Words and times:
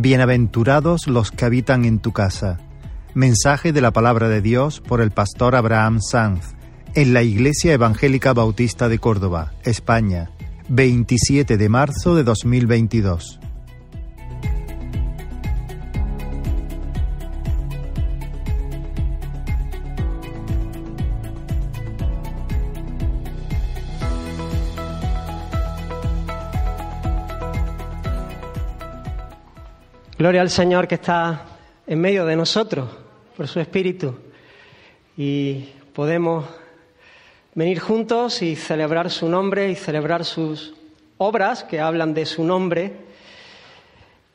Bienaventurados 0.00 1.08
los 1.08 1.32
que 1.32 1.44
habitan 1.44 1.84
en 1.84 1.98
tu 1.98 2.12
casa. 2.12 2.60
Mensaje 3.14 3.72
de 3.72 3.80
la 3.80 3.90
palabra 3.90 4.28
de 4.28 4.40
Dios 4.40 4.80
por 4.80 5.00
el 5.00 5.10
pastor 5.10 5.56
Abraham 5.56 5.98
Sanz 6.00 6.54
en 6.94 7.12
la 7.12 7.24
Iglesia 7.24 7.72
Evangélica 7.72 8.32
Bautista 8.32 8.88
de 8.88 9.00
Córdoba, 9.00 9.54
España, 9.64 10.30
27 10.68 11.56
de 11.56 11.68
marzo 11.68 12.14
de 12.14 12.22
2022. 12.22 13.40
Gloria 30.28 30.42
al 30.42 30.50
Señor 30.50 30.86
que 30.86 30.96
está 30.96 31.42
en 31.86 31.98
medio 32.02 32.26
de 32.26 32.36
nosotros 32.36 32.86
por 33.34 33.48
su 33.48 33.60
Espíritu. 33.60 34.14
Y 35.16 35.70
podemos 35.94 36.44
venir 37.54 37.78
juntos 37.80 38.42
y 38.42 38.54
celebrar 38.54 39.08
su 39.08 39.26
nombre 39.26 39.70
y 39.70 39.74
celebrar 39.74 40.26
sus 40.26 40.74
obras 41.16 41.64
que 41.64 41.80
hablan 41.80 42.12
de 42.12 42.26
su 42.26 42.44
nombre. 42.44 42.92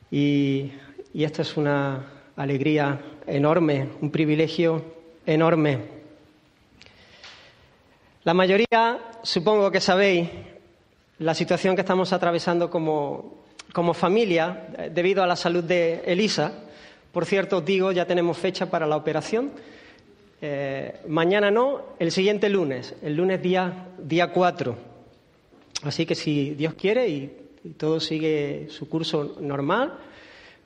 Y, 0.09 0.71
y 1.13 1.23
esto 1.25 1.43
es 1.43 1.57
una 1.57 2.07
alegría 2.37 2.99
enorme, 3.27 3.89
un 4.01 4.09
privilegio 4.09 4.95
enorme. 5.27 5.77
La 8.23 8.33
mayoría, 8.33 8.97
supongo 9.21 9.69
que 9.69 9.79
sabéis, 9.79 10.27
la 11.19 11.35
situación 11.35 11.75
que 11.75 11.81
estamos 11.81 12.11
atravesando 12.13 12.71
como 12.71 13.42
como 13.73 13.93
familia, 13.93 14.67
eh, 14.77 14.91
debido 14.93 15.23
a 15.23 15.27
la 15.27 15.35
salud 15.35 15.63
de 15.63 16.03
Elisa, 16.05 16.53
por 17.11 17.25
cierto, 17.25 17.57
os 17.57 17.65
digo, 17.65 17.91
ya 17.91 18.05
tenemos 18.05 18.37
fecha 18.37 18.67
para 18.67 18.87
la 18.87 18.95
operación. 18.95 19.51
Eh, 20.41 21.01
mañana 21.07 21.51
no, 21.51 21.81
el 21.99 22.11
siguiente 22.11 22.49
lunes, 22.49 22.95
el 23.01 23.15
lunes 23.15 23.41
día, 23.41 23.87
día 23.97 24.31
4. 24.31 24.75
Así 25.83 26.05
que 26.05 26.15
si 26.15 26.51
Dios 26.51 26.75
quiere 26.75 27.07
y, 27.09 27.39
todo 27.77 28.01
sigue 28.01 28.67
su 28.69 28.89
curso 28.89 29.37
normal, 29.39 29.93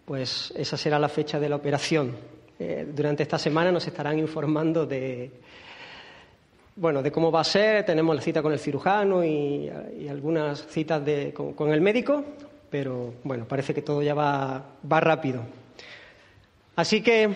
pues 0.04 0.52
esa 0.58 0.78
será 0.78 0.98
la 0.98 1.10
fecha 1.10 1.40
de 1.40 1.48
la 1.48 1.58
operación. 1.58 2.16
Eh, 2.58 2.88
durante 2.92 3.22
esta 3.22 3.38
semana 3.38 3.72
nos 3.72 3.86
estarán 3.86 4.18
informando 4.18 4.88
de, 4.88 5.30
bueno, 6.76 7.04
de 7.04 7.12
cómo 7.12 7.32
va 7.32 7.42
a 7.42 7.44
ser. 7.44 7.86
Tenemos 7.86 8.16
la 8.16 8.22
cita 8.24 8.42
con 8.42 8.52
el 8.52 8.58
cirujano 8.58 9.24
y, 9.24 9.70
algunas 10.10 10.66
citas 10.66 11.04
con, 11.34 11.72
el 11.72 11.82
médico 11.82 12.24
pero 12.70 13.14
bueno, 13.24 13.48
parece 13.48 13.74
que 13.74 13.82
todo 13.82 14.02
ya 14.02 14.14
va, 14.14 14.78
rápido. 14.84 15.44
Así 16.76 17.02
que, 17.02 17.30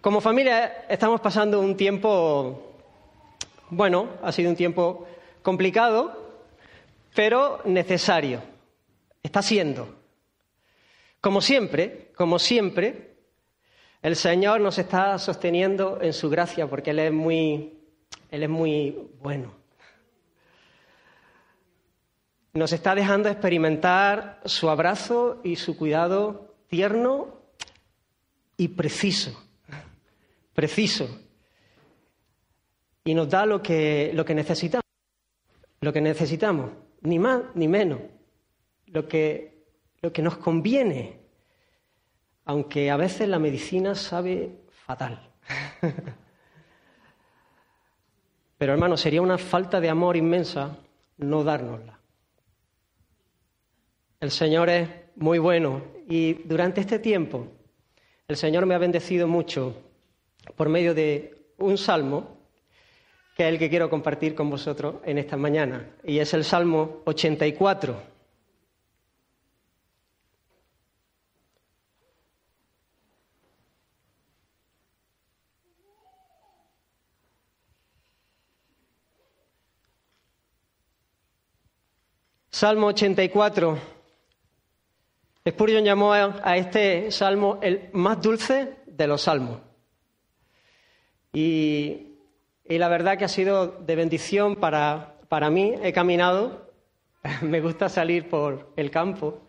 como 0.00 0.20
familia, 0.20 0.84
estamos 0.88 1.20
pasando 1.20 1.60
un 1.60 1.76
tiempo, 1.76 2.76
bueno, 3.70 4.08
ha 4.22 4.32
sido 4.32 4.50
un 4.50 4.56
tiempo 4.56 5.06
complicado, 5.42 6.40
pero 7.14 7.60
necesario. 7.64 8.42
Está 9.22 9.42
siendo. 9.42 9.96
Como 11.20 11.40
siempre, 11.40 12.10
como 12.16 12.38
siempre, 12.38 13.14
el 14.02 14.16
Señor 14.16 14.60
nos 14.60 14.78
está 14.78 15.18
sosteniendo 15.18 16.00
en 16.02 16.12
su 16.12 16.28
gracia 16.28 16.66
porque 16.66 16.90
Él 16.90 16.98
es 16.98 17.12
muy, 17.12 17.78
Él 18.30 18.42
es 18.42 18.48
muy 18.48 19.10
bueno 19.20 19.61
nos 22.52 22.72
está 22.72 22.94
dejando 22.94 23.28
experimentar 23.28 24.40
su 24.44 24.68
abrazo 24.68 25.40
y 25.42 25.56
su 25.56 25.76
cuidado 25.76 26.54
tierno 26.68 27.40
y 28.56 28.68
preciso, 28.68 29.42
preciso. 30.52 31.08
Y 33.04 33.14
nos 33.14 33.28
da 33.28 33.46
lo 33.46 33.62
que, 33.62 34.12
lo 34.14 34.24
que 34.24 34.34
necesitamos, 34.34 34.84
lo 35.80 35.92
que 35.92 36.00
necesitamos, 36.00 36.70
ni 37.00 37.18
más 37.18 37.42
ni 37.54 37.66
menos, 37.68 38.00
lo 38.86 39.08
que, 39.08 39.64
lo 40.00 40.12
que 40.12 40.22
nos 40.22 40.36
conviene, 40.36 41.20
aunque 42.44 42.90
a 42.90 42.96
veces 42.96 43.28
la 43.28 43.38
medicina 43.38 43.94
sabe 43.94 44.60
fatal. 44.70 45.30
Pero 48.58 48.72
hermano, 48.74 48.96
sería 48.96 49.22
una 49.22 49.38
falta 49.38 49.80
de 49.80 49.88
amor 49.88 50.16
inmensa 50.16 50.76
no 51.16 51.42
dárnosla. 51.42 52.01
El 54.22 54.30
Señor 54.30 54.70
es 54.70 54.88
muy 55.16 55.40
bueno 55.40 55.82
y 56.08 56.34
durante 56.44 56.80
este 56.80 57.00
tiempo 57.00 57.48
el 58.28 58.36
Señor 58.36 58.66
me 58.66 58.76
ha 58.76 58.78
bendecido 58.78 59.26
mucho 59.26 59.74
por 60.54 60.68
medio 60.68 60.94
de 60.94 61.48
un 61.58 61.76
salmo 61.76 62.38
que 63.36 63.42
es 63.42 63.48
el 63.52 63.58
que 63.58 63.68
quiero 63.68 63.90
compartir 63.90 64.36
con 64.36 64.48
vosotros 64.48 64.94
en 65.04 65.18
esta 65.18 65.36
mañana 65.36 65.90
y 66.04 66.20
es 66.20 66.32
el 66.34 66.44
Salmo 66.44 67.02
84. 67.04 68.00
Salmo 82.50 82.86
84 82.86 84.01
Spurgeon 85.48 85.84
llamó 85.84 86.12
a 86.12 86.56
este 86.56 87.10
salmo 87.10 87.58
el 87.62 87.90
más 87.92 88.22
dulce 88.22 88.76
de 88.86 89.06
los 89.06 89.22
salmos. 89.22 89.58
Y, 91.32 92.08
la 92.68 92.88
verdad 92.88 93.18
que 93.18 93.24
ha 93.24 93.28
sido 93.28 93.66
de 93.66 93.96
bendición 93.96 94.56
para, 94.56 95.16
para 95.28 95.50
mí. 95.50 95.74
He 95.82 95.92
caminado, 95.92 96.70
me 97.42 97.60
gusta 97.60 97.88
salir 97.88 98.28
por 98.28 98.72
el 98.76 98.90
campo 98.90 99.40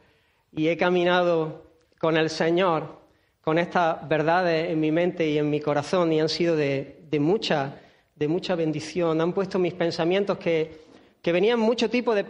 y 0.52 0.68
he 0.68 0.78
caminado 0.78 1.72
con 2.00 2.18
el 2.18 2.30
Señor, 2.30 3.02
con 3.42 3.58
estas 3.60 4.08
verdades 4.08 4.72
en 4.72 4.80
mi 4.80 4.92
mente 4.92 5.30
y 5.30 5.38
en 5.38 5.50
mi 5.50 5.60
corazón 5.60 6.12
y 6.12 6.20
han 6.20 6.30
sido 6.30 6.56
de, 6.56 7.08
mucha, 7.20 7.82
de 8.16 8.28
mucha 8.28 8.56
bendición. 8.56 9.22
Han 9.22 9.34
puesto 9.34 9.60
mis 9.60 9.74
pensamientos 9.74 10.38
que, 10.38 10.82
que 11.22 11.32
venían 11.32 11.60
mucho 11.60 11.90
tipo 11.90 12.16
de, 12.16 12.24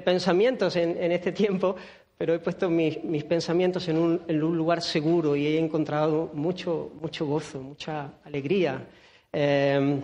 pensamientos 0.00 0.76
en, 0.76 1.02
en, 1.02 1.12
este 1.12 1.32
tiempo, 1.32 1.76
pero 2.18 2.34
he 2.34 2.38
puesto 2.38 2.70
mis, 2.70 2.96
pensamientos 3.24 3.88
en 3.88 3.98
un, 3.98 4.56
lugar 4.56 4.80
seguro 4.80 5.36
y 5.36 5.46
he 5.46 5.58
encontrado 5.58 6.30
mucho, 6.32 6.92
mucho 7.00 7.26
gozo, 7.26 7.60
mucha 7.60 8.12
alegría, 8.24 8.86
em, 9.32 10.02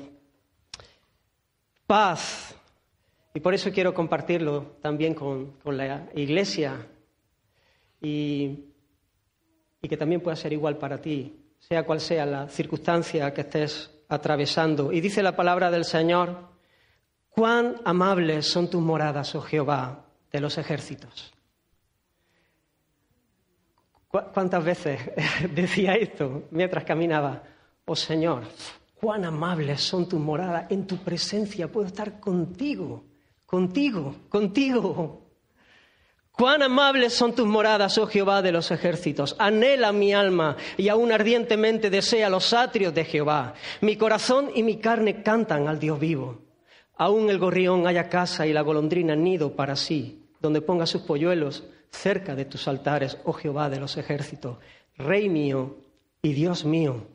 paz. 1.86 2.54
Y 3.34 3.40
por 3.40 3.54
eso 3.54 3.70
quiero 3.72 3.94
compartirlo 3.94 4.76
también 4.82 5.14
con, 5.14 5.54
la 5.64 6.08
iglesia 6.14 6.86
y 8.00 8.72
que 9.80 9.96
también 9.96 10.20
pueda 10.20 10.36
ser 10.36 10.52
igual 10.52 10.76
para 10.76 11.00
ti, 11.00 11.34
sea 11.58 11.84
cual 11.84 12.00
sea 12.00 12.26
la 12.26 12.48
circunstancia 12.48 13.32
que 13.32 13.40
estés 13.40 13.90
atravesando. 14.08 14.92
Y 14.92 15.00
dice 15.00 15.22
la 15.22 15.34
palabra 15.34 15.70
del 15.70 15.84
Señor, 15.84 16.50
cuán 17.30 17.76
amables 17.84 18.46
son 18.46 18.68
tus 18.68 18.82
moradas, 18.82 19.34
oh 19.34 19.40
Jehová, 19.40 20.04
de 20.30 20.40
los 20.40 20.58
ejércitos. 20.58 21.32
¿Cuántas 24.12 24.62
veces 24.62 25.00
decía 25.54 25.94
esto 25.94 26.42
mientras 26.50 26.84
caminaba? 26.84 27.42
Oh 27.86 27.96
Señor, 27.96 28.42
cuán 29.00 29.24
amables 29.24 29.80
son 29.80 30.06
tus 30.06 30.20
moradas, 30.20 30.70
en 30.70 30.86
tu 30.86 30.98
presencia 30.98 31.66
puedo 31.68 31.86
estar 31.86 32.20
contigo, 32.20 33.04
contigo, 33.46 34.14
contigo. 34.28 35.30
Cuán 36.30 36.62
amables 36.62 37.14
son 37.14 37.34
tus 37.34 37.46
moradas, 37.46 37.96
oh 37.96 38.06
Jehová 38.06 38.42
de 38.42 38.52
los 38.52 38.70
ejércitos. 38.70 39.34
Anhela 39.38 39.92
mi 39.92 40.12
alma 40.12 40.58
y 40.76 40.88
aún 40.90 41.10
ardientemente 41.10 41.88
desea 41.88 42.28
los 42.28 42.52
atrios 42.52 42.92
de 42.92 43.06
Jehová. 43.06 43.54
Mi 43.80 43.96
corazón 43.96 44.50
y 44.54 44.62
mi 44.62 44.76
carne 44.76 45.22
cantan 45.22 45.68
al 45.68 45.78
Dios 45.78 45.98
vivo. 45.98 46.42
Aún 46.96 47.30
el 47.30 47.38
gorrión 47.38 47.86
haya 47.86 48.10
casa 48.10 48.46
y 48.46 48.52
la 48.52 48.60
golondrina 48.60 49.16
nido 49.16 49.56
para 49.56 49.74
sí, 49.74 50.26
donde 50.38 50.60
ponga 50.60 50.84
sus 50.84 51.00
polluelos 51.00 51.64
cerca 51.92 52.34
de 52.34 52.46
tus 52.46 52.66
altares, 52.66 53.18
oh 53.24 53.32
Jehová 53.32 53.70
de 53.70 53.78
los 53.78 53.96
ejércitos, 53.96 54.58
Rey 54.96 55.28
mío 55.28 55.76
y 56.20 56.32
Dios 56.32 56.64
mío. 56.64 57.06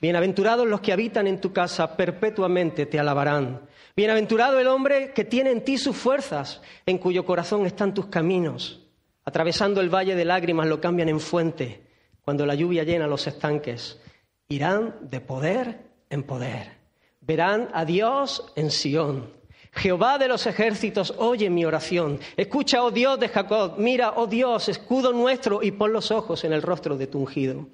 Bienaventurados 0.00 0.66
los 0.66 0.80
que 0.80 0.92
habitan 0.92 1.28
en 1.28 1.40
tu 1.40 1.52
casa, 1.52 1.96
perpetuamente 1.96 2.86
te 2.86 2.98
alabarán. 2.98 3.60
Bienaventurado 3.94 4.58
el 4.58 4.66
hombre 4.66 5.12
que 5.12 5.24
tiene 5.24 5.52
en 5.52 5.64
ti 5.64 5.78
sus 5.78 5.96
fuerzas, 5.96 6.60
en 6.86 6.98
cuyo 6.98 7.24
corazón 7.24 7.66
están 7.66 7.94
tus 7.94 8.06
caminos. 8.06 8.80
Atravesando 9.24 9.80
el 9.80 9.94
valle 9.94 10.16
de 10.16 10.24
lágrimas 10.24 10.66
lo 10.66 10.80
cambian 10.80 11.08
en 11.08 11.20
fuente, 11.20 11.86
cuando 12.22 12.44
la 12.44 12.56
lluvia 12.56 12.82
llena 12.82 13.06
los 13.06 13.28
estanques. 13.28 14.00
Irán 14.48 14.96
de 15.02 15.20
poder 15.20 15.86
en 16.10 16.24
poder. 16.24 16.72
Verán 17.20 17.68
a 17.72 17.84
Dios 17.84 18.52
en 18.56 18.72
Sión 18.72 19.41
Jehová 19.72 20.18
de 20.18 20.28
los 20.28 20.46
ejércitos, 20.46 21.14
oye 21.16 21.48
mi 21.48 21.64
oración. 21.64 22.20
Escucha, 22.36 22.82
oh 22.82 22.90
Dios 22.90 23.18
de 23.18 23.28
Jacob, 23.28 23.74
mira, 23.78 24.12
oh 24.16 24.26
Dios, 24.26 24.68
escudo 24.68 25.12
nuestro, 25.12 25.62
y 25.62 25.72
pon 25.72 25.92
los 25.92 26.10
ojos 26.10 26.44
en 26.44 26.52
el 26.52 26.62
rostro 26.62 26.96
de 26.96 27.06
tu 27.06 27.18
ungido. 27.18 27.66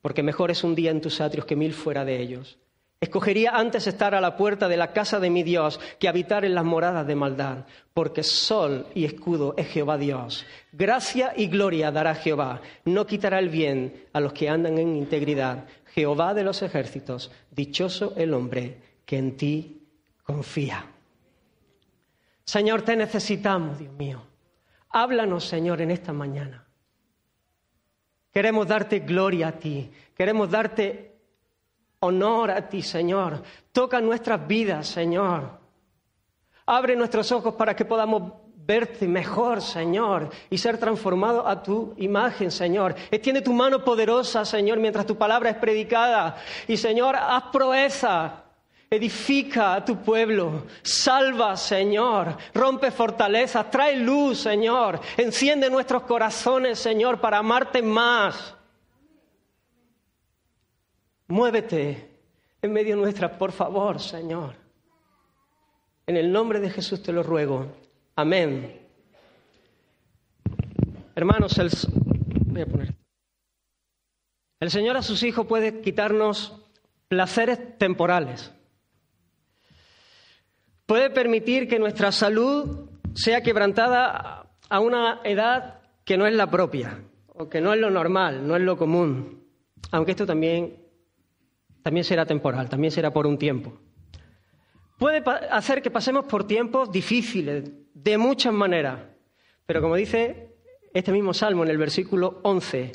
Porque 0.00 0.22
mejor 0.22 0.50
es 0.50 0.64
un 0.64 0.74
día 0.74 0.90
en 0.90 1.02
tus 1.02 1.20
atrios 1.20 1.44
que 1.44 1.56
mil 1.56 1.74
fuera 1.74 2.06
de 2.06 2.20
ellos. 2.20 2.58
Escogería 3.00 3.52
antes 3.52 3.86
estar 3.86 4.14
a 4.14 4.20
la 4.20 4.36
puerta 4.36 4.68
de 4.68 4.76
la 4.76 4.92
casa 4.92 5.20
de 5.20 5.30
mi 5.30 5.42
Dios 5.42 5.78
que 5.98 6.08
habitar 6.08 6.44
en 6.44 6.54
las 6.54 6.64
moradas 6.64 7.06
de 7.06 7.14
maldad, 7.14 7.64
porque 7.94 8.22
sol 8.22 8.86
y 8.94 9.04
escudo 9.04 9.54
es 9.56 9.68
Jehová 9.68 9.98
Dios. 9.98 10.46
Gracia 10.72 11.32
y 11.36 11.48
gloria 11.48 11.90
dará 11.90 12.14
Jehová. 12.14 12.60
No 12.84 13.06
quitará 13.06 13.38
el 13.38 13.48
bien 13.48 14.04
a 14.12 14.20
los 14.20 14.32
que 14.32 14.48
andan 14.48 14.78
en 14.78 14.96
integridad. 14.96 15.66
Jehová 15.94 16.34
de 16.34 16.44
los 16.44 16.60
ejércitos, 16.62 17.30
dichoso 17.50 18.14
el 18.16 18.34
hombre 18.34 18.80
que 19.06 19.16
en 19.16 19.36
ti 19.36 19.82
confía. 20.22 20.84
Señor, 22.44 22.82
te 22.82 22.96
necesitamos, 22.96 23.78
Dios 23.78 23.92
mío. 23.94 24.22
Háblanos, 24.90 25.44
Señor, 25.44 25.80
en 25.80 25.90
esta 25.90 26.12
mañana. 26.12 26.66
Queremos 28.32 28.66
darte 28.66 29.00
gloria 29.00 29.48
a 29.48 29.52
ti. 29.52 29.90
Queremos 30.14 30.50
darte 30.50 31.16
honor 32.00 32.50
a 32.50 32.68
ti, 32.68 32.82
Señor. 32.82 33.42
Toca 33.72 34.00
nuestras 34.00 34.46
vidas, 34.46 34.88
Señor. 34.88 35.58
Abre 36.66 36.96
nuestros 36.96 37.30
ojos 37.32 37.54
para 37.54 37.74
que 37.74 37.84
podamos 37.84 38.32
verte 38.54 39.08
mejor, 39.08 39.60
Señor, 39.60 40.30
y 40.48 40.58
ser 40.58 40.78
transformado 40.78 41.46
a 41.46 41.60
tu 41.62 41.94
imagen, 41.96 42.52
Señor. 42.52 42.94
Extiende 43.10 43.42
tu 43.42 43.52
mano 43.52 43.84
poderosa, 43.84 44.44
Señor, 44.44 44.78
mientras 44.78 45.06
tu 45.06 45.16
palabra 45.16 45.50
es 45.50 45.56
predicada. 45.56 46.36
Y, 46.68 46.76
Señor, 46.76 47.16
haz 47.16 47.44
proeza. 47.52 48.44
Edifica 48.92 49.74
a 49.76 49.84
tu 49.84 50.02
pueblo, 50.02 50.66
salva, 50.82 51.56
Señor, 51.56 52.36
rompe 52.52 52.90
fortalezas, 52.90 53.70
trae 53.70 53.96
luz, 53.96 54.40
Señor, 54.40 55.00
enciende 55.16 55.70
nuestros 55.70 56.02
corazones, 56.02 56.76
Señor, 56.80 57.20
para 57.20 57.38
amarte 57.38 57.82
más. 57.82 58.56
Muévete 61.28 62.18
en 62.60 62.72
medio 62.72 62.96
nuestra, 62.96 63.38
por 63.38 63.52
favor, 63.52 64.00
Señor. 64.00 64.56
En 66.08 66.16
el 66.16 66.32
nombre 66.32 66.58
de 66.58 66.70
Jesús 66.70 67.00
te 67.00 67.12
lo 67.12 67.22
ruego. 67.22 67.68
Amén. 68.16 68.76
Hermanos, 71.14 71.56
el, 71.58 71.70
voy 72.46 72.62
a 72.62 72.66
poner. 72.66 72.94
el 74.58 74.70
Señor 74.72 74.96
a 74.96 75.02
sus 75.02 75.22
hijos 75.22 75.46
puede 75.46 75.80
quitarnos 75.80 76.60
placeres 77.06 77.78
temporales. 77.78 78.52
Puede 80.90 81.10
permitir 81.10 81.68
que 81.68 81.78
nuestra 81.78 82.10
salud 82.10 82.90
sea 83.14 83.44
quebrantada 83.44 84.50
a 84.68 84.80
una 84.80 85.20
edad 85.22 85.82
que 86.04 86.18
no 86.18 86.26
es 86.26 86.34
la 86.34 86.50
propia, 86.50 87.04
o 87.28 87.48
que 87.48 87.60
no 87.60 87.72
es 87.72 87.78
lo 87.78 87.90
normal, 87.90 88.44
no 88.44 88.56
es 88.56 88.62
lo 88.62 88.76
común. 88.76 89.40
Aunque 89.92 90.10
esto 90.10 90.26
también 90.26 90.82
también 91.84 92.02
será 92.02 92.26
temporal, 92.26 92.68
también 92.68 92.90
será 92.90 93.12
por 93.12 93.28
un 93.28 93.38
tiempo. 93.38 93.78
Puede 94.98 95.22
hacer 95.52 95.80
que 95.80 95.92
pasemos 95.92 96.24
por 96.24 96.44
tiempos 96.44 96.90
difíciles, 96.90 97.70
de 97.94 98.18
muchas 98.18 98.52
maneras, 98.52 98.98
pero 99.66 99.80
como 99.80 99.94
dice 99.94 100.56
este 100.92 101.12
mismo 101.12 101.32
salmo 101.34 101.62
en 101.62 101.70
el 101.70 101.78
versículo 101.78 102.40
11, 102.42 102.90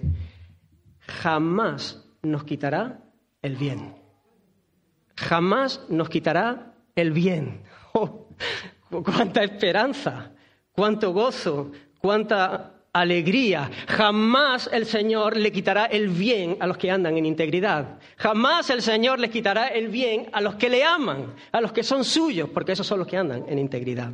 jamás 1.00 2.06
nos 2.24 2.44
quitará 2.44 3.06
el 3.42 3.56
bien. 3.56 3.96
Jamás 5.16 5.86
nos 5.88 6.10
quitará 6.10 6.74
el 6.94 7.14
bien. 7.14 7.64
Oh, 7.98 8.28
¡Cuánta 8.90 9.44
esperanza! 9.44 10.32
¡Cuánto 10.74 11.14
gozo! 11.14 11.72
¡Cuánta 12.00 12.76
alegría. 12.96 13.70
Jamás 13.88 14.70
el 14.72 14.86
Señor 14.86 15.36
le 15.36 15.52
quitará 15.52 15.86
el 15.86 16.08
bien 16.08 16.56
a 16.62 16.68
los 16.68 16.78
que 16.78 16.90
andan 16.90 17.18
en 17.18 17.26
integridad. 17.26 18.00
Jamás 18.16 18.70
el 18.70 18.82
Señor 18.82 19.20
le 19.20 19.30
quitará 19.30 19.68
el 19.68 19.90
bien 19.90 20.30
a 20.32 20.40
los 20.40 20.56
que 20.56 20.70
le 20.70 20.82
aman, 20.84 21.34
a 21.52 21.60
los 21.60 21.74
que 21.74 21.84
son 21.84 22.06
suyos, 22.06 22.50
porque 22.54 22.72
esos 22.72 22.88
son 22.88 23.00
los 23.00 23.08
que 23.08 23.18
andan 23.18 23.44
en 23.50 23.60
integridad. 23.60 24.12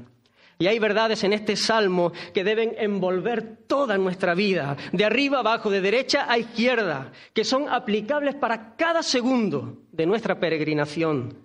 Y 0.57 0.65
hay 0.65 0.79
verdades 0.79 1.23
en 1.23 1.33
este 1.33 1.55
salmo 1.55 2.11
que 2.33 2.43
deben 2.43 2.73
envolver 2.77 3.65
toda 3.67 3.97
nuestra 3.99 4.33
vida, 4.33 4.75
de 4.91 5.05
arriba 5.05 5.39
abajo, 5.39 5.69
de 5.69 5.81
derecha 5.81 6.25
a 6.27 6.39
izquierda, 6.39 7.11
que 7.33 7.43
son 7.43 7.69
aplicables 7.69 8.33
para 8.33 8.75
cada 8.75 9.03
segundo 9.03 9.83
de 9.91 10.07
nuestra 10.07 10.39
peregrinación, 10.39 11.35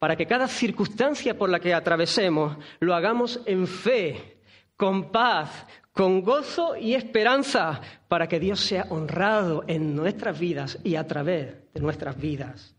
para 0.00 0.16
que 0.16 0.26
cada 0.26 0.48
circunstancia 0.48 1.36
por 1.36 1.50
la 1.50 1.60
que 1.60 1.74
atravesemos 1.74 2.56
lo 2.80 2.94
hagamos 2.94 3.42
en 3.44 3.66
fe, 3.66 4.38
con 4.74 5.12
paz, 5.12 5.66
con 5.92 6.22
gozo 6.22 6.74
y 6.74 6.94
esperanza 6.94 7.82
para 8.08 8.26
que 8.26 8.40
Dios 8.40 8.60
sea 8.60 8.86
honrado 8.88 9.62
en 9.66 9.94
nuestras 9.94 10.40
vidas 10.40 10.78
y 10.84 10.94
a 10.94 11.06
través 11.06 11.70
de 11.74 11.80
nuestras 11.82 12.18
vidas. 12.18 12.74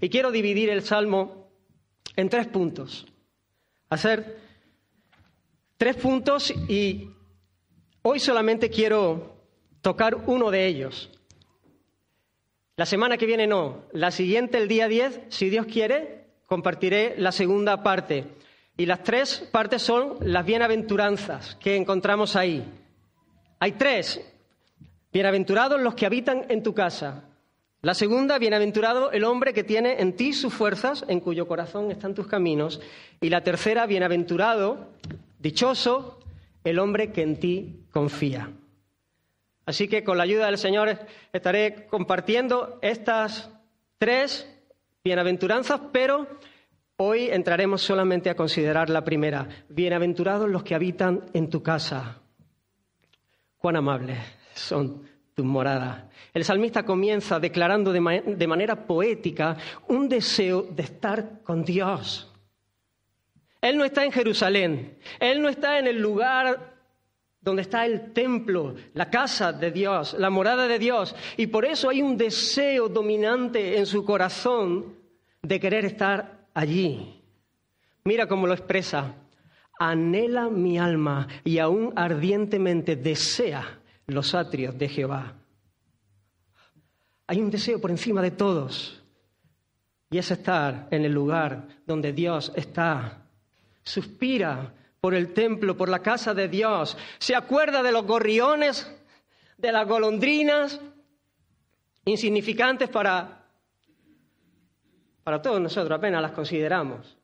Y 0.00 0.08
quiero 0.08 0.30
dividir 0.30 0.70
el 0.70 0.82
Salmo 0.82 1.52
en 2.16 2.30
tres 2.30 2.46
puntos. 2.46 3.06
Hacer 3.90 4.38
tres 5.76 5.96
puntos 5.96 6.54
y 6.68 7.10
hoy 8.00 8.18
solamente 8.18 8.70
quiero 8.70 9.36
tocar 9.82 10.14
uno 10.26 10.50
de 10.50 10.66
ellos. 10.66 11.10
La 12.76 12.86
semana 12.86 13.18
que 13.18 13.26
viene 13.26 13.46
no, 13.46 13.82
la 13.92 14.10
siguiente, 14.10 14.56
el 14.56 14.68
día 14.68 14.88
10, 14.88 15.20
si 15.28 15.50
Dios 15.50 15.66
quiere, 15.66 16.21
compartiré 16.52 17.14
la 17.16 17.32
segunda 17.32 17.82
parte. 17.82 18.26
Y 18.76 18.84
las 18.84 19.02
tres 19.02 19.48
partes 19.50 19.80
son 19.80 20.18
las 20.20 20.44
bienaventuranzas 20.44 21.54
que 21.54 21.76
encontramos 21.76 22.36
ahí. 22.36 22.62
Hay 23.58 23.72
tres. 23.72 24.20
Bienaventurados 25.10 25.80
los 25.80 25.94
que 25.94 26.04
habitan 26.04 26.44
en 26.50 26.62
tu 26.62 26.74
casa. 26.74 27.24
La 27.80 27.94
segunda, 27.94 28.38
bienaventurado 28.38 29.12
el 29.12 29.24
hombre 29.24 29.54
que 29.54 29.64
tiene 29.64 30.02
en 30.02 30.14
ti 30.14 30.34
sus 30.34 30.52
fuerzas, 30.52 31.06
en 31.08 31.20
cuyo 31.20 31.48
corazón 31.48 31.90
están 31.90 32.14
tus 32.14 32.26
caminos. 32.26 32.82
Y 33.22 33.30
la 33.30 33.42
tercera, 33.42 33.86
bienaventurado, 33.86 34.90
dichoso, 35.38 36.20
el 36.64 36.78
hombre 36.78 37.12
que 37.12 37.22
en 37.22 37.40
ti 37.40 37.86
confía. 37.90 38.50
Así 39.64 39.88
que 39.88 40.04
con 40.04 40.18
la 40.18 40.24
ayuda 40.24 40.46
del 40.46 40.58
Señor 40.58 40.98
estaré 41.32 41.86
compartiendo 41.86 42.78
estas 42.82 43.48
tres 43.96 44.51
bienaventuranzas, 45.04 45.80
pero 45.92 46.26
Hoy 47.04 47.30
entraremos 47.30 47.82
solamente 47.82 48.30
a 48.30 48.36
considerar 48.36 48.88
la 48.88 49.02
primera. 49.02 49.48
Bienaventurados 49.68 50.48
los 50.48 50.62
que 50.62 50.76
habitan 50.76 51.24
en 51.32 51.50
tu 51.50 51.60
casa. 51.60 52.20
Cuán 53.56 53.74
amables 53.74 54.18
son 54.54 55.02
tus 55.34 55.44
moradas. 55.44 56.04
El 56.32 56.44
salmista 56.44 56.84
comienza 56.84 57.40
declarando 57.40 57.92
de, 57.92 58.00
manera 58.46 58.86
poética 58.86 59.56
un 59.88 60.08
deseo 60.08 60.62
de 60.62 60.84
estar 60.84 61.42
con 61.42 61.64
Dios. 61.64 62.32
Él 63.60 63.78
no 63.78 63.84
está 63.84 64.04
en 64.04 64.12
Jerusalén, 64.12 64.98
Él 65.18 65.42
no 65.42 65.48
está 65.48 65.80
en 65.80 65.88
el 65.88 66.00
lugar 66.00 66.71
donde 67.42 67.62
está 67.62 67.84
el 67.84 68.12
templo, 68.12 68.76
la 68.94 69.10
casa 69.10 69.52
de 69.52 69.72
Dios, 69.72 70.14
la 70.18 70.30
morada 70.30 70.68
de 70.68 70.78
Dios. 70.78 71.14
Y 71.36 71.48
por 71.48 71.64
eso 71.64 71.90
hay 71.90 72.00
un 72.00 72.16
deseo 72.16 72.88
dominante 72.88 73.76
en 73.76 73.86
su 73.86 74.04
corazón 74.04 74.94
de 75.42 75.58
querer 75.58 75.84
estar 75.84 76.46
allí. 76.54 77.20
Mira 78.04 78.28
cómo 78.28 78.46
lo 78.46 78.54
expresa. 78.54 79.16
Anhela 79.78 80.48
mi 80.48 80.78
alma 80.78 81.26
y 81.42 81.58
aún 81.58 81.92
ardientemente 81.96 82.94
desea 82.94 83.80
los 84.06 84.34
atrios 84.34 84.78
de 84.78 84.88
Jehová. 84.88 85.34
Hay 87.26 87.40
un 87.40 87.50
deseo 87.50 87.80
por 87.80 87.90
encima 87.90 88.22
de 88.22 88.30
todos 88.30 89.02
y 90.10 90.18
es 90.18 90.30
estar 90.30 90.86
en 90.90 91.04
el 91.04 91.12
lugar 91.12 91.66
donde 91.86 92.12
Dios 92.12 92.52
está. 92.54 93.26
Suspira 93.82 94.74
por 95.02 95.14
el 95.14 95.34
templo, 95.34 95.76
por 95.76 95.88
la 95.90 95.98
casa 95.98 96.32
de 96.32 96.48
Dios. 96.48 96.96
Se 97.18 97.34
acuerda 97.34 97.82
de 97.82 97.92
los 97.92 98.06
gorriones, 98.06 98.90
de 99.58 99.72
las 99.72 99.86
golondrinas, 99.86 100.80
insignificantes 102.04 102.88
para 102.88 103.42
para 105.24 105.40
todos 105.40 105.60
nosotros, 105.60 105.96
apenas 105.96 106.22
las 106.22 106.32
consideramos. 106.32 107.16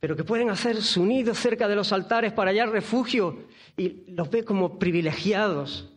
Pero 0.00 0.16
que 0.16 0.24
pueden 0.24 0.50
hacer 0.50 0.80
su 0.82 1.04
nido 1.04 1.34
cerca 1.34 1.68
de 1.68 1.76
los 1.76 1.92
altares 1.92 2.32
para 2.32 2.50
hallar 2.50 2.70
refugio 2.70 3.44
y 3.76 4.10
los 4.12 4.30
ve 4.30 4.44
como 4.44 4.78
privilegiados, 4.78 5.92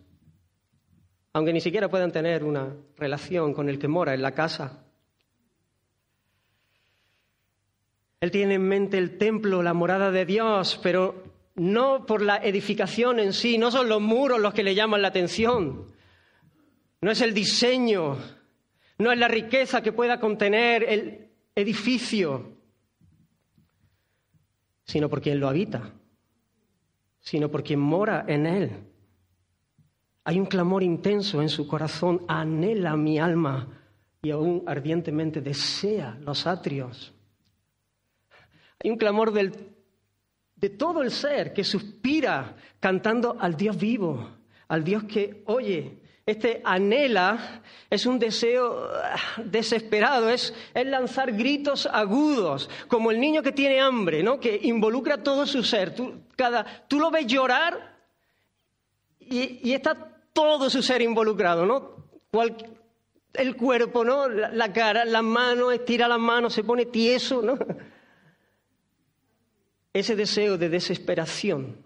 aunque 1.32 1.54
ni 1.54 1.62
siquiera 1.62 1.90
puedan 1.90 2.12
tener 2.12 2.44
una 2.44 2.76
relación 2.98 3.54
con 3.54 3.70
el 3.70 3.80
que 3.80 3.88
mora 3.88 4.14
en 4.14 4.22
la 4.22 4.34
casa. 4.34 4.83
Él 8.24 8.32
tiene 8.32 8.54
en 8.54 8.66
mente 8.66 8.98
el 8.98 9.18
templo, 9.18 9.62
la 9.62 9.74
morada 9.74 10.10
de 10.10 10.26
Dios, 10.26 10.80
pero 10.82 11.26
no 11.56 12.06
por 12.06 12.22
la 12.22 12.38
edificación 12.38 13.20
en 13.20 13.34
sí, 13.34 13.58
no 13.58 13.70
son 13.70 13.90
los 13.90 14.00
muros 14.00 14.40
los 14.40 14.54
que 14.54 14.64
le 14.64 14.76
llaman 14.76 15.02
la 15.02 15.10
atención, 15.10 15.88
no 17.02 17.12
es 17.12 17.20
el 17.20 17.34
diseño, 17.34 18.18
no 18.98 19.12
es 19.12 19.20
la 19.20 19.28
riqueza 19.28 19.84
que 19.84 19.92
pueda 19.92 20.22
contener 20.22 20.84
el 20.84 21.32
edificio, 21.54 22.54
sino 24.86 25.10
por 25.10 25.22
quien 25.22 25.42
lo 25.42 25.50
habita, 25.50 25.92
sino 27.20 27.52
por 27.52 27.62
quien 27.62 27.82
mora 27.82 28.24
en 28.26 28.46
él. 28.46 28.72
Hay 30.24 30.40
un 30.40 30.46
clamor 30.46 30.82
intenso 30.82 31.42
en 31.42 31.50
su 31.50 31.68
corazón, 31.68 32.24
anhela 32.30 32.96
mi 32.96 33.20
alma 33.20 33.68
y 34.22 34.32
aún 34.32 34.64
ardientemente 34.66 35.42
desea 35.42 36.18
los 36.22 36.48
atrios. 36.48 37.13
Hay 38.84 38.90
un 38.90 38.98
clamor 38.98 39.32
de 39.32 40.70
todo 40.70 41.02
el 41.02 41.12
ser 41.12 41.54
que 41.54 41.64
suspira 41.64 42.56
cantando 42.80 43.38
al 43.40 43.56
Dios 43.56 43.78
vivo, 43.78 44.30
al 44.68 44.84
Dios 44.84 45.04
que 45.06 45.44
oye. 45.46 46.00
Este 46.26 46.62
anhela 46.64 47.64
es 47.90 48.06
un 48.06 48.18
deseo 48.18 48.88
ah, 48.94 49.18
desesperado, 49.44 50.30
es, 50.30 50.54
lanzar 50.74 51.34
gritos 51.34 51.86
agudos, 51.86 52.70
como 52.88 53.12
el 53.12 53.20
niño 53.20 53.44
que 53.44 53.52
tiene 53.52 53.82
hambre, 53.82 54.24
¿no? 54.24 54.40
que 54.40 54.58
involucra 54.64 55.22
todo 55.22 55.46
su 55.46 55.64
ser. 55.64 55.94
Tú, 55.94 56.22
cada, 56.38 56.86
tú 56.88 56.98
lo 57.00 57.12
ves 57.12 57.28
llorar 57.28 57.98
y, 59.20 59.60
y 59.70 59.74
está 59.74 59.98
todo 60.32 60.70
su 60.70 60.82
ser 60.82 61.02
involucrado, 61.02 61.66
¿no? 61.66 62.04
el 63.34 63.56
cuerpo, 63.56 64.06
¿no? 64.06 64.30
La, 64.30 64.72
cara, 64.72 65.06
las 65.06 65.24
manos, 65.24 65.74
estira 65.74 66.08
las 66.08 66.20
manos, 66.20 66.54
se 66.54 66.64
pone 66.64 66.86
tieso, 66.86 67.42
¿no? 67.42 67.58
Ese 69.94 70.16
deseo 70.16 70.58
de 70.58 70.70
desesperación. 70.70 71.78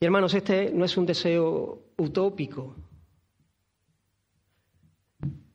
Y 0.00 0.04
hermanos, 0.04 0.34
este 0.34 0.70
no 0.70 0.84
es 0.84 0.96
un 0.96 1.06
deseo 1.06 1.82
utópico. 1.96 2.76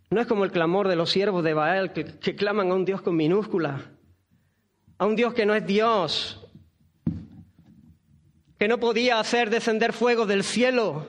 No 0.10 0.20
es 0.20 0.28
como 0.28 0.44
el 0.44 0.52
clamor 0.52 0.88
de 0.88 0.96
los 0.96 1.12
siervos 1.12 1.44
de 1.44 1.54
Baal 1.54 1.94
que, 1.94 2.06
que 2.06 2.36
claman 2.36 2.72
a 2.72 2.76
un 2.76 2.86
Dios 2.86 3.02
con 3.02 3.16
minúscula, 3.16 3.92
a 4.98 5.06
un 5.06 5.16
Dios 5.16 5.34
que 5.34 5.46
no 5.46 5.56
es 5.56 5.66
Dios, 5.66 6.46
que 8.60 8.68
no 8.68 8.80
podía 8.80 9.20
hacer 9.20 9.50
descender 9.50 9.94
fuego 9.94 10.26
del 10.26 10.44
cielo. 10.44 11.08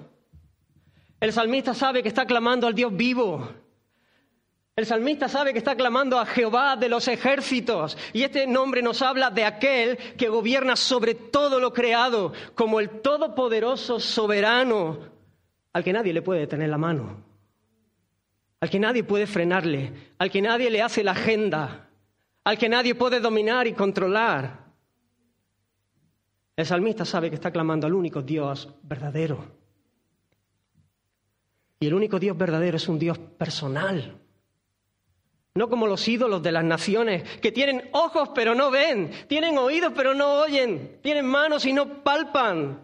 El 1.20 1.32
salmista 1.32 1.74
sabe 1.74 2.02
que 2.02 2.08
está 2.08 2.26
clamando 2.26 2.66
al 2.66 2.74
Dios 2.74 2.96
vivo. 2.96 3.48
El 4.76 4.86
salmista 4.86 5.28
sabe 5.28 5.52
que 5.52 5.58
está 5.58 5.76
clamando 5.76 6.18
a 6.18 6.26
Jehová 6.26 6.76
de 6.76 6.88
los 6.88 7.06
ejércitos. 7.06 7.96
Y 8.12 8.24
este 8.24 8.46
nombre 8.46 8.82
nos 8.82 9.02
habla 9.02 9.30
de 9.30 9.44
aquel 9.44 9.96
que 10.16 10.28
gobierna 10.28 10.74
sobre 10.74 11.14
todo 11.14 11.60
lo 11.60 11.72
creado, 11.72 12.32
como 12.56 12.80
el 12.80 13.00
todopoderoso 13.00 14.00
soberano, 14.00 14.98
al 15.72 15.84
que 15.84 15.92
nadie 15.92 16.12
le 16.12 16.22
puede 16.22 16.48
tener 16.48 16.68
la 16.70 16.78
mano, 16.78 17.22
al 18.60 18.68
que 18.68 18.80
nadie 18.80 19.04
puede 19.04 19.28
frenarle, 19.28 19.92
al 20.18 20.30
que 20.30 20.42
nadie 20.42 20.70
le 20.70 20.82
hace 20.82 21.04
la 21.04 21.12
agenda, 21.12 21.88
al 22.42 22.58
que 22.58 22.68
nadie 22.68 22.96
puede 22.96 23.20
dominar 23.20 23.68
y 23.68 23.74
controlar. 23.74 24.64
El 26.56 26.66
salmista 26.66 27.04
sabe 27.04 27.28
que 27.28 27.36
está 27.36 27.52
clamando 27.52 27.86
al 27.86 27.94
único 27.94 28.22
Dios 28.22 28.74
verdadero. 28.82 29.44
Y 31.78 31.86
el 31.86 31.94
único 31.94 32.18
Dios 32.18 32.36
verdadero 32.36 32.76
es 32.76 32.88
un 32.88 32.98
Dios 32.98 33.18
personal. 33.18 34.23
No 35.54 35.68
como 35.68 35.86
los 35.86 36.06
ídolos 36.08 36.42
de 36.42 36.50
las 36.50 36.64
naciones, 36.64 37.22
que 37.38 37.52
tienen 37.52 37.88
ojos 37.92 38.30
pero 38.34 38.56
no 38.56 38.72
ven, 38.72 39.12
tienen 39.28 39.56
oídos 39.56 39.92
pero 39.94 40.12
no 40.12 40.40
oyen, 40.40 40.98
tienen 41.00 41.26
manos 41.26 41.64
y 41.64 41.72
no 41.72 42.02
palpan. 42.02 42.82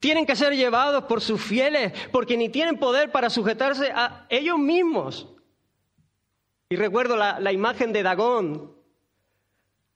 Tienen 0.00 0.26
que 0.26 0.34
ser 0.34 0.56
llevados 0.56 1.04
por 1.04 1.20
sus 1.20 1.40
fieles, 1.40 1.92
porque 2.10 2.36
ni 2.36 2.48
tienen 2.48 2.78
poder 2.78 3.12
para 3.12 3.30
sujetarse 3.30 3.92
a 3.94 4.26
ellos 4.30 4.58
mismos. 4.58 5.28
Y 6.70 6.76
recuerdo 6.76 7.16
la, 7.16 7.52
imagen 7.52 7.92
de 7.92 8.02
Dagón, 8.02 8.74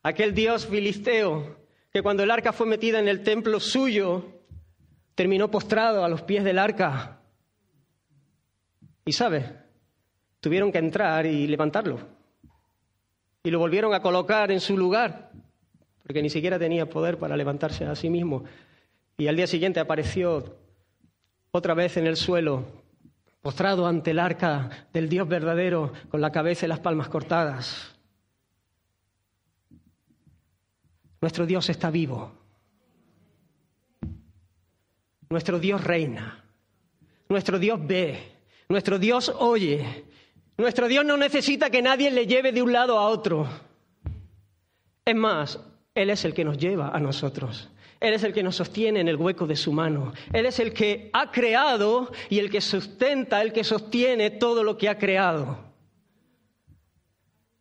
aquel 0.02 0.34
dios 0.34 0.66
filisteo 0.66 1.56
que 1.92 2.02
cuando 2.02 2.22
el 2.22 2.30
arca 2.30 2.52
fue 2.52 2.66
metida 2.66 2.98
en 2.98 3.08
el 3.08 3.22
templo 3.22 3.60
suyo, 3.60 4.42
terminó 5.14 5.50
postrado 5.50 6.04
a 6.04 6.08
los 6.08 6.22
pies 6.22 6.44
del 6.44 6.58
arca. 6.58 7.20
Y 9.04 9.12
sabe, 9.12 9.63
tuvieron 10.44 10.70
que 10.70 10.76
entrar 10.76 11.24
y 11.24 11.46
levantarlo. 11.46 12.00
Y 13.42 13.50
lo 13.50 13.58
volvieron 13.58 13.94
a 13.94 14.02
colocar 14.02 14.50
en 14.50 14.60
su 14.60 14.76
lugar, 14.76 15.30
porque 16.02 16.20
ni 16.20 16.28
siquiera 16.28 16.58
tenía 16.58 16.84
poder 16.86 17.16
para 17.16 17.34
levantarse 17.34 17.86
a 17.86 17.96
sí 17.96 18.10
mismo. 18.10 18.44
Y 19.16 19.26
al 19.26 19.36
día 19.36 19.46
siguiente 19.46 19.80
apareció 19.80 20.58
otra 21.50 21.72
vez 21.72 21.96
en 21.96 22.06
el 22.06 22.16
suelo, 22.16 22.62
postrado 23.40 23.86
ante 23.86 24.10
el 24.10 24.18
arca 24.18 24.88
del 24.92 25.08
Dios 25.08 25.26
verdadero, 25.26 25.94
con 26.10 26.20
la 26.20 26.30
cabeza 26.30 26.66
y 26.66 26.68
las 26.68 26.80
palmas 26.80 27.08
cortadas. 27.08 27.96
Nuestro 31.22 31.46
Dios 31.46 31.70
está 31.70 31.90
vivo. 31.90 32.32
Nuestro 35.30 35.58
Dios 35.58 35.82
reina. 35.82 36.44
Nuestro 37.30 37.58
Dios 37.58 37.80
ve. 37.86 38.18
Nuestro 38.68 38.98
Dios 38.98 39.32
oye. 39.38 40.12
Nuestro 40.56 40.88
Dios 40.88 41.04
no 41.04 41.16
necesita 41.16 41.70
que 41.70 41.82
nadie 41.82 42.11
le 42.11 42.26
lleve 42.26 42.52
de 42.52 42.62
un 42.62 42.73
lado 42.73 42.99
a 42.99 43.08
otro. 43.08 43.49
Es 45.04 45.14
más, 45.14 45.61
Él 45.94 46.11
es 46.11 46.25
el 46.25 46.32
que 46.32 46.44
nos 46.44 46.58
lleva 46.58 46.90
a 46.90 47.00
nosotros. 47.00 47.68
Él 48.00 48.14
es 48.14 48.23
el 48.23 48.32
que 48.32 48.42
nos 48.42 48.56
sostiene 48.56 49.00
en 49.00 49.08
el 49.08 49.16
hueco 49.16 49.46
de 49.46 49.56
su 49.56 49.73
mano. 49.73 50.12
Él 50.32 50.46
es 50.46 50.58
el 50.61 50.73
que 50.73 51.11
ha 51.12 51.30
creado 51.30 52.12
y 52.28 52.38
el 52.38 52.50
que 52.50 52.61
sustenta, 52.61 53.40
el 53.40 53.52
que 53.52 53.64
sostiene 53.64 54.30
todo 54.30 54.62
lo 54.62 54.76
que 54.76 54.88
ha 54.88 54.99
creado. 54.99 55.58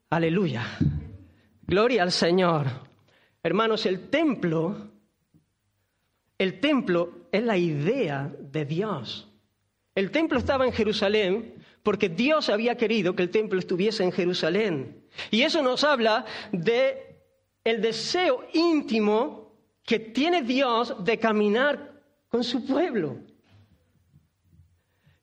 Aleluya. 0.09 0.65
Gloria 1.65 2.03
al 2.03 2.11
Señor. 2.11 2.67
Hermanos, 3.41 3.85
el 3.85 4.09
templo, 4.09 4.91
el 6.37 6.59
templo 6.59 7.27
es 7.31 7.43
la 7.43 7.57
idea 7.57 8.31
de 8.37 8.65
Dios. 8.65 9.29
El 9.95 10.11
templo 10.11 10.37
estaba 10.37 10.65
en 10.65 10.73
Jerusalén 10.73 11.62
porque 11.83 12.09
Dios 12.09 12.49
había 12.49 12.75
querido 12.75 13.15
que 13.15 13.23
el 13.23 13.29
templo 13.29 13.59
estuviese 13.59 14.03
en 14.03 14.11
Jerusalén. 14.11 15.05
Y 15.29 15.43
eso 15.43 15.61
nos 15.61 15.83
habla 15.83 16.25
de 16.51 17.19
el 17.63 17.81
deseo 17.81 18.45
íntimo 18.53 19.53
que 19.83 19.99
tiene 19.99 20.41
Dios 20.41 21.03
de 21.03 21.19
caminar 21.19 22.01
con 22.29 22.43
su 22.43 22.65
pueblo. 22.65 23.19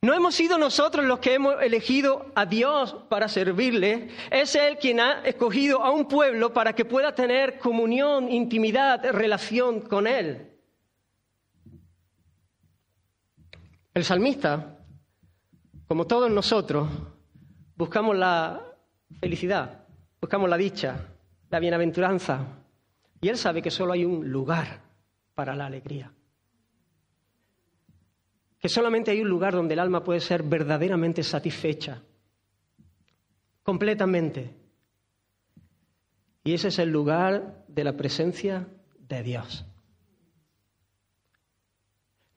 No 0.02 0.14
hemos 0.14 0.34
sido 0.34 0.56
nosotros 0.56 1.04
los 1.04 1.18
que 1.18 1.34
hemos 1.34 1.62
elegido 1.62 2.32
a 2.34 2.46
Dios 2.46 2.96
para 3.10 3.28
servirle, 3.28 4.08
es 4.30 4.54
Él 4.54 4.78
quien 4.78 4.98
ha 4.98 5.22
escogido 5.24 5.82
a 5.82 5.90
un 5.90 6.08
pueblo 6.08 6.54
para 6.54 6.74
que 6.74 6.86
pueda 6.86 7.14
tener 7.14 7.58
comunión, 7.58 8.30
intimidad, 8.30 9.04
relación 9.12 9.82
con 9.82 10.06
Él. 10.06 10.50
El 13.92 14.04
salmista, 14.04 14.79
como 15.90 16.06
todos 16.06 16.30
nosotros, 16.30 16.88
buscamos 17.74 18.16
la 18.16 18.62
felicidad, 19.18 19.88
buscamos 20.20 20.48
la 20.48 20.56
dicha, 20.56 21.08
la 21.50 21.58
bienaventuranza, 21.58 22.46
y 23.20 23.26
Él 23.26 23.36
sabe 23.36 23.60
que 23.60 23.72
solo 23.72 23.94
hay 23.94 24.04
un 24.04 24.30
lugar 24.30 24.82
para 25.34 25.56
la 25.56 25.66
alegría 25.66 26.12
que 28.60 28.68
solamente 28.68 29.10
hay 29.10 29.20
un 29.20 29.28
lugar 29.28 29.54
donde 29.54 29.74
el 29.74 29.80
alma 29.80 30.04
puede 30.04 30.20
ser 30.20 30.44
verdaderamente 30.44 31.24
satisfecha, 31.24 32.00
completamente. 33.64 34.54
Y 36.44 36.52
ese 36.52 36.68
es 36.68 36.78
el 36.78 36.90
lugar 36.90 37.64
de 37.66 37.82
la 37.82 37.96
presencia 37.96 38.68
de 39.08 39.22
Dios. 39.24 39.66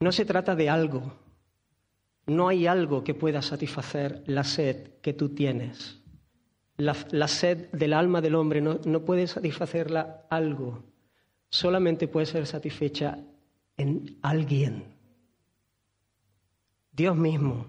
No 0.00 0.10
se 0.10 0.24
trata 0.24 0.56
de 0.56 0.68
algo, 0.68 1.23
no 2.26 2.48
hay 2.48 2.66
algo 2.66 3.04
que 3.04 3.14
pueda 3.14 3.42
satisfacer 3.42 4.22
la 4.26 4.44
sed 4.44 4.92
que 5.02 5.12
tú 5.12 5.30
tienes. 5.30 6.00
La, 6.76 7.28
sed 7.28 7.70
del 7.70 7.92
alma 7.92 8.20
del 8.20 8.34
hombre 8.34 8.60
no, 8.60 9.04
puede 9.04 9.26
satisfacerla 9.28 10.26
algo, 10.28 10.82
solamente 11.48 12.08
puede 12.08 12.26
ser 12.26 12.46
satisfecha 12.46 13.18
en 13.76 14.18
alguien. 14.22 14.84
Dios 16.90 17.16
mismo. 17.16 17.66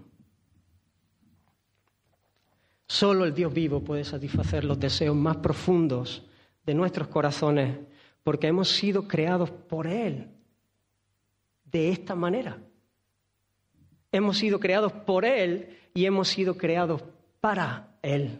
Solo 2.88 3.24
el 3.24 3.34
Dios 3.34 3.52
vivo 3.52 3.82
puede 3.82 4.04
satisfacer 4.04 4.64
los 4.64 4.78
deseos 4.78 5.14
más 5.14 5.36
profundos 5.36 6.24
de 6.64 6.74
nuestros 6.74 7.08
corazones, 7.08 7.78
porque 8.24 8.48
hemos 8.48 8.68
sido 8.70 9.06
creados 9.06 9.50
por 9.50 9.86
Él 9.86 10.30
de 11.64 11.90
esta 11.90 12.14
manera. 12.14 12.58
Hemos 14.16 14.38
sido 14.38 14.58
creados 14.58 14.92
por 14.92 15.26
Él 15.26 15.76
y 15.92 16.06
hemos 16.06 16.28
sido 16.28 16.56
creados 16.56 17.04
para 17.38 17.98
Él. 18.00 18.38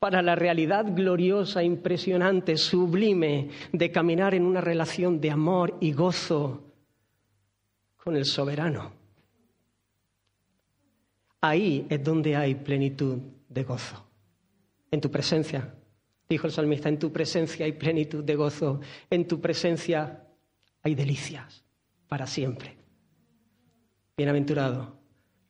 Para 0.00 0.22
la 0.22 0.34
realidad 0.34 0.86
gloriosa, 0.92 1.62
impresionante, 1.62 2.56
sublime 2.56 3.48
de 3.72 3.92
caminar 3.92 4.34
en 4.34 4.44
una 4.44 4.60
relación 4.60 5.20
de 5.20 5.30
amor 5.30 5.76
y 5.80 5.92
gozo 5.92 6.64
con 7.96 8.16
el 8.16 8.24
soberano. 8.24 8.90
Ahí 11.40 11.86
es 11.88 12.02
donde 12.02 12.34
hay 12.34 12.56
plenitud 12.56 13.18
de 13.48 13.62
gozo. 13.62 14.04
En 14.90 15.00
tu 15.00 15.12
presencia, 15.12 15.72
dijo 16.28 16.48
el 16.48 16.52
salmista, 16.52 16.88
en 16.88 16.98
tu 16.98 17.12
presencia 17.12 17.64
hay 17.64 17.72
plenitud 17.72 18.24
de 18.24 18.34
gozo, 18.34 18.80
en 19.08 19.28
tu 19.28 19.40
presencia 19.40 20.26
hay 20.82 20.96
delicias 20.96 21.62
para 22.08 22.26
siempre. 22.26 22.85
Bienaventurados 24.16 24.88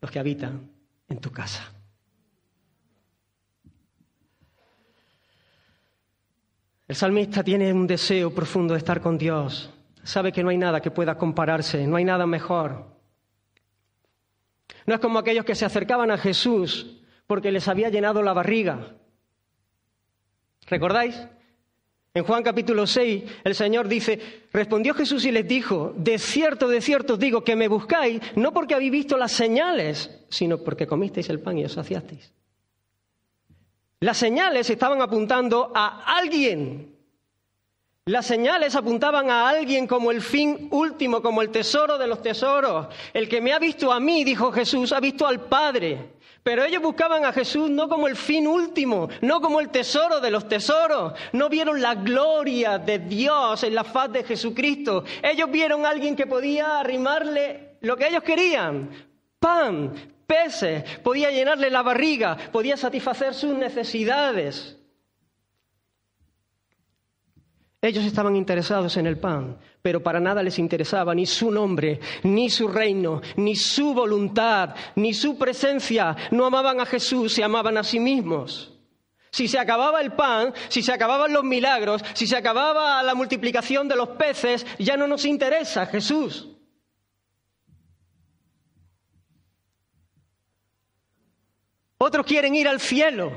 los 0.00 0.10
que 0.10 0.18
habitan 0.18 0.68
en 1.08 1.20
tu 1.20 1.30
casa. 1.30 1.72
El 6.88 6.96
salmista 6.96 7.44
tiene 7.44 7.72
un 7.72 7.86
deseo 7.86 8.34
profundo 8.34 8.74
de 8.74 8.78
estar 8.78 9.00
con 9.00 9.18
Dios. 9.18 9.72
Sabe 10.02 10.32
que 10.32 10.42
no 10.42 10.50
hay 10.50 10.58
nada 10.58 10.80
que 10.80 10.90
pueda 10.90 11.16
compararse, 11.16 11.86
no 11.86 11.94
hay 11.94 12.04
nada 12.04 12.26
mejor. 12.26 12.86
No 14.84 14.94
es 14.94 15.00
como 15.00 15.20
aquellos 15.20 15.44
que 15.44 15.54
se 15.54 15.64
acercaban 15.64 16.10
a 16.10 16.18
Jesús 16.18 17.02
porque 17.28 17.52
les 17.52 17.68
había 17.68 17.88
llenado 17.88 18.20
la 18.20 18.32
barriga. 18.32 18.96
¿Recordáis? 20.66 21.28
En 22.16 22.24
Juan 22.24 22.42
capítulo 22.42 22.86
6, 22.86 23.24
el 23.44 23.54
Señor 23.54 23.88
dice, 23.88 24.18
respondió 24.50 24.94
Jesús 24.94 25.26
y 25.26 25.30
les 25.30 25.46
dijo, 25.46 25.92
de 25.98 26.18
cierto, 26.18 26.66
de 26.66 26.80
cierto 26.80 27.12
os 27.12 27.18
digo 27.18 27.44
que 27.44 27.54
me 27.54 27.68
buscáis, 27.68 28.22
no 28.36 28.54
porque 28.54 28.74
habéis 28.74 28.90
visto 28.90 29.18
las 29.18 29.32
señales, 29.32 30.24
sino 30.30 30.56
porque 30.56 30.86
comisteis 30.86 31.28
el 31.28 31.40
pan 31.40 31.58
y 31.58 31.66
os 31.66 31.72
saciasteis. 31.72 32.32
Las 34.00 34.16
señales 34.16 34.70
estaban 34.70 35.02
apuntando 35.02 35.70
a 35.74 36.16
alguien. 36.16 36.95
Las 38.08 38.26
señales 38.26 38.76
apuntaban 38.76 39.30
a 39.30 39.48
alguien 39.48 39.88
como 39.88 40.12
el 40.12 40.22
fin 40.22 40.68
último, 40.70 41.20
como 41.20 41.42
el 41.42 41.50
tesoro 41.50 41.98
de 41.98 42.06
los 42.06 42.22
tesoros. 42.22 42.86
El 43.12 43.28
que 43.28 43.40
me 43.40 43.52
ha 43.52 43.58
visto 43.58 43.92
a 43.92 43.98
mí, 43.98 44.22
dijo 44.22 44.52
Jesús, 44.52 44.92
ha 44.92 45.00
visto 45.00 45.26
al 45.26 45.40
Padre. 45.40 46.12
Pero 46.44 46.62
ellos 46.62 46.80
buscaban 46.80 47.24
a 47.24 47.32
Jesús 47.32 47.68
no 47.68 47.88
como 47.88 48.06
el 48.06 48.14
fin 48.14 48.46
último, 48.46 49.08
no 49.22 49.40
como 49.40 49.58
el 49.58 49.70
tesoro 49.70 50.20
de 50.20 50.30
los 50.30 50.46
tesoros. 50.46 51.14
No 51.32 51.48
vieron 51.48 51.82
la 51.82 51.96
gloria 51.96 52.78
de 52.78 53.00
Dios 53.00 53.64
en 53.64 53.74
la 53.74 53.82
faz 53.82 54.12
de 54.12 54.22
Jesucristo. 54.22 55.02
Ellos 55.20 55.50
vieron 55.50 55.84
a 55.84 55.90
alguien 55.90 56.14
que 56.14 56.28
podía 56.28 56.78
arrimarle 56.78 57.78
lo 57.80 57.96
que 57.96 58.06
ellos 58.06 58.22
querían. 58.22 58.88
Pan, 59.40 59.92
peces, 60.24 61.00
podía 61.00 61.32
llenarle 61.32 61.70
la 61.70 61.82
barriga, 61.82 62.36
podía 62.52 62.76
satisfacer 62.76 63.34
sus 63.34 63.58
necesidades. 63.58 64.75
Ellos 67.86 68.04
estaban 68.04 68.34
interesados 68.34 68.96
en 68.96 69.06
el 69.06 69.16
pan, 69.16 69.58
pero 69.80 70.02
para 70.02 70.18
nada 70.18 70.42
les 70.42 70.58
interesaba 70.58 71.14
ni 71.14 71.24
su 71.24 71.52
nombre, 71.52 72.00
ni 72.24 72.50
su 72.50 72.66
reino, 72.66 73.20
ni 73.36 73.54
su 73.54 73.94
voluntad, 73.94 74.74
ni 74.96 75.14
su 75.14 75.38
presencia. 75.38 76.16
No 76.32 76.46
amaban 76.46 76.80
a 76.80 76.86
Jesús, 76.86 77.32
se 77.32 77.44
amaban 77.44 77.78
a 77.78 77.84
sí 77.84 78.00
mismos. 78.00 78.72
Si 79.30 79.46
se 79.46 79.60
acababa 79.60 80.00
el 80.00 80.14
pan, 80.14 80.52
si 80.68 80.82
se 80.82 80.92
acababan 80.92 81.32
los 81.32 81.44
milagros, 81.44 82.02
si 82.14 82.26
se 82.26 82.36
acababa 82.36 83.00
la 83.04 83.14
multiplicación 83.14 83.86
de 83.86 83.94
los 83.94 84.08
peces, 84.10 84.66
ya 84.80 84.96
no 84.96 85.06
nos 85.06 85.24
interesa 85.24 85.86
Jesús. 85.86 86.48
Otros 91.98 92.26
quieren 92.26 92.56
ir 92.56 92.66
al 92.66 92.80
cielo, 92.80 93.30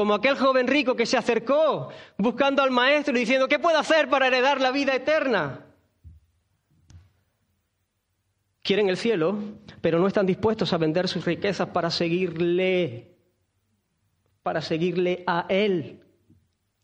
como 0.00 0.14
aquel 0.14 0.38
joven 0.38 0.66
rico 0.66 0.96
que 0.96 1.04
se 1.04 1.18
acercó 1.18 1.90
buscando 2.16 2.62
al 2.62 2.70
maestro 2.70 3.14
y 3.14 3.20
diciendo, 3.20 3.48
¿qué 3.48 3.58
puedo 3.58 3.76
hacer 3.76 4.08
para 4.08 4.28
heredar 4.28 4.58
la 4.58 4.70
vida 4.70 4.94
eterna? 4.94 5.66
Quieren 8.62 8.88
el 8.88 8.96
cielo, 8.96 9.38
pero 9.82 9.98
no 9.98 10.06
están 10.06 10.24
dispuestos 10.24 10.72
a 10.72 10.78
vender 10.78 11.06
sus 11.06 11.26
riquezas 11.26 11.68
para 11.68 11.90
seguirle, 11.90 13.14
para 14.42 14.62
seguirle 14.62 15.22
a 15.26 15.44
Él, 15.50 16.00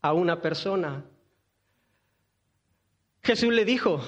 a 0.03 0.13
una 0.13 0.39
persona. 0.39 1.03
Jesús 3.23 3.51
le 3.51 3.65
dijo, 3.65 3.99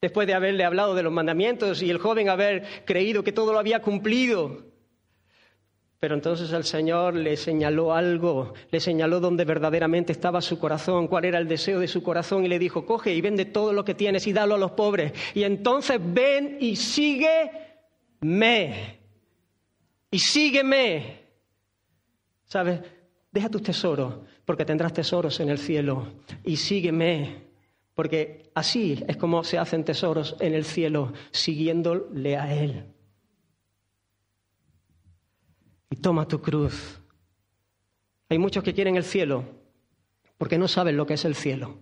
después 0.00 0.28
de 0.28 0.34
haberle 0.34 0.64
hablado 0.64 0.94
de 0.94 1.02
los 1.02 1.12
mandamientos 1.12 1.82
y 1.82 1.90
el 1.90 1.98
joven 1.98 2.28
haber 2.28 2.84
creído 2.84 3.24
que 3.24 3.32
todo 3.32 3.52
lo 3.52 3.58
había 3.58 3.82
cumplido, 3.82 4.69
pero 6.00 6.14
entonces 6.14 6.50
el 6.52 6.64
Señor 6.64 7.14
le 7.14 7.36
señaló 7.36 7.92
algo, 7.92 8.54
le 8.70 8.80
señaló 8.80 9.20
dónde 9.20 9.44
verdaderamente 9.44 10.12
estaba 10.12 10.40
su 10.40 10.58
corazón, 10.58 11.08
cuál 11.08 11.26
era 11.26 11.38
el 11.38 11.46
deseo 11.46 11.78
de 11.78 11.88
su 11.88 12.02
corazón 12.02 12.46
y 12.46 12.48
le 12.48 12.58
dijo, 12.58 12.86
coge 12.86 13.12
y 13.12 13.20
vende 13.20 13.44
todo 13.44 13.74
lo 13.74 13.84
que 13.84 13.94
tienes 13.94 14.26
y 14.26 14.32
dalo 14.32 14.54
a 14.54 14.58
los 14.58 14.70
pobres. 14.70 15.12
Y 15.34 15.42
entonces 15.42 16.00
ven 16.02 16.56
y 16.58 16.76
sígueme. 16.76 17.50
Y 20.10 20.18
sígueme. 20.18 21.20
¿Sabes? 22.46 22.80
Deja 23.30 23.50
tus 23.50 23.62
tesoros, 23.62 24.20
porque 24.46 24.64
tendrás 24.64 24.94
tesoros 24.94 25.38
en 25.40 25.50
el 25.50 25.58
cielo. 25.58 26.14
Y 26.44 26.56
sígueme, 26.56 27.42
porque 27.94 28.50
así 28.54 29.04
es 29.06 29.18
como 29.18 29.44
se 29.44 29.58
hacen 29.58 29.84
tesoros 29.84 30.34
en 30.40 30.54
el 30.54 30.64
cielo, 30.64 31.12
siguiéndole 31.30 32.38
a 32.38 32.54
Él 32.54 32.86
y 35.90 35.96
toma 35.96 36.26
tu 36.26 36.40
cruz. 36.40 37.00
Hay 38.28 38.38
muchos 38.38 38.62
que 38.62 38.72
quieren 38.72 38.96
el 38.96 39.04
cielo 39.04 39.44
porque 40.38 40.56
no 40.56 40.68
saben 40.68 40.96
lo 40.96 41.04
que 41.04 41.14
es 41.14 41.24
el 41.24 41.34
cielo. 41.34 41.78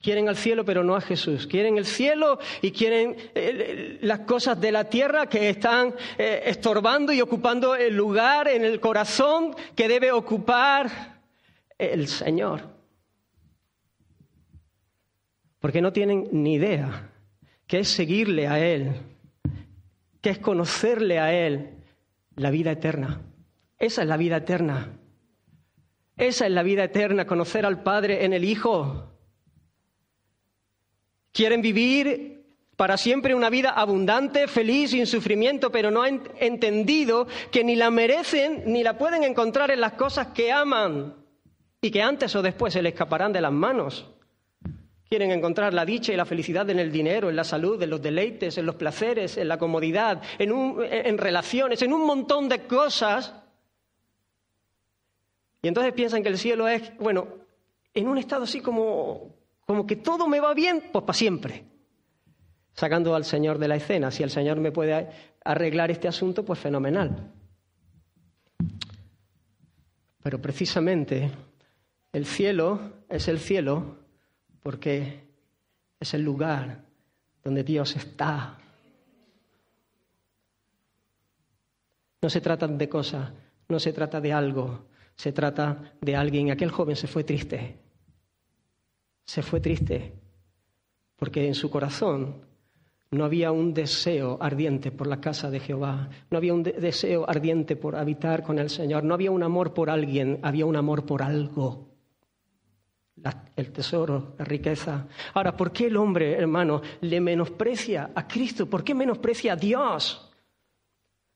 Quieren 0.00 0.28
al 0.28 0.36
cielo 0.36 0.64
pero 0.64 0.84
no 0.84 0.94
a 0.94 1.00
Jesús. 1.00 1.46
Quieren 1.46 1.78
el 1.78 1.86
cielo 1.86 2.38
y 2.62 2.70
quieren 2.70 3.10
eh, 3.10 3.32
eh, 3.34 3.98
las 4.02 4.20
cosas 4.20 4.60
de 4.60 4.70
la 4.70 4.84
tierra 4.84 5.26
que 5.26 5.48
están 5.48 5.94
eh, 6.16 6.42
estorbando 6.46 7.12
y 7.12 7.20
ocupando 7.20 7.74
el 7.74 7.96
lugar 7.96 8.48
en 8.48 8.64
el 8.64 8.80
corazón 8.80 9.56
que 9.74 9.88
debe 9.88 10.12
ocupar 10.12 11.20
el 11.76 12.06
Señor. 12.06 12.68
Porque 15.58 15.82
no 15.82 15.92
tienen 15.92 16.28
ni 16.30 16.54
idea 16.54 17.10
qué 17.66 17.80
es 17.80 17.88
seguirle 17.88 18.46
a 18.46 18.64
Él, 18.64 18.92
qué 20.20 20.30
es 20.30 20.38
conocerle 20.38 21.18
a 21.18 21.32
Él, 21.32 21.73
la 22.36 22.50
vida 22.50 22.72
eterna. 22.72 23.22
Esa 23.78 24.02
es 24.02 24.08
la 24.08 24.16
vida 24.16 24.38
eterna. 24.38 24.98
Esa 26.16 26.46
es 26.46 26.52
la 26.52 26.62
vida 26.62 26.84
eterna, 26.84 27.26
conocer 27.26 27.66
al 27.66 27.82
Padre 27.82 28.24
en 28.24 28.32
el 28.32 28.44
Hijo. 28.44 29.10
Quieren 31.32 31.60
vivir 31.60 32.34
para 32.76 32.96
siempre 32.96 33.34
una 33.34 33.50
vida 33.50 33.70
abundante, 33.70 34.46
feliz, 34.48 34.90
sin 34.90 35.06
sufrimiento, 35.06 35.70
pero 35.70 35.90
no 35.90 36.02
han 36.02 36.22
entendido 36.38 37.26
que 37.50 37.64
ni 37.64 37.76
la 37.76 37.90
merecen 37.90 38.62
ni 38.66 38.82
la 38.82 38.98
pueden 38.98 39.24
encontrar 39.24 39.70
en 39.70 39.80
las 39.80 39.92
cosas 39.92 40.28
que 40.28 40.52
aman 40.52 41.14
y 41.80 41.90
que 41.90 42.02
antes 42.02 42.34
o 42.34 42.42
después 42.42 42.72
se 42.72 42.82
les 42.82 42.92
escaparán 42.92 43.32
de 43.32 43.40
las 43.40 43.52
manos. 43.52 44.13
Quieren 45.14 45.30
encontrar 45.30 45.72
la 45.72 45.84
dicha 45.84 46.12
y 46.12 46.16
la 46.16 46.24
felicidad 46.24 46.68
en 46.70 46.80
el 46.80 46.90
dinero, 46.90 47.30
en 47.30 47.36
la 47.36 47.44
salud, 47.44 47.80
en 47.80 47.88
los 47.88 48.02
deleites, 48.02 48.58
en 48.58 48.66
los 48.66 48.74
placeres, 48.74 49.36
en 49.36 49.46
la 49.46 49.58
comodidad, 49.58 50.20
en, 50.40 51.18
relaciones, 51.18 51.80
en 51.82 51.92
un 51.92 52.04
montón 52.04 52.48
de 52.48 52.66
cosas. 52.66 53.32
Y 55.62 55.68
entonces 55.68 55.92
piensan 55.92 56.24
que 56.24 56.30
el 56.30 56.36
cielo 56.36 56.66
es, 56.66 56.98
bueno, 56.98 57.28
en 57.94 58.08
un 58.08 58.18
estado 58.18 58.42
así 58.42 58.60
como, 58.60 59.36
como 59.64 59.86
que 59.86 59.94
todo 59.94 60.26
me 60.26 60.40
va 60.40 60.52
bien, 60.52 60.82
pues 60.92 61.04
para 61.04 61.16
siempre. 61.16 61.64
Sacando 62.72 63.14
al 63.14 63.24
Señor 63.24 63.60
de 63.60 63.68
la 63.68 63.76
escena. 63.76 64.10
Si 64.10 64.24
el 64.24 64.30
Señor 64.30 64.58
me 64.58 64.72
puede 64.72 65.10
arreglar 65.44 65.92
este 65.92 66.08
asunto, 66.08 66.44
pues 66.44 66.58
fenomenal. 66.58 67.30
Pero 70.24 70.42
precisamente 70.42 71.30
el 72.12 72.26
cielo 72.26 73.04
es 73.08 73.28
el 73.28 73.38
cielo 73.38 74.02
porque 74.64 75.20
es 76.00 76.14
el 76.14 76.22
lugar 76.22 76.86
donde 77.44 77.62
Dios 77.62 77.96
está. 77.96 78.56
No 82.22 82.30
se 82.30 82.40
trata 82.40 82.66
de 82.66 82.88
cosas, 82.88 83.30
no 83.68 83.78
se 83.78 83.92
trata 83.92 84.22
de 84.22 84.32
algo, 84.32 84.86
se 85.14 85.32
trata 85.32 85.92
de 86.00 86.16
alguien. 86.16 86.50
Aquel 86.50 86.70
joven 86.70 86.96
se 86.96 87.06
fue 87.06 87.24
triste, 87.24 87.78
se 89.26 89.42
fue 89.42 89.60
triste, 89.60 90.14
porque 91.16 91.46
en 91.46 91.54
su 91.54 91.68
corazón 91.68 92.46
no 93.10 93.26
había 93.26 93.52
un 93.52 93.74
deseo 93.74 94.38
ardiente 94.40 94.90
por 94.90 95.06
la 95.06 95.20
casa 95.20 95.50
de 95.50 95.60
Jehová, 95.60 96.08
no 96.30 96.38
había 96.38 96.54
un 96.54 96.62
deseo 96.62 97.28
ardiente 97.28 97.76
por 97.76 97.96
habitar 97.96 98.42
con 98.42 98.58
el 98.58 98.70
Señor, 98.70 99.04
no 99.04 99.12
había 99.12 99.30
un 99.30 99.42
amor 99.42 99.74
por 99.74 99.90
alguien, 99.90 100.40
había 100.42 100.64
un 100.64 100.76
amor 100.76 101.04
por 101.04 101.22
algo 101.22 101.93
el 103.56 103.72
tesoro, 103.72 104.34
la 104.38 104.44
riqueza. 104.44 105.06
Ahora, 105.34 105.56
¿por 105.56 105.72
qué 105.72 105.86
el 105.86 105.96
hombre, 105.96 106.32
hermano, 106.32 106.82
le 107.00 107.20
menosprecia 107.20 108.10
a 108.14 108.26
Cristo? 108.26 108.68
¿Por 108.68 108.82
qué 108.82 108.94
menosprecia 108.94 109.52
a 109.52 109.56
Dios? 109.56 110.30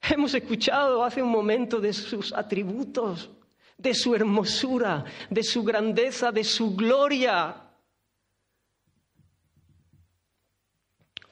Hemos 0.01 0.35
escuchado 0.35 1.03
hace 1.03 1.23
un 1.23 1.31
momento 1.31 1.81
de 1.81 1.93
sus 1.93 2.33
atributos, 2.33 3.31
de 3.77 3.95
su 3.95 4.15
hermosura, 4.15 5.05
de 5.31 5.43
su 5.43 5.63
grandeza, 5.63 6.33
de 6.33 6.45
su 6.45 6.75
gloria. 6.75 7.65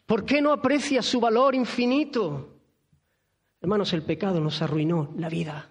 ¿Por 0.06 0.24
qué 0.24 0.40
no 0.40 0.52
aprecia 0.52 1.02
su 1.02 1.20
valor 1.20 1.54
infinito? 1.54 2.61
Hermanos, 3.61 3.92
el 3.92 4.02
pecado 4.02 4.40
nos 4.40 4.62
arruinó 4.62 5.12
la 5.16 5.28
vida. 5.28 5.68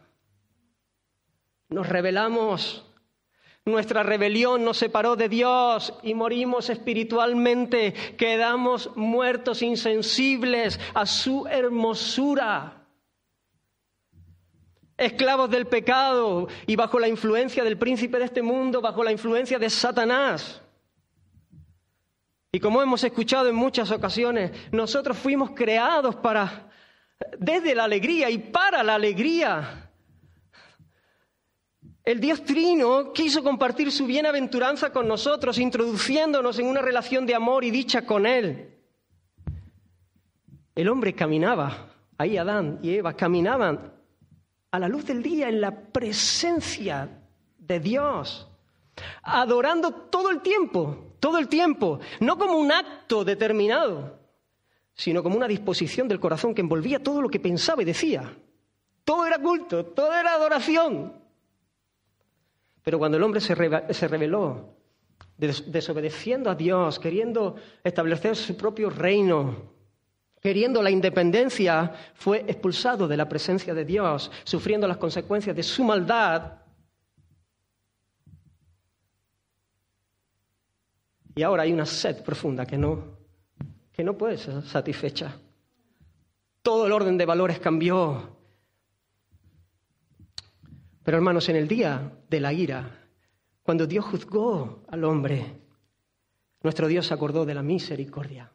Nos 1.70 1.88
rebelamos. 1.88 2.85
Nuestra 3.68 4.04
rebelión 4.04 4.64
nos 4.64 4.78
separó 4.78 5.16
de 5.16 5.28
Dios 5.28 5.92
y 6.04 6.14
morimos 6.14 6.70
espiritualmente. 6.70 7.94
Quedamos 8.16 8.96
muertos, 8.96 9.64
insensibles 9.64 10.80
a 10.94 11.08
su 11.08 11.48
hermosura. 11.48 12.86
Esclavos 14.96 15.50
del 15.50 15.66
pecado 15.66 16.48
y 16.68 16.76
bajo 16.76 17.00
la 17.00 17.08
influencia 17.08 17.64
del 17.64 17.80
príncipe 17.80 18.20
de 18.20 18.26
este 18.26 18.44
mundo, 18.44 18.82
bajo 18.82 19.04
la 19.04 19.12
influencia 19.12 19.58
de 19.58 19.72
Satanás. 19.72 20.62
Y 22.52 22.60
como 22.60 22.84
hemos 22.84 23.04
escuchado 23.04 23.50
en 23.50 23.56
muchas 23.56 23.90
ocasiones, 23.90 24.52
nosotros 24.72 25.18
fuimos 25.18 25.52
creados 25.56 26.16
para, 26.18 26.70
desde 27.40 27.74
la 27.74 27.86
alegría 27.86 28.30
y 28.30 28.38
para 28.38 28.84
la 28.84 28.94
alegría. 28.94 29.85
El 32.06 32.20
Dios 32.20 32.44
Trino 32.44 33.12
quiso 33.14 33.44
compartir 33.44 33.92
su 33.92 34.06
bienaventuranza 34.06 34.94
con 34.94 35.08
nosotros, 35.08 35.58
introduciéndonos 35.58 36.60
en 36.60 36.68
una 36.68 36.80
relación 36.80 37.26
de 37.26 37.34
amor 37.34 37.64
y 37.64 37.72
dicha 37.72 38.06
con 38.06 38.28
Él. 38.28 38.76
El 40.76 40.88
hombre 40.88 41.16
caminaba, 41.16 41.88
ahí 42.16 42.38
Adán 42.38 42.78
y 42.84 42.94
Eva 42.94 43.16
caminaban 43.16 43.92
a 44.70 44.78
la 44.78 44.88
luz 44.88 45.06
del 45.06 45.24
día 45.24 45.50
en 45.50 45.60
la 45.60 45.76
presencia 45.76 47.10
de 47.58 47.80
Dios, 47.80 48.48
adorando 49.24 49.92
todo 49.92 50.30
el 50.30 50.42
tiempo, 50.42 51.16
todo 51.20 51.40
el 51.40 51.48
tiempo, 51.48 52.00
no 52.20 52.38
como 52.38 52.60
un 52.60 52.72
acto 52.72 53.26
determinado, 53.26 54.20
sino 54.94 55.24
como 55.24 55.38
una 55.38 55.48
disposición 55.48 56.08
del 56.08 56.20
corazón 56.20 56.54
que 56.54 56.62
envolvía 56.62 57.02
todo 57.02 57.20
lo 57.20 57.30
que 57.30 57.40
pensaba 57.40 57.82
y 57.82 57.86
decía. 57.86 58.32
Todo 59.04 59.26
era 59.26 59.40
culto, 59.40 59.88
todo 59.88 60.14
era 60.14 60.36
adoración. 60.36 61.25
Pero 62.86 62.98
cuando 62.98 63.18
el 63.18 63.24
hombre 63.24 63.42
se, 63.42 63.54
rebeló, 63.56 64.78
desobedeciendo 65.36 66.50
a 66.50 66.56
Dios, 66.56 67.00
queriendo 67.00 67.58
establecer 67.84 68.38
su 68.38 68.56
propio 68.56 68.90
reino, 68.90 69.74
queriendo 70.40 70.82
la 70.82 70.92
independencia, 70.92 71.92
fue 72.14 72.46
expulsado 72.48 73.10
de 73.10 73.18
la 73.18 73.28
presencia 73.28 73.74
de 73.74 73.84
Dios, 73.84 74.32
sufriendo 74.46 74.88
las 74.88 74.98
consecuencias 74.98 75.54
de 75.54 75.64
su 75.64 75.84
maldad 75.84 76.60
Y 81.36 81.44
ahora 81.44 81.64
hay 81.64 81.74
una 81.74 81.86
sed 81.86 82.24
profunda 82.24 82.66
que 82.66 82.78
no, 82.78 83.18
que 83.92 84.04
no 84.04 84.18
puede 84.18 84.38
ser 84.38 84.64
satisfecha. 84.64 85.38
Todo 86.62 86.88
el 86.88 86.94
orden 86.94 87.18
de 87.18 87.26
valores 87.26 87.60
cambió. 87.60 88.35
Pero 91.06 91.18
hermanos, 91.18 91.48
en 91.50 91.56
el 91.56 91.68
día 91.68 92.14
de 92.28 92.40
la 92.40 92.52
ira, 92.52 93.08
cuando 93.62 93.86
Dios 93.86 94.06
juzgó 94.06 94.84
al 94.90 95.04
hombre, 95.04 95.46
nuestro 96.64 96.88
Dios 96.88 97.06
se 97.06 97.14
acordó 97.14 97.46
de 97.46 97.54
la 97.54 97.62
misericordia. 97.62 98.52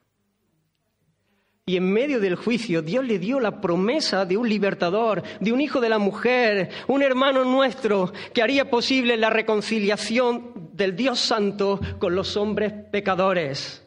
Y 1.65 1.77
en 1.77 1.93
medio 1.93 2.19
del 2.19 2.35
juicio 2.35 2.83
Dios 2.83 3.05
le 3.05 3.21
dio 3.21 3.39
la 3.39 3.61
promesa 3.61 4.27
de 4.27 4.37
un 4.37 4.49
libertador, 4.49 5.23
de 5.39 5.53
un 5.53 5.61
hijo 5.61 5.81
de 5.81 5.89
la 5.89 5.99
mujer, 5.99 6.71
un 6.89 7.03
hermano 7.03 7.45
nuestro 7.45 8.13
que 8.35 8.43
haría 8.43 8.69
posible 8.69 9.17
la 9.17 9.31
reconciliación 9.31 10.71
del 10.73 10.97
Dios 10.97 11.21
Santo 11.21 11.79
con 12.01 12.17
los 12.17 12.37
hombres 12.37 12.73
pecadores. 12.91 13.87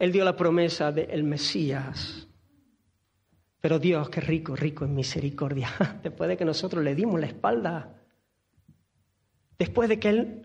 Él 0.00 0.10
dio 0.10 0.24
la 0.24 0.34
promesa 0.34 0.90
del 0.90 1.22
Mesías. 1.22 2.27
Pero 3.60 3.78
Dios, 3.78 4.08
qué 4.08 4.20
rico, 4.20 4.54
rico 4.54 4.84
en 4.84 4.94
misericordia. 4.94 5.70
Después 6.02 6.28
de 6.28 6.36
que 6.36 6.44
nosotros 6.44 6.84
le 6.84 6.94
dimos 6.94 7.20
la 7.20 7.26
espalda, 7.26 7.94
después 9.58 9.88
de 9.88 9.98
que 9.98 10.08
Él 10.08 10.42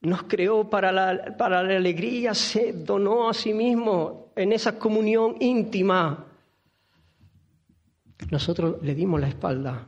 nos 0.00 0.22
creó 0.24 0.68
para 0.70 0.90
la, 0.90 1.36
para 1.36 1.62
la 1.62 1.76
alegría, 1.76 2.34
se 2.34 2.72
donó 2.72 3.28
a 3.28 3.34
sí 3.34 3.52
mismo 3.52 4.32
en 4.36 4.52
esa 4.52 4.78
comunión 4.78 5.36
íntima. 5.40 6.26
Nosotros 8.30 8.76
le 8.82 8.94
dimos 8.94 9.20
la 9.20 9.28
espalda. 9.28 9.86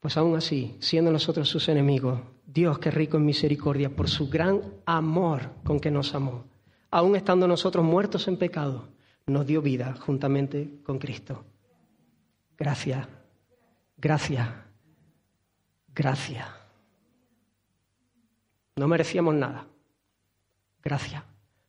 Pues 0.00 0.16
aún 0.16 0.36
así, 0.36 0.76
siendo 0.80 1.12
nosotros 1.12 1.48
sus 1.48 1.68
enemigos, 1.68 2.20
Dios 2.44 2.78
que 2.78 2.90
rico 2.90 3.16
en 3.16 3.24
misericordia 3.24 3.90
por 3.90 4.08
su 4.08 4.28
gran 4.28 4.60
amor 4.84 5.50
con 5.64 5.78
que 5.78 5.90
nos 5.90 6.14
amó, 6.14 6.44
aún 6.90 7.14
estando 7.14 7.46
nosotros 7.46 7.84
muertos 7.84 8.26
en 8.26 8.36
pecado, 8.36 8.88
nos 9.26 9.46
dio 9.46 9.62
vida 9.62 9.94
juntamente 9.94 10.80
con 10.82 10.98
Cristo. 10.98 11.44
Gracias, 12.56 13.06
gracias, 13.96 14.48
gracias. 15.94 16.48
No 18.76 18.88
merecíamos 18.88 19.34
nada. 19.34 19.66
Gracia, 20.82 21.24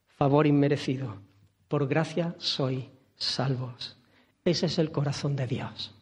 favor 0.06 0.46
inmerecido. 0.46 1.20
Por 1.68 1.86
gracia 1.86 2.34
soy 2.38 2.90
salvos. 3.16 3.96
Ese 4.44 4.66
es 4.66 4.78
el 4.78 4.90
corazón 4.90 5.36
de 5.36 5.46
Dios. 5.46 5.94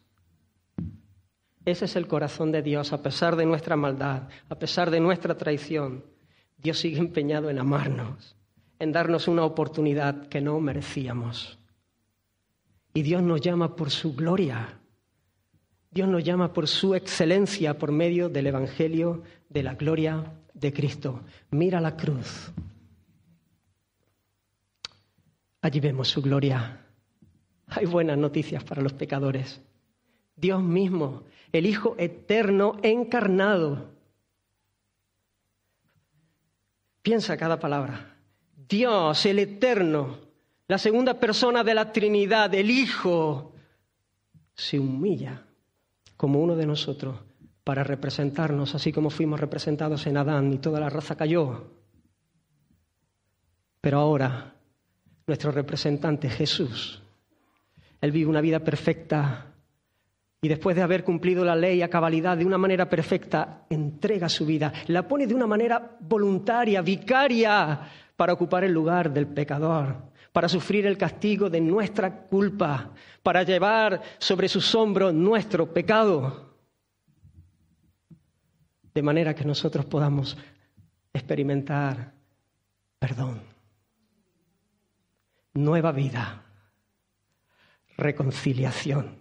Ese 1.64 1.84
es 1.84 1.94
el 1.96 2.08
corazón 2.08 2.50
de 2.50 2.62
Dios, 2.62 2.92
a 2.92 3.02
pesar 3.02 3.36
de 3.36 3.46
nuestra 3.46 3.76
maldad, 3.76 4.28
a 4.48 4.58
pesar 4.58 4.90
de 4.90 5.00
nuestra 5.00 5.36
traición. 5.36 6.04
Dios 6.58 6.78
sigue 6.78 6.98
empeñado 6.98 7.50
en 7.50 7.58
amarnos, 7.58 8.36
en 8.82 8.90
darnos 8.90 9.28
una 9.28 9.44
oportunidad 9.44 10.26
que 10.26 10.40
no 10.40 10.58
merecíamos. 10.58 11.56
Y 12.92 13.02
Dios 13.02 13.22
nos 13.22 13.40
llama 13.40 13.76
por 13.76 13.92
su 13.92 14.16
gloria. 14.16 14.80
Dios 15.88 16.08
nos 16.08 16.24
llama 16.24 16.52
por 16.52 16.66
su 16.66 16.96
excelencia 16.96 17.78
por 17.78 17.92
medio 17.92 18.28
del 18.28 18.48
Evangelio 18.48 19.22
de 19.48 19.62
la 19.62 19.76
gloria 19.76 20.32
de 20.52 20.72
Cristo. 20.72 21.20
Mira 21.52 21.80
la 21.80 21.96
cruz. 21.96 22.50
Allí 25.60 25.78
vemos 25.78 26.08
su 26.08 26.20
gloria. 26.20 26.84
Hay 27.68 27.86
buenas 27.86 28.18
noticias 28.18 28.64
para 28.64 28.82
los 28.82 28.94
pecadores. 28.94 29.62
Dios 30.34 30.60
mismo, 30.60 31.22
el 31.52 31.66
Hijo 31.66 31.94
eterno 31.98 32.78
encarnado. 32.82 33.92
Piensa 37.00 37.36
cada 37.36 37.60
palabra. 37.60 38.11
Dios, 38.68 39.26
el 39.26 39.38
eterno, 39.38 40.18
la 40.68 40.78
segunda 40.78 41.18
persona 41.18 41.62
de 41.64 41.74
la 41.74 41.92
Trinidad, 41.92 42.54
el 42.54 42.70
Hijo, 42.70 43.52
se 44.54 44.78
humilla 44.78 45.44
como 46.16 46.40
uno 46.40 46.56
de 46.56 46.66
nosotros 46.66 47.18
para 47.64 47.84
representarnos, 47.84 48.74
así 48.74 48.92
como 48.92 49.10
fuimos 49.10 49.40
representados 49.40 50.06
en 50.06 50.16
Adán 50.16 50.52
y 50.52 50.58
toda 50.58 50.80
la 50.80 50.90
raza 50.90 51.16
cayó. 51.16 51.70
Pero 53.80 53.98
ahora, 53.98 54.54
nuestro 55.26 55.50
representante 55.52 56.28
Jesús, 56.28 57.02
Él 58.00 58.12
vive 58.12 58.30
una 58.30 58.40
vida 58.40 58.60
perfecta 58.60 59.52
y 60.40 60.48
después 60.48 60.74
de 60.74 60.82
haber 60.82 61.04
cumplido 61.04 61.44
la 61.44 61.54
ley 61.54 61.82
a 61.82 61.88
cabalidad 61.88 62.36
de 62.36 62.44
una 62.44 62.58
manera 62.58 62.88
perfecta, 62.88 63.64
entrega 63.70 64.28
su 64.28 64.44
vida, 64.44 64.72
la 64.88 65.06
pone 65.06 65.28
de 65.28 65.34
una 65.34 65.46
manera 65.46 65.96
voluntaria, 66.00 66.82
vicaria, 66.82 67.80
para 68.16 68.32
ocupar 68.32 68.64
el 68.64 68.72
lugar 68.72 69.12
del 69.12 69.26
pecador, 69.26 69.96
para 70.32 70.48
sufrir 70.48 70.86
el 70.86 70.98
castigo 70.98 71.50
de 71.50 71.60
nuestra 71.60 72.26
culpa, 72.26 72.90
para 73.22 73.42
llevar 73.42 74.00
sobre 74.18 74.48
sus 74.48 74.74
hombros 74.74 75.12
nuestro 75.12 75.72
pecado 75.72 76.52
de 78.94 79.02
manera 79.02 79.34
que 79.34 79.44
nosotros 79.44 79.84
podamos 79.86 80.36
experimentar 81.12 82.12
perdón, 83.02 83.42
nueva 85.54 85.90
vida, 85.90 86.44
reconciliación, 87.96 89.18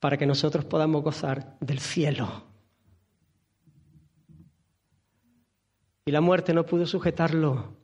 para 0.00 0.16
que 0.16 0.26
nosotros 0.26 0.64
podamos 0.64 1.04
gozar 1.04 1.56
del 1.60 1.78
cielo. 1.78 2.45
Y 6.06 6.10
la 6.10 6.22
muerte 6.22 6.54
no 6.54 6.64
pudo 6.64 6.86
sujetarlo. 6.86 7.74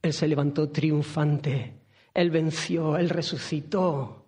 Él 0.00 0.14
se 0.14 0.26
levantó 0.26 0.70
triunfante, 0.70 1.74
Él 2.14 2.30
venció, 2.30 2.96
Él 2.96 3.10
resucitó, 3.10 4.24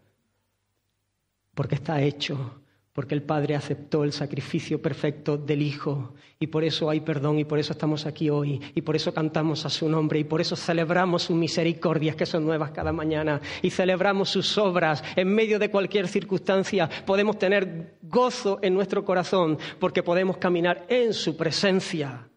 porque 1.55 1.77
está 1.77 2.03
hecho 2.03 2.63
porque 2.93 3.15
el 3.15 3.23
Padre 3.23 3.57
aceptó 3.57 4.05
el 4.05 4.13
sacrificio 4.13 4.83
perfecto 4.83 5.39
del 5.39 5.63
Hijo 5.63 6.15
y 6.39 6.49
por 6.49 6.63
eso 6.63 6.91
hay 6.91 7.01
perdón 7.01 7.39
y 7.39 7.45
por 7.45 7.59
eso 7.59 7.73
estamos 7.73 8.05
aquí 8.05 8.29
hoy 8.29 8.61
y 8.75 8.83
por 8.83 8.97
eso 8.97 9.15
cantamos 9.15 9.65
a 9.65 9.71
su 9.71 9.89
nombre 9.89 10.19
y 10.19 10.25
por 10.25 10.43
eso 10.43 10.57
celebramos 10.57 11.23
sus 11.23 11.37
misericordias 11.37 12.17
que 12.17 12.27
son 12.27 12.45
nuevas 12.45 12.71
cada 12.73 12.93
mañana 12.93 13.41
y 13.63 13.71
celebramos 13.71 14.29
sus 14.29 14.59
obras 14.59 15.03
en 15.17 15.29
medio 15.29 15.59
de 15.59 15.71
cualquier 15.71 16.07
circunstancia. 16.07 16.89
Podemos 17.07 17.39
tener 17.39 17.97
gozo 18.03 18.59
en 18.61 18.75
nuestro 18.75 19.05
corazón 19.05 19.59
porque 19.79 20.03
podemos 20.03 20.37
caminar 20.37 20.85
en 20.89 21.15
su 21.15 21.35
presencia. 21.35 22.29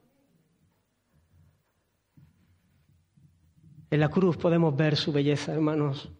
En 3.96 4.02
la 4.02 4.10
cruz 4.10 4.36
podemos 4.36 4.76
ver 4.76 4.98
su 4.98 5.14
belleza, 5.14 5.54
hermanos. 5.54 6.12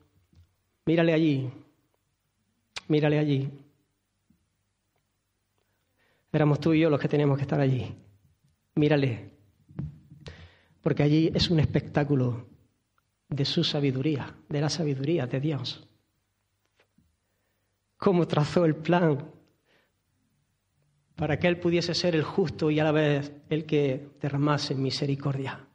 Mírale 0.86 1.12
allí, 1.12 1.50
mírale 2.88 3.20
allí. 3.20 3.52
éramos 6.32 6.62
tú 6.62 6.72
y 6.72 6.80
yo 6.80 6.90
los 6.90 7.02
que 7.02 7.10
teníamos 7.10 7.36
que 7.38 7.42
estar 7.42 7.60
allí. 7.60 7.94
Mírale, 8.76 9.30
porque 10.82 11.04
allí 11.04 11.30
es 11.36 11.50
un 11.50 11.60
espectáculo 11.60 12.48
de 13.28 13.44
su 13.44 13.62
sabiduría, 13.66 14.34
de 14.48 14.62
la 14.62 14.70
sabiduría 14.70 15.28
de 15.28 15.42
Dios. 15.42 15.86
Cómo 17.98 18.26
trazó 18.26 18.64
el 18.64 18.78
plan 18.78 19.32
para 21.18 21.38
que 21.38 21.50
Él 21.50 21.60
pudiese 21.60 21.94
ser 21.94 22.16
el 22.16 22.24
justo 22.24 22.72
y 22.72 22.80
a 22.80 22.86
la 22.86 22.94
vez 22.94 23.34
el 23.50 23.66
que 23.66 24.12
derramase 24.22 24.76
misericordia. 24.76 25.68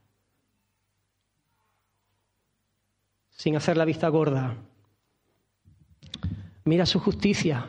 Sin 3.40 3.56
hacer 3.56 3.78
la 3.78 3.86
vista 3.86 4.06
gorda. 4.08 4.54
Mira 6.64 6.84
su 6.84 7.00
justicia, 7.00 7.68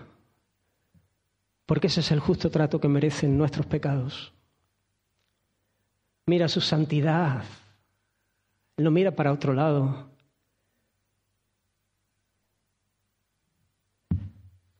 porque 1.65 1.87
ese 1.87 2.01
es 2.01 2.11
el 2.11 2.19
justo 2.19 2.51
trato 2.51 2.81
que 2.81 2.89
merecen 2.89 3.37
nuestros 3.37 3.65
pecados. 3.67 4.33
Mira 6.25 6.49
su 6.49 6.59
santidad, 6.59 7.45
no 8.75 8.91
mira 8.91 9.11
para 9.15 9.31
otro 9.31 9.53
lado. 9.53 10.09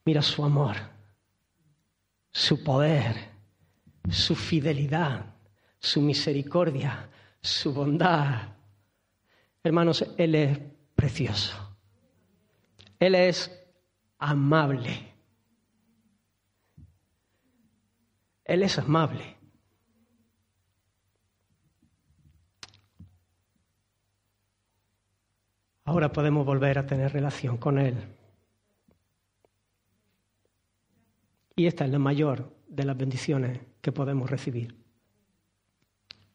Mira 0.04 0.20
su 0.20 0.44
amor 0.44 0.76
su 2.32 2.62
poder, 2.64 3.14
su 4.10 4.34
fidelidad, 4.34 5.24
su 5.78 6.00
misericordia, 6.00 7.08
su 7.40 7.72
bondad. 7.72 8.48
Hermanos, 9.62 10.04
Él 10.16 10.34
es 10.34 10.58
precioso. 11.02 11.76
Él 13.00 13.16
es 13.16 13.50
amable. 14.18 15.12
Él 18.44 18.62
es 18.62 18.78
amable. 18.78 19.36
Ahora 25.82 26.12
podemos 26.12 26.46
volver 26.46 26.78
a 26.78 26.86
tener 26.86 27.12
relación 27.12 27.56
con 27.56 27.80
Él. 27.80 27.96
Y 31.56 31.66
esta 31.66 31.84
es 31.84 31.90
la 31.90 31.98
mayor 31.98 32.54
de 32.68 32.84
las 32.84 32.96
bendiciones 32.96 33.58
que 33.80 33.90
podemos 33.90 34.30
recibir. 34.30 34.76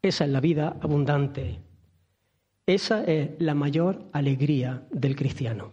Esa 0.01 0.25
es 0.25 0.29
la 0.29 0.41
vida 0.41 0.77
abundante. 0.81 1.66
Esa 2.67 3.01
es 3.05 3.29
la 3.39 3.55
mayor 3.55 4.09
alegría 4.11 4.85
del 4.91 5.15
cristiano. 5.15 5.71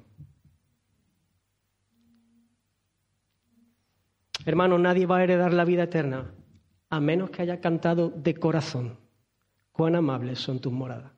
Hermano, 4.46 4.78
nadie 4.78 5.04
va 5.04 5.16
a 5.16 5.24
heredar 5.24 5.52
la 5.52 5.64
vida 5.64 5.82
eterna 5.82 6.30
a 6.90 7.00
menos 7.00 7.30
que 7.30 7.42
haya 7.42 7.60
cantado 7.60 8.10
de 8.10 8.36
corazón. 8.36 8.96
Cuán 9.72 9.96
amables 9.96 10.38
son 10.38 10.60
tus 10.60 10.72
moradas. 10.72 11.10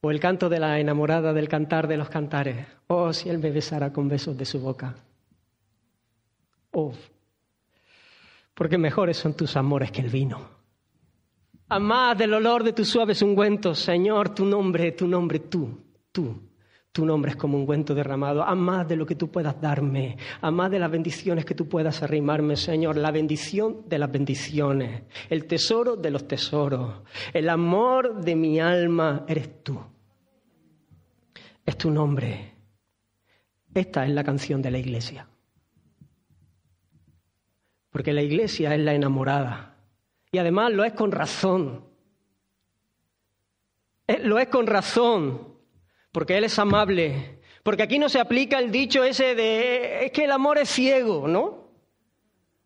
O 0.00 0.12
el 0.12 0.20
canto 0.20 0.48
de 0.48 0.60
la 0.60 0.78
enamorada 0.78 1.32
del 1.32 1.48
cantar 1.48 1.88
de 1.88 1.96
los 1.96 2.08
cantares. 2.08 2.68
Oh, 2.86 3.12
si 3.12 3.28
él 3.30 3.40
me 3.40 3.50
besara 3.50 3.92
con 3.92 4.08
besos 4.08 4.38
de 4.38 4.44
su 4.44 4.60
boca. 4.60 4.94
Porque 8.54 8.78
mejores 8.78 9.16
son 9.16 9.34
tus 9.34 9.56
amores 9.56 9.90
que 9.90 10.00
el 10.00 10.08
vino. 10.08 10.56
Amad 11.68 12.16
del 12.16 12.34
olor 12.34 12.62
de 12.62 12.72
tus 12.72 12.88
suaves 12.88 13.22
ungüentos, 13.22 13.78
Señor, 13.78 14.34
tu 14.34 14.44
nombre, 14.44 14.92
tu 14.92 15.06
nombre, 15.06 15.40
tú, 15.40 15.80
tú. 16.12 16.42
Tu 16.92 17.04
nombre 17.04 17.32
es 17.32 17.36
como 17.36 17.56
un 17.56 17.62
ungüento 17.62 17.94
derramado. 17.94 18.42
Amad 18.42 18.86
de 18.86 18.96
lo 18.96 19.04
que 19.04 19.16
tú 19.16 19.30
puedas 19.30 19.60
darme. 19.60 20.16
Amad 20.40 20.70
de 20.70 20.78
las 20.78 20.90
bendiciones 20.90 21.44
que 21.44 21.54
tú 21.54 21.68
puedas 21.68 22.02
arrimarme, 22.02 22.56
Señor. 22.56 22.96
La 22.96 23.10
bendición 23.10 23.82
de 23.86 23.98
las 23.98 24.10
bendiciones. 24.10 25.02
El 25.28 25.44
tesoro 25.44 25.96
de 25.96 26.10
los 26.10 26.26
tesoros. 26.26 27.02
El 27.34 27.50
amor 27.50 28.24
de 28.24 28.34
mi 28.34 28.60
alma 28.60 29.26
eres 29.28 29.62
tú 29.62 29.78
es 31.66 31.76
tu 31.76 31.90
nombre. 31.90 32.52
Esta 33.74 34.06
es 34.06 34.10
la 34.10 34.24
canción 34.24 34.62
de 34.62 34.70
la 34.70 34.78
iglesia. 34.78 35.28
Porque 37.96 38.12
la 38.12 38.20
iglesia 38.20 38.74
es 38.74 38.80
la 38.80 38.92
enamorada. 38.92 39.74
Y 40.30 40.36
además 40.36 40.70
lo 40.70 40.84
es 40.84 40.92
con 40.92 41.12
razón. 41.12 41.82
Eh, 44.06 44.18
lo 44.22 44.38
es 44.38 44.48
con 44.48 44.66
razón. 44.66 45.56
Porque 46.12 46.36
Él 46.36 46.44
es 46.44 46.58
amable. 46.58 47.40
Porque 47.62 47.82
aquí 47.82 47.98
no 47.98 48.10
se 48.10 48.20
aplica 48.20 48.58
el 48.58 48.70
dicho 48.70 49.02
ese 49.02 49.34
de 49.34 50.04
es 50.04 50.12
que 50.12 50.24
el 50.24 50.32
amor 50.32 50.58
es 50.58 50.68
ciego, 50.68 51.26
¿no? 51.26 51.70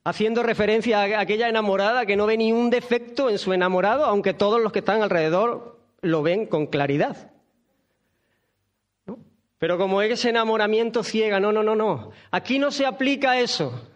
Haciendo 0.03 0.43
referencia 0.43 1.01
a 1.01 1.21
aquella 1.21 1.49
enamorada 1.49 2.07
que 2.07 2.17
no 2.17 2.27
ve 2.27 2.37
ni 2.37 2.51
un 2.51 2.69
defecto 2.69 3.31
en 3.31 3.39
su 3.39 3.53
enamorado, 3.53 4.07
aunque 4.07 4.35
todos 4.35 4.61
los 4.61 4.73
que 4.73 4.81
están 4.81 5.01
alrededor 5.01 5.79
lo 6.01 6.23
ven 6.25 6.47
con 6.47 6.67
claridad. 6.67 7.31
Pero 9.61 9.79
como 9.79 10.03
es 10.03 10.11
ese 10.11 10.31
enamoramiento 10.31 11.05
ciega, 11.05 11.39
no, 11.39 11.53
no, 11.53 11.63
no, 11.63 11.77
no. 11.77 12.11
Aquí 12.33 12.59
no 12.59 12.73
se 12.73 12.85
aplica 12.85 13.39
eso. 13.39 13.90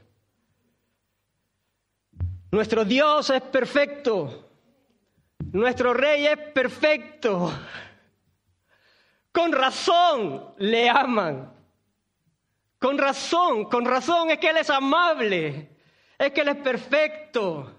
Nuestro 2.54 2.84
Dios 2.84 3.30
es 3.30 3.42
perfecto. 3.42 4.48
Nuestro 5.50 5.92
Rey 5.92 6.24
es 6.24 6.38
perfecto. 6.38 7.52
Con 9.32 9.50
razón 9.50 10.54
le 10.58 10.88
aman. 10.88 11.52
Con 12.78 12.96
razón, 12.96 13.64
con 13.64 13.84
razón 13.84 14.30
es 14.30 14.38
que 14.38 14.50
Él 14.50 14.58
es 14.58 14.70
amable. 14.70 15.68
Es 16.16 16.30
que 16.30 16.42
Él 16.42 16.48
es 16.50 16.56
perfecto. 16.58 17.74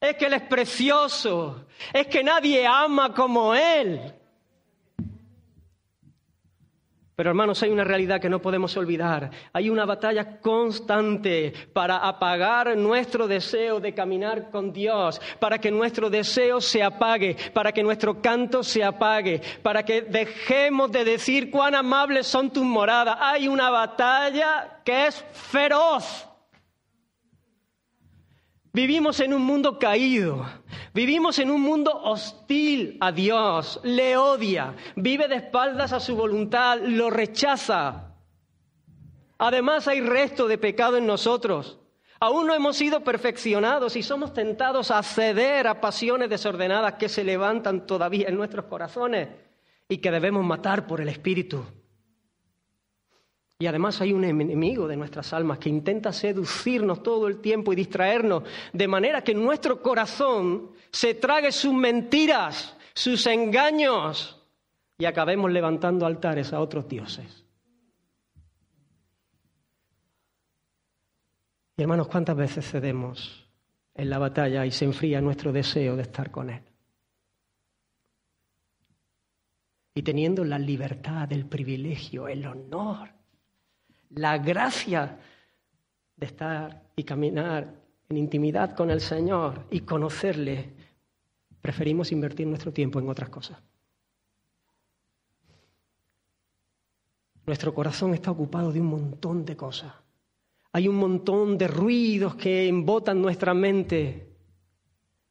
Es 0.00 0.14
que 0.14 0.26
Él 0.26 0.34
es 0.34 0.42
precioso. 0.42 1.66
Es 1.92 2.06
que 2.06 2.22
nadie 2.22 2.64
ama 2.64 3.12
como 3.12 3.56
Él. 3.56 4.19
Pero 7.20 7.28
hermanos, 7.28 7.62
hay 7.62 7.68
una 7.68 7.84
realidad 7.84 8.18
que 8.18 8.30
no 8.30 8.40
podemos 8.40 8.74
olvidar. 8.78 9.30
Hay 9.52 9.68
una 9.68 9.84
batalla 9.84 10.40
constante 10.40 11.52
para 11.74 11.98
apagar 11.98 12.74
nuestro 12.78 13.28
deseo 13.28 13.78
de 13.78 13.92
caminar 13.92 14.50
con 14.50 14.72
Dios, 14.72 15.20
para 15.38 15.58
que 15.58 15.70
nuestro 15.70 16.08
deseo 16.08 16.62
se 16.62 16.82
apague, 16.82 17.36
para 17.52 17.72
que 17.72 17.82
nuestro 17.82 18.22
canto 18.22 18.62
se 18.62 18.82
apague, 18.82 19.42
para 19.62 19.82
que 19.82 20.00
dejemos 20.00 20.90
de 20.92 21.04
decir 21.04 21.50
cuán 21.50 21.74
amables 21.74 22.26
son 22.26 22.48
tus 22.48 22.64
moradas. 22.64 23.18
Hay 23.20 23.48
una 23.48 23.68
batalla 23.68 24.78
que 24.82 25.08
es 25.08 25.22
feroz. 25.34 26.29
Vivimos 28.72 29.18
en 29.18 29.34
un 29.34 29.42
mundo 29.42 29.80
caído, 29.80 30.46
vivimos 30.94 31.40
en 31.40 31.50
un 31.50 31.60
mundo 31.60 31.90
hostil 31.92 32.96
a 33.00 33.10
Dios, 33.10 33.80
le 33.82 34.16
odia, 34.16 34.76
vive 34.94 35.26
de 35.26 35.36
espaldas 35.36 35.92
a 35.92 35.98
su 35.98 36.14
voluntad, 36.14 36.78
lo 36.80 37.10
rechaza. 37.10 38.14
Además 39.38 39.88
hay 39.88 40.00
resto 40.00 40.46
de 40.46 40.56
pecado 40.56 40.98
en 40.98 41.06
nosotros. 41.06 41.80
Aún 42.20 42.46
no 42.46 42.54
hemos 42.54 42.76
sido 42.76 43.02
perfeccionados 43.02 43.96
y 43.96 44.04
somos 44.04 44.34
tentados 44.34 44.92
a 44.92 45.02
ceder 45.02 45.66
a 45.66 45.80
pasiones 45.80 46.30
desordenadas 46.30 46.94
que 46.94 47.08
se 47.08 47.24
levantan 47.24 47.86
todavía 47.86 48.28
en 48.28 48.36
nuestros 48.36 48.66
corazones 48.66 49.30
y 49.88 49.98
que 49.98 50.12
debemos 50.12 50.44
matar 50.44 50.86
por 50.86 51.00
el 51.00 51.08
Espíritu. 51.08 51.64
Y 53.60 53.66
además 53.66 54.00
hay 54.00 54.14
un 54.14 54.24
enemigo 54.24 54.88
de 54.88 54.96
nuestras 54.96 55.34
almas 55.34 55.58
que 55.58 55.68
intenta 55.68 56.14
seducirnos 56.14 57.02
todo 57.02 57.28
el 57.28 57.42
tiempo 57.42 57.74
y 57.74 57.76
distraernos, 57.76 58.44
de 58.72 58.88
manera 58.88 59.22
que 59.22 59.34
nuestro 59.34 59.82
corazón 59.82 60.70
se 60.90 61.12
trague 61.12 61.52
sus 61.52 61.74
mentiras, 61.74 62.74
sus 62.94 63.26
engaños, 63.26 64.42
y 64.96 65.04
acabemos 65.04 65.50
levantando 65.52 66.06
altares 66.06 66.54
a 66.54 66.60
otros 66.60 66.88
dioses. 66.88 67.44
Y 71.76 71.82
hermanos, 71.82 72.08
¿cuántas 72.08 72.36
veces 72.36 72.66
cedemos 72.66 73.46
en 73.94 74.08
la 74.08 74.18
batalla 74.18 74.64
y 74.64 74.70
se 74.70 74.86
enfría 74.86 75.20
nuestro 75.20 75.52
deseo 75.52 75.96
de 75.96 76.02
estar 76.02 76.30
con 76.30 76.48
Él? 76.48 76.62
Y 79.94 80.00
teniendo 80.00 80.44
la 80.44 80.58
libertad, 80.58 81.30
el 81.30 81.44
privilegio, 81.44 82.26
el 82.26 82.46
honor 82.46 83.19
la 84.10 84.38
gracia 84.38 85.18
de 86.16 86.26
estar 86.26 86.82
y 86.96 87.04
caminar 87.04 87.74
en 88.08 88.16
intimidad 88.16 88.74
con 88.74 88.90
el 88.90 89.00
Señor 89.00 89.66
y 89.70 89.80
conocerle, 89.80 90.74
preferimos 91.60 92.12
invertir 92.12 92.46
nuestro 92.46 92.72
tiempo 92.72 92.98
en 92.98 93.08
otras 93.08 93.28
cosas. 93.28 93.62
Nuestro 97.46 97.74
corazón 97.74 98.14
está 98.14 98.30
ocupado 98.30 98.72
de 98.72 98.80
un 98.80 98.88
montón 98.88 99.44
de 99.44 99.56
cosas. 99.56 99.92
Hay 100.72 100.86
un 100.86 100.96
montón 100.96 101.58
de 101.58 101.66
ruidos 101.66 102.36
que 102.36 102.68
embotan 102.68 103.20
nuestra 103.20 103.54
mente 103.54 104.26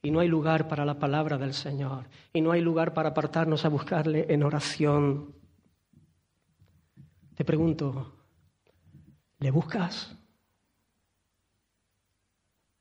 Y 0.02 0.12
no 0.12 0.22
hay 0.22 0.30
lugar 0.30 0.70
para 0.70 0.86
la 0.86 0.98
palabra 0.98 1.38
del 1.38 1.54
Señor. 1.54 2.08
Y 2.32 2.40
no 2.40 2.52
hay 2.52 2.62
lugar 2.62 2.94
para 2.94 3.10
apartarnos 3.10 3.66
a 3.66 3.70
buscarle 3.70 4.28
en 4.30 4.44
oración. 4.44 5.36
Te 7.36 7.44
pregunto, 7.44 8.19
¿le 9.40 9.52
buscas? 9.52 10.16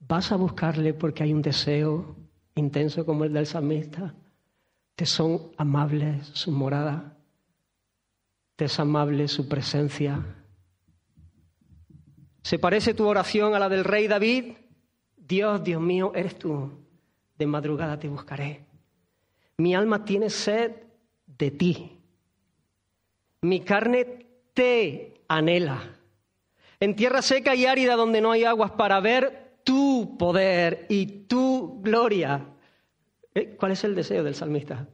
¿Vas 0.00 0.32
a 0.32 0.36
buscarle 0.36 0.94
porque 0.94 1.22
hay 1.22 1.32
un 1.32 1.42
deseo 1.42 2.16
intenso 2.54 3.04
como 3.04 3.24
el 3.24 3.32
del 3.32 3.46
salmista? 3.46 4.14
¿Te 4.94 5.06
son 5.06 5.52
amables 5.56 6.26
su 6.28 6.50
morada? 6.50 7.16
¿Te 8.56 8.64
es 8.64 8.80
amable 8.80 9.28
su 9.28 9.48
presencia? 9.48 10.20
¿Se 12.42 12.58
parece 12.58 12.94
tu 12.94 13.06
oración 13.06 13.54
a 13.54 13.58
la 13.58 13.68
del 13.68 13.84
rey 13.84 14.08
David? 14.08 14.54
Dios, 15.16 15.62
Dios 15.62 15.80
mío, 15.80 16.12
eres 16.14 16.38
tú. 16.38 16.72
De 17.36 17.46
madrugada 17.46 17.98
te 17.98 18.08
buscaré. 18.08 18.66
Mi 19.58 19.74
alma 19.74 20.04
tiene 20.04 20.30
sed 20.30 20.72
de 21.26 21.50
ti. 21.50 22.00
Mi 23.42 23.60
carne 23.60 24.26
te 24.54 25.22
anhela. 25.28 25.97
En 26.80 26.94
tierra 26.94 27.22
seca 27.22 27.54
y 27.54 27.66
árida 27.66 27.96
donde 27.96 28.20
no 28.20 28.30
hay 28.30 28.44
aguas 28.44 28.72
para 28.72 29.00
ver 29.00 29.60
tu 29.64 30.16
poder 30.16 30.86
y 30.88 31.24
tu 31.26 31.80
gloria. 31.82 32.54
¿Eh? 33.34 33.56
¿Cuál 33.58 33.72
es 33.72 33.84
el 33.84 33.94
deseo 33.94 34.22
del 34.22 34.34
salmista? 34.34 34.88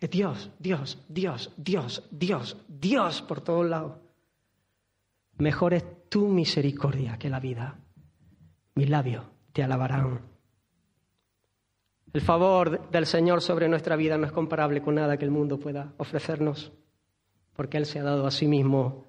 Es 0.00 0.10
Dios, 0.10 0.50
Dios, 0.58 1.04
Dios, 1.08 1.52
Dios, 1.56 2.08
Dios, 2.10 2.56
Dios 2.68 3.22
por 3.22 3.40
todos 3.40 3.66
lados. 3.66 3.98
Mejor 5.38 5.74
es 5.74 6.08
tu 6.08 6.28
misericordia 6.28 7.18
que 7.18 7.28
la 7.28 7.40
vida. 7.40 7.78
Mis 8.74 8.88
labios 8.88 9.24
te 9.52 9.62
alabarán. 9.62 10.20
El 12.12 12.20
favor 12.20 12.88
del 12.90 13.06
Señor 13.06 13.42
sobre 13.42 13.68
nuestra 13.68 13.96
vida 13.96 14.16
no 14.16 14.26
es 14.26 14.32
comparable 14.32 14.80
con 14.80 14.94
nada 14.94 15.18
que 15.18 15.24
el 15.24 15.30
mundo 15.30 15.58
pueda 15.58 15.92
ofrecernos, 15.98 16.72
porque 17.54 17.76
Él 17.76 17.86
se 17.86 17.98
ha 17.98 18.02
dado 18.02 18.26
a 18.26 18.30
sí 18.30 18.46
mismo 18.46 19.07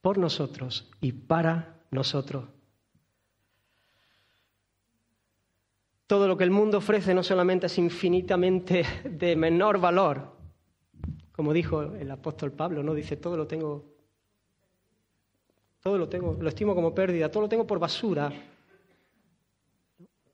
por 0.00 0.18
nosotros 0.18 0.90
y 1.00 1.12
para 1.12 1.80
nosotros. 1.90 2.44
Todo 6.06 6.26
lo 6.26 6.36
que 6.36 6.44
el 6.44 6.50
mundo 6.50 6.78
ofrece 6.78 7.14
no 7.14 7.22
solamente 7.22 7.66
es 7.66 7.78
infinitamente 7.78 8.84
de 9.04 9.36
menor 9.36 9.78
valor, 9.78 10.36
como 11.32 11.52
dijo 11.52 11.82
el 11.82 12.10
apóstol 12.10 12.52
Pablo, 12.52 12.82
no 12.82 12.94
dice 12.94 13.16
todo 13.16 13.36
lo 13.36 13.46
tengo 13.46 13.90
todo 15.80 15.96
lo 15.96 16.08
tengo, 16.08 16.36
lo 16.38 16.48
estimo 16.48 16.74
como 16.74 16.94
pérdida, 16.94 17.30
todo 17.30 17.44
lo 17.44 17.48
tengo 17.48 17.66
por 17.66 17.78
basura. 17.78 18.30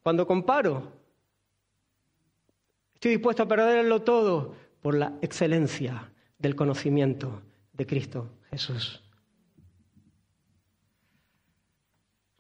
Cuando 0.03 0.27
comparo, 0.27 0.93
estoy 2.95 3.13
dispuesto 3.13 3.45
a 3.45 3.47
perderlo 3.47 4.03
todo 4.03 4.55
por 4.83 4.97
la 4.97 5.15
excelencia 5.23 6.13
del 6.39 6.57
conocimiento 6.57 7.43
de 7.73 7.87
Cristo 7.87 8.31
Jesús. 8.51 9.06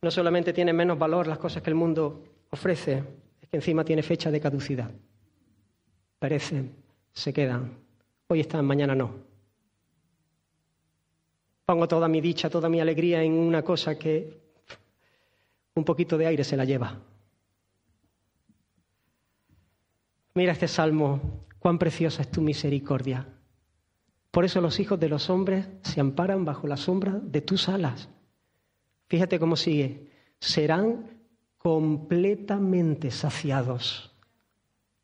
No 0.02 0.10
solamente 0.10 0.52
tiene 0.52 0.72
menos 0.72 0.98
valor 0.98 1.26
las 1.26 1.38
cosas 1.38 1.62
que 1.62 1.70
el 1.70 1.76
mundo 1.76 2.24
ofrece, 2.50 3.02
es 3.40 3.48
que 3.48 3.56
encima 3.56 3.84
tiene 3.84 4.02
fecha 4.02 4.30
de 4.30 4.40
caducidad. 4.40 4.90
Perecen, 6.18 6.74
se 7.12 7.32
quedan. 7.32 7.78
Hoy 8.28 8.40
están, 8.40 8.64
mañana 8.64 8.94
no. 8.94 9.14
Pongo 11.64 11.88
toda 11.88 12.08
mi 12.08 12.20
dicha, 12.20 12.48
toda 12.48 12.68
mi 12.68 12.80
alegría 12.80 13.22
en 13.22 13.32
una 13.32 13.62
cosa 13.62 13.98
que 13.98 14.40
un 15.74 15.84
poquito 15.84 16.16
de 16.16 16.26
aire 16.26 16.44
se 16.44 16.56
la 16.56 16.64
lleva. 16.64 16.98
Mira 20.34 20.52
este 20.52 20.68
salmo, 20.68 21.46
cuán 21.58 21.78
preciosa 21.78 22.22
es 22.22 22.30
tu 22.30 22.42
misericordia. 22.42 23.26
Por 24.30 24.44
eso 24.44 24.60
los 24.60 24.78
hijos 24.80 25.00
de 25.00 25.08
los 25.08 25.30
hombres 25.30 25.66
se 25.82 26.00
amparan 26.00 26.44
bajo 26.44 26.66
la 26.66 26.76
sombra 26.76 27.18
de 27.22 27.40
tus 27.40 27.68
alas. 27.68 28.10
Fíjate 29.08 29.38
cómo 29.38 29.56
sigue. 29.56 30.10
Serán 30.40 31.20
completamente 31.58 33.10
saciados 33.10 34.14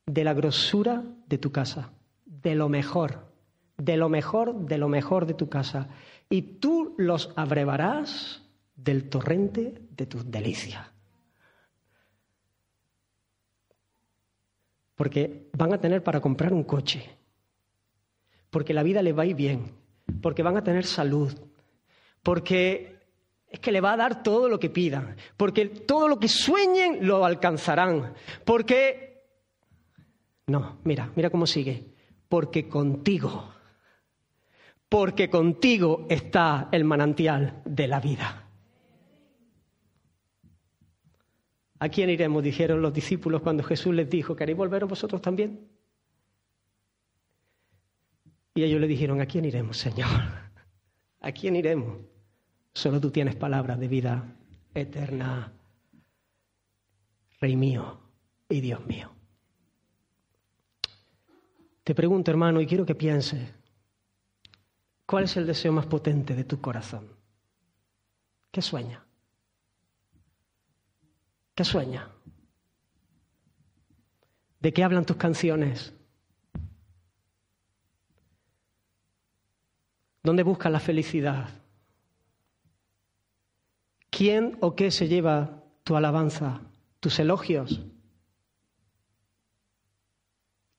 de 0.07 0.25
la 0.25 0.35
grosura 0.35 1.05
de 1.27 1.39
tu 1.39 1.53
casa, 1.53 1.93
de 2.25 2.55
lo 2.55 2.69
mejor, 2.69 3.33
de 3.79 3.97
lo 3.97 4.09
mejor, 4.09 4.67
de 4.67 4.79
lo 4.79 4.89
mejor 4.89 5.27
de 5.27 5.35
tu 5.35 5.49
casa 5.49 5.89
y 6.29 6.43
tú 6.43 6.95
los 6.99 7.31
abrevarás 7.37 8.43
del 8.75 9.09
torrente 9.09 9.83
de 9.91 10.07
tus 10.07 10.31
delicias. 10.31 10.87
Porque 14.95 15.51
van 15.53 15.73
a 15.73 15.81
tener 15.81 16.03
para 16.03 16.21
comprar 16.21 16.53
un 16.53 16.65
coche, 16.65 17.11
porque 18.51 18.75
la 18.75 18.83
vida 18.83 19.03
les 19.03 19.17
va 19.17 19.23
a 19.23 19.27
ir 19.27 19.37
bien, 19.37 19.73
porque 20.21 20.43
van 20.43 20.57
a 20.57 20.65
tener 20.65 20.85
salud, 20.85 21.33
porque 22.23 23.02
es 23.53 23.61
que 23.61 23.71
le 23.71 23.81
va 23.81 23.93
a 23.93 23.97
dar 23.97 24.23
todo 24.23 24.49
lo 24.49 24.59
que 24.59 24.71
pidan, 24.71 25.17
porque 25.37 25.67
todo 25.67 26.09
lo 26.09 26.19
que 26.19 26.29
sueñen 26.29 27.07
lo 27.07 27.25
alcanzarán, 27.25 28.15
porque... 28.45 29.23
No, 30.47 30.81
mira, 30.85 31.13
mira 31.15 31.31
cómo 31.31 31.47
sigue, 31.47 31.95
porque 32.29 32.69
contigo 32.69 33.53
porque 34.93 35.31
contigo 35.31 36.05
está 36.11 36.69
el 36.71 36.85
manantial 36.85 37.63
de 37.65 37.89
la 37.89 37.99
vida. 37.99 38.47
¿A 41.79 41.89
quién 41.89 42.11
iremos? 42.11 42.43
dijeron 42.43 42.83
los 42.83 42.93
discípulos 42.93 43.41
cuando 43.41 43.63
Jesús 43.63 43.95
les 43.95 44.11
dijo, 44.11 44.37
¿queréis 44.37 44.59
volveros 44.59 44.91
vosotros 44.91 45.23
también? 45.23 45.67
Y 48.55 48.65
ellos 48.65 48.83
le 48.83 48.87
dijeron, 48.87 49.23
¿a 49.23 49.25
quién 49.25 49.47
iremos, 49.47 49.79
Señor? 49.79 50.11
¿A 51.21 51.33
quién 51.33 51.57
iremos? 51.57 51.97
Solo 52.75 53.01
tú 53.01 53.11
tienes 53.11 53.37
palabras 53.37 53.79
de 53.79 53.89
vida 53.89 54.25
eterna, 54.75 55.53
Rey 57.41 57.57
mío 57.57 58.01
y 58.49 58.61
Dios 58.61 58.85
mío. 58.87 59.11
Te 61.85 61.95
pregunto, 61.95 62.31
hermano, 62.31 62.61
y 62.61 62.67
quiero 62.67 62.87
que 62.87 62.95
pienses, 62.95 63.53
¿Cuál 65.13 65.25
es 65.25 65.37
el 65.37 65.47
deseo 65.47 65.73
más 65.73 65.85
potente 65.85 66.35
de 66.35 66.45
tu 66.45 66.59
corazón? 66.59 67.07
¿Qué 68.51 68.63
sueña? 68.63 69.05
¿Qué 71.55 71.65
sueña? 71.65 72.09
¿De 74.59 74.73
qué 74.73 74.83
hablan 74.83 75.05
tus 75.05 75.19
canciones? 75.19 75.93
¿Dónde 80.23 80.45
buscas 80.45 80.73
la 80.73 80.81
felicidad? 80.81 81.62
¿Quién 84.13 84.59
o 84.61 84.77
qué 84.77 84.91
se 84.91 85.09
lleva 85.09 85.63
tu 85.85 85.97
alabanza, 85.97 86.61
tus 87.01 87.19
elogios? 87.19 87.81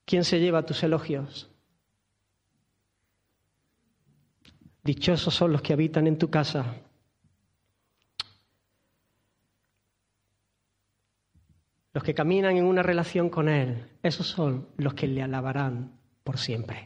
¿Quién 0.04 0.22
se 0.22 0.38
lleva 0.38 0.64
tus 0.64 0.84
elogios? 0.84 1.50
Dichosos 4.84 5.34
son 5.34 5.50
los 5.50 5.62
que 5.62 5.72
habitan 5.72 6.06
en 6.06 6.16
tu 6.16 6.30
casa. 6.30 6.76
Los 11.92 12.04
que 12.04 12.14
caminan 12.14 12.56
en 12.56 12.66
una 12.66 12.84
relación 12.84 13.30
con 13.30 13.48
Él, 13.48 13.90
esos 14.04 14.28
son 14.28 14.68
los 14.76 14.94
que 14.94 15.08
le 15.08 15.22
alabarán 15.22 15.98
por 16.22 16.38
siempre. 16.38 16.84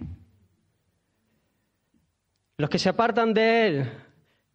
Los 2.56 2.70
que 2.70 2.78
se 2.78 2.88
apartan 2.88 3.34
de 3.34 3.66
Él, 3.66 4.07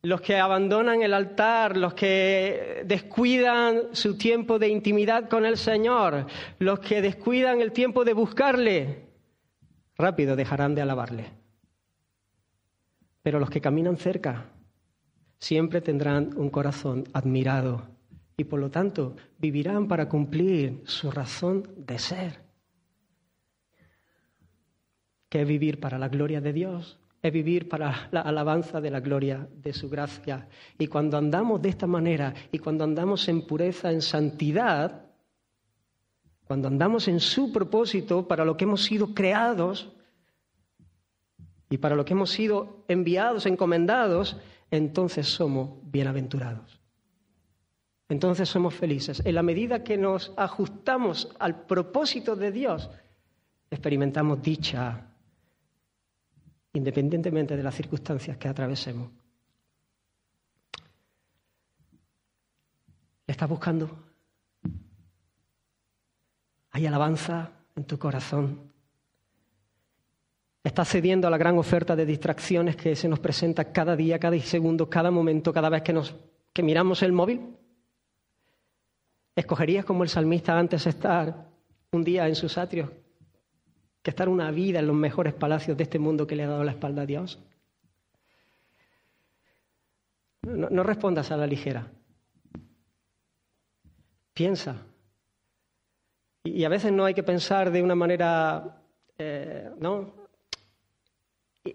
los 0.03 0.19
que 0.19 0.37
abandonan 0.37 1.01
el 1.01 1.13
altar, 1.13 1.77
los 1.77 1.93
que 1.93 2.83
descuidan 2.85 3.95
su 3.95 4.17
tiempo 4.17 4.59
de 4.59 4.67
intimidad 4.67 5.29
con 5.29 5.45
el 5.45 5.55
Señor, 5.55 6.27
los 6.59 6.79
que 6.79 7.01
descuidan 7.01 7.61
el 7.61 7.71
tiempo 7.71 8.03
de 8.03 8.11
buscarle, 8.11 9.07
rápido 9.95 10.35
dejarán 10.35 10.75
de 10.75 10.81
alabarle. 10.81 11.31
Pero 13.21 13.39
los 13.39 13.49
que 13.49 13.61
caminan 13.61 13.95
cerca 13.95 14.49
siempre 15.39 15.79
tendrán 15.79 16.37
un 16.37 16.49
corazón 16.49 17.05
admirado 17.13 17.87
y 18.35 18.43
por 18.43 18.59
lo 18.59 18.69
tanto 18.69 19.15
vivirán 19.37 19.87
para 19.87 20.09
cumplir 20.09 20.81
su 20.85 21.11
razón 21.11 21.63
de 21.77 21.97
ser, 21.97 22.41
que 25.29 25.43
es 25.43 25.47
vivir 25.47 25.79
para 25.79 25.97
la 25.97 26.09
gloria 26.09 26.41
de 26.41 26.51
Dios, 26.51 26.99
es 27.23 27.33
vivir 27.33 27.67
para 27.67 28.09
la 28.11 28.21
alabanza 28.21 28.79
de 28.79 28.91
la 28.91 28.99
gloria 28.99 29.47
de 29.55 29.73
su 29.73 29.89
gracia. 29.89 30.47
Y 30.77 30.85
cuando 30.85 31.17
andamos 31.17 31.61
de 31.61 31.69
esta 31.69 31.87
manera 31.87 32.33
y 32.51 32.59
cuando 32.59 32.83
andamos 32.83 33.27
en 33.29 33.47
pureza, 33.47 33.91
en 33.91 34.01
santidad, 34.01 35.05
cuando 36.43 36.67
andamos 36.67 37.07
en 37.07 37.19
su 37.19 37.51
propósito 37.51 38.27
para 38.27 38.45
lo 38.45 38.55
que 38.55 38.65
hemos 38.65 38.83
sido 38.83 39.15
creados, 39.15 39.89
y 41.73 41.79
para 41.79 41.95
lo 41.95 42.05
que 42.05 42.13
hemos 42.13 42.29
sido 42.29 42.83
enviados, 42.87 43.47
encomendados, 43.47 44.37
entonces 44.69 45.27
somos 45.27 45.71
bienaventurados. 45.81 46.79
entonces 48.09 48.47
somos 48.47 48.75
felices. 48.75 49.23
En 49.25 49.33
la 49.33 49.41
medida 49.41 49.83
que 49.83 49.97
nos 49.97 50.33
ajustamos 50.37 51.35
al 51.39 51.65
propósito 51.65 52.35
de 52.35 52.51
Dios, 52.51 52.91
experimentamos 53.71 54.39
dicha, 54.43 55.12
independientemente 56.73 57.55
de 57.55 57.63
las 57.63 57.75
circunstancias 57.75 58.37
que 58.37 58.47
atravesemos. 58.47 59.09
¿Le 63.27 63.31
estás 63.31 63.47
buscando? 63.47 63.89
¿Hay 66.71 66.85
alabanza 66.87 67.51
en 67.75 67.85
tu 67.85 67.97
corazón? 67.97 68.71
¿Estás 70.63 70.89
cediendo 70.89 71.27
a 71.27 71.31
la 71.31 71.37
gran 71.37 71.57
oferta 71.57 71.95
de 71.95 72.05
distracciones 72.05 72.75
que 72.75 72.95
se 72.95 73.07
nos 73.07 73.19
presenta 73.19 73.71
cada 73.71 73.95
día, 73.95 74.17
cada 74.17 74.39
segundo, 74.39 74.89
cada 74.89 75.11
momento, 75.11 75.53
cada 75.53 75.69
vez 75.69 75.83
que, 75.83 75.93
nos, 75.93 76.15
que 76.51 76.63
miramos 76.63 77.03
el 77.03 77.11
móvil? 77.11 77.55
¿Escogerías 79.35 79.85
como 79.85 80.03
el 80.03 80.09
salmista 80.09 80.57
antes 80.57 80.87
estar 80.87 81.49
un 81.91 82.03
día 82.03 82.27
en 82.27 82.35
sus 82.35 82.57
atrios 82.57 82.89
que 84.03 84.11
estar 84.11 84.27
una 84.27 84.51
vida 84.51 84.79
en 84.79 84.87
los 84.87 84.95
mejores 84.95 85.33
palacios 85.33 85.77
de 85.77 85.83
este 85.83 85.97
mundo 85.97 86.27
que 86.27 86.35
le 86.35 86.43
ha 86.43 86.47
dado 86.47 86.63
la 86.65 86.71
espalda 86.71 87.03
a 87.03 87.05
Dios? 87.05 87.39
No, 90.41 90.83
respondas 90.83 91.31
a 91.31 91.37
la 91.37 91.47
ligera. 91.47 91.89
Piensa. 94.33 94.85
Y, 96.43 96.65
a 96.65 96.69
veces 96.69 96.91
no 96.91 97.05
hay 97.05 97.13
que 97.13 97.23
pensar 97.23 97.71
de 97.71 97.81
una 97.81 97.95
manera, 97.95 98.81
eh, 99.17 99.69
¿no? 99.79 100.27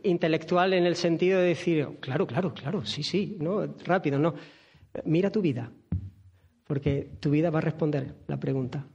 Intelectual 0.02 0.74
en 0.74 0.84
el 0.84 0.96
sentido 0.96 1.40
de 1.40 1.46
decir, 1.46 1.88
claro, 2.00 2.26
claro, 2.26 2.52
claro, 2.52 2.84
sí, 2.84 3.02
sí, 3.02 3.38
no, 3.40 3.74
rápido, 3.86 4.18
no. 4.18 4.34
Mira 5.04 5.32
tu 5.32 5.40
vida, 5.40 5.72
porque 6.66 7.16
tu 7.20 7.30
vida 7.30 7.48
va 7.48 7.60
a 7.60 7.62
responder 7.62 8.16
la 8.26 8.38
pregunta. 8.38 8.86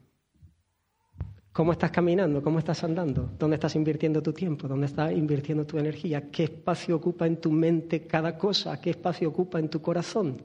¿Cómo 1.54 1.72
estás 1.72 1.92
caminando? 1.92 2.42
¿Cómo 2.42 2.58
estás 2.58 2.84
andando? 2.84 3.30
¿Dónde 3.38 3.58
estás 3.58 3.76
invirtiendo 3.76 4.24
tu 4.24 4.34
tiempo? 4.34 4.68
¿Dónde 4.68 4.88
estás 4.88 5.12
invirtiendo 5.12 5.68
tu 5.68 5.78
energía? 5.78 6.32
¿Qué 6.32 6.46
espacio 6.46 6.96
ocupa 6.96 7.28
en 7.28 7.40
tu 7.40 7.52
mente 7.52 8.08
cada 8.08 8.36
cosa? 8.36 8.82
¿Qué 8.82 8.90
espacio 8.90 9.30
ocupa 9.30 9.60
en 9.60 9.70
tu 9.70 9.80
corazón? 9.80 10.42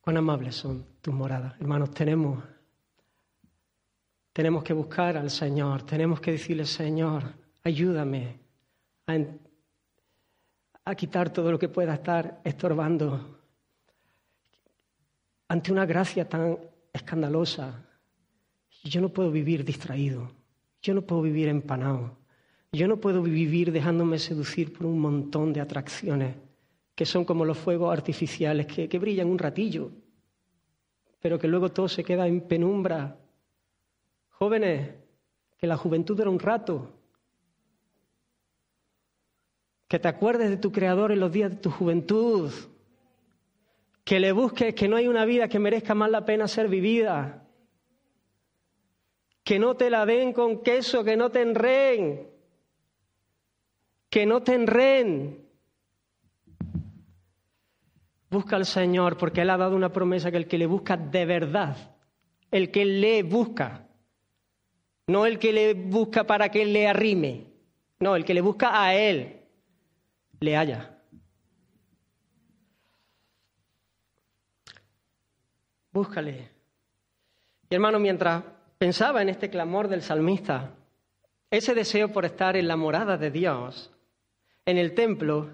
Cuán 0.00 0.16
amables 0.16 0.56
son 0.56 0.84
tus 1.00 1.14
moradas. 1.14 1.54
Hermanos, 1.60 1.92
tenemos, 1.92 2.42
tenemos 4.32 4.64
que 4.64 4.72
buscar 4.72 5.16
al 5.16 5.30
Señor, 5.30 5.84
tenemos 5.84 6.20
que 6.20 6.32
decirle, 6.32 6.66
Señor, 6.66 7.22
ayúdame 7.62 8.40
a, 9.06 9.18
a 10.84 10.94
quitar 10.96 11.30
todo 11.30 11.52
lo 11.52 11.60
que 11.60 11.68
pueda 11.68 11.94
estar 11.94 12.40
estorbando 12.42 13.36
ante 15.48 15.72
una 15.72 15.86
gracia 15.86 16.28
tan 16.28 16.58
escandalosa. 16.92 17.84
Yo 18.84 19.00
no 19.00 19.08
puedo 19.08 19.30
vivir 19.30 19.64
distraído, 19.64 20.30
yo 20.82 20.94
no 20.94 21.02
puedo 21.02 21.22
vivir 21.22 21.48
empanado, 21.48 22.18
yo 22.72 22.86
no 22.88 22.98
puedo 22.98 23.22
vivir 23.22 23.72
dejándome 23.72 24.18
seducir 24.18 24.72
por 24.72 24.86
un 24.86 24.98
montón 25.00 25.52
de 25.52 25.60
atracciones 25.60 26.34
que 26.96 27.04
son 27.04 27.26
como 27.26 27.44
los 27.44 27.58
fuegos 27.58 27.92
artificiales 27.92 28.66
que, 28.66 28.98
brillan 28.98 29.28
un 29.28 29.38
ratillo, 29.38 29.92
pero 31.20 31.38
que 31.38 31.46
luego 31.46 31.70
todo 31.70 31.88
se 31.88 32.02
queda 32.02 32.26
en 32.26 32.40
penumbra. 32.40 33.20
Jóvenes, 34.30 34.94
que 35.58 35.66
la 35.66 35.76
juventud 35.76 36.18
era 36.18 36.30
un 36.30 36.38
rato, 36.38 36.90
que 39.86 39.98
te 39.98 40.08
acuerdes 40.08 40.48
de 40.48 40.56
tu 40.56 40.72
Creador 40.72 41.12
en 41.12 41.20
los 41.20 41.30
días 41.30 41.50
de 41.50 41.58
tu 41.58 41.70
juventud, 41.70 42.50
que 44.06 44.20
le 44.20 44.30
busques 44.30 44.72
que 44.72 44.86
no 44.86 44.94
hay 44.94 45.08
una 45.08 45.24
vida 45.24 45.48
que 45.48 45.58
merezca 45.58 45.92
más 45.96 46.08
la 46.08 46.24
pena 46.24 46.46
ser 46.46 46.68
vivida, 46.68 47.44
que 49.42 49.58
no 49.58 49.76
te 49.76 49.90
la 49.90 50.06
den 50.06 50.32
con 50.32 50.62
queso, 50.62 51.02
que 51.02 51.16
no 51.16 51.30
te 51.30 51.42
enreen, 51.42 52.30
que 54.08 54.24
no 54.24 54.44
te 54.44 54.54
enreen. 54.54 55.44
Busca 58.30 58.54
al 58.54 58.64
Señor 58.64 59.18
porque 59.18 59.40
Él 59.40 59.50
ha 59.50 59.56
dado 59.56 59.74
una 59.74 59.92
promesa 59.92 60.30
que 60.30 60.36
el 60.36 60.46
que 60.46 60.58
le 60.58 60.66
busca 60.66 60.96
de 60.96 61.26
verdad, 61.26 61.76
el 62.52 62.70
que 62.70 62.84
le 62.84 63.24
busca, 63.24 63.88
no 65.08 65.26
el 65.26 65.40
que 65.40 65.52
le 65.52 65.74
busca 65.74 66.22
para 66.22 66.48
que 66.48 66.64
le 66.64 66.86
arrime, 66.86 67.48
no, 67.98 68.14
el 68.14 68.24
que 68.24 68.34
le 68.34 68.40
busca 68.40 68.84
a 68.84 68.94
Él, 68.94 69.40
le 70.38 70.56
haya. 70.56 70.95
Búscale. 75.96 76.50
Y 77.70 77.74
hermano, 77.74 77.98
mientras 77.98 78.44
pensaba 78.76 79.22
en 79.22 79.30
este 79.30 79.48
clamor 79.48 79.88
del 79.88 80.02
salmista, 80.02 80.74
ese 81.50 81.74
deseo 81.74 82.12
por 82.12 82.26
estar 82.26 82.54
en 82.54 82.68
la 82.68 82.76
morada 82.76 83.16
de 83.16 83.30
Dios, 83.30 83.90
en 84.66 84.76
el 84.76 84.94
templo, 84.94 85.48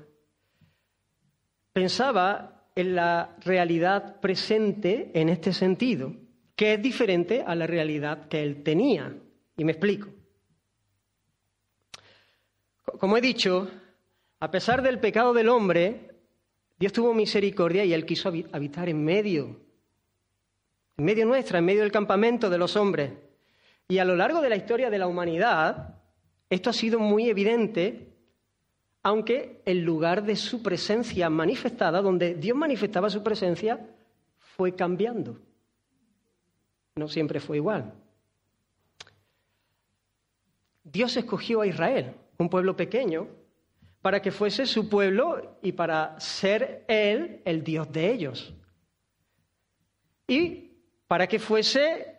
pensaba 1.73 2.67
en 2.75 2.97
la 2.97 3.37
realidad 3.45 4.19
presente 4.19 5.13
en 5.15 5.29
este 5.29 5.53
sentido, 5.53 6.13
que 6.57 6.75
es 6.75 6.83
diferente 6.83 7.45
a 7.47 7.55
la 7.55 7.69
realidad 7.69 8.27
que 8.27 8.43
él 8.43 8.65
tenía. 8.65 9.15
Y 9.57 9.65
me 9.65 9.73
explico. 9.73 10.09
Como 12.99 13.17
he 13.17 13.21
dicho, 13.21 13.71
a 14.41 14.51
pesar 14.51 14.83
del 14.83 14.99
pecado 14.99 15.33
del 15.35 15.49
hombre, 15.49 16.11
Dios 16.81 16.93
tuvo 16.93 17.15
misericordia 17.15 17.85
y 17.85 17.95
él 17.95 18.05
quiso 18.05 18.29
habitar 18.29 18.89
en 18.89 19.05
medio 19.05 19.72
en 20.97 21.05
medio 21.05 21.27
nuestra, 21.27 21.59
en 21.59 21.65
medio 21.65 21.83
del 21.83 21.93
campamento 21.93 22.51
de 22.51 22.59
los 22.59 22.77
hombres. 22.77 23.13
Y 23.89 23.99
a 23.99 24.05
lo 24.05 24.17
largo 24.17 24.41
de 24.41 24.49
la 24.49 24.57
historia 24.57 24.91
de 24.91 24.99
la 24.99 25.07
humanidad, 25.07 25.99
esto 26.49 26.71
ha 26.71 26.73
sido 26.73 26.99
muy 26.99 27.29
evidente, 27.29 28.15
aunque 29.03 29.63
el 29.65 29.81
lugar 29.81 30.25
de 30.25 30.37
su 30.37 30.63
presencia 30.63 31.29
manifestada, 31.31 32.01
donde 32.01 32.35
Dios 32.35 32.57
manifestaba 32.57 33.11
su 33.11 33.23
presencia, 33.23 33.87
fue 34.39 34.75
cambiando. 34.75 35.39
No 36.97 37.09
siempre 37.09 37.41
fue 37.41 37.57
igual. 37.57 37.95
Dios 40.85 41.17
escogió 41.17 41.63
a 41.63 41.67
Israel, 41.67 42.15
un 42.39 42.49
pueblo 42.49 42.77
pequeño, 42.77 43.29
para 44.03 44.21
que 44.21 44.33
fuese 44.33 44.67
su 44.67 44.89
pueblo 44.89 45.59
y 45.63 45.73
para 45.73 46.19
ser 46.21 46.85
Él 46.89 47.41
el 47.45 47.63
Dios 47.63 47.91
de 47.93 48.13
ellos. 48.13 48.55
Y 50.27 50.72
para 51.13 51.27
que 51.27 51.39
fuese 51.39 52.17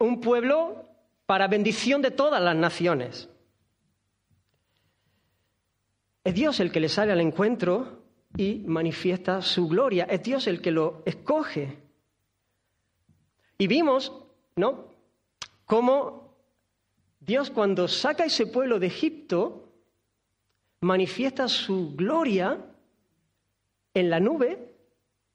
un 0.00 0.20
pueblo 0.20 0.84
para 1.24 1.46
bendición 1.46 2.02
de 2.02 2.10
todas 2.10 2.42
las 2.42 2.56
naciones. 2.56 3.28
Es 6.24 6.34
Dios 6.34 6.58
el 6.58 6.72
que 6.72 6.80
le 6.80 6.88
sale 6.88 7.12
al 7.12 7.20
encuentro 7.20 8.02
y 8.36 8.64
manifiesta 8.66 9.40
su 9.40 9.68
gloria. 9.68 10.06
Es 10.06 10.20
Dios 10.24 10.48
el 10.48 10.60
que 10.60 10.72
lo 10.72 11.04
escoge. 11.06 11.78
Y 13.56 13.68
vimos, 13.68 14.12
¿no? 14.56 14.86
Cómo 15.64 16.34
Dios 17.20 17.52
cuando 17.52 17.86
saca 17.86 18.24
ese 18.24 18.48
pueblo 18.48 18.80
de 18.80 18.88
Egipto 18.88 19.72
manifiesta 20.80 21.46
su 21.46 21.94
gloria 21.94 22.58
en 23.94 24.10
la 24.10 24.18
nube 24.18 24.74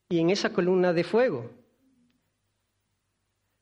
y 0.09 0.19
en 0.19 0.31
esa 0.31 0.51
columna 0.51 0.91
de 0.91 1.05
fuego. 1.05 1.62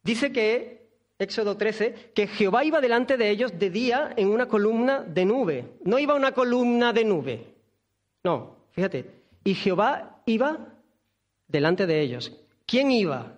Dice 0.03 0.31
que, 0.31 0.87
Éxodo 1.19 1.57
13, 1.57 2.11
que 2.15 2.27
Jehová 2.27 2.65
iba 2.65 2.81
delante 2.81 3.17
de 3.17 3.29
ellos 3.29 3.57
de 3.57 3.69
día 3.69 4.13
en 4.17 4.29
una 4.29 4.47
columna 4.47 5.01
de 5.01 5.25
nube. 5.25 5.65
No 5.83 5.99
iba 5.99 6.15
una 6.15 6.31
columna 6.31 6.93
de 6.93 7.05
nube. 7.05 7.47
No, 8.23 8.57
fíjate. 8.71 9.05
Y 9.43 9.53
Jehová 9.53 10.21
iba 10.25 10.73
delante 11.47 11.85
de 11.85 12.01
ellos. 12.01 12.31
¿Quién 12.65 12.91
iba? 12.91 13.37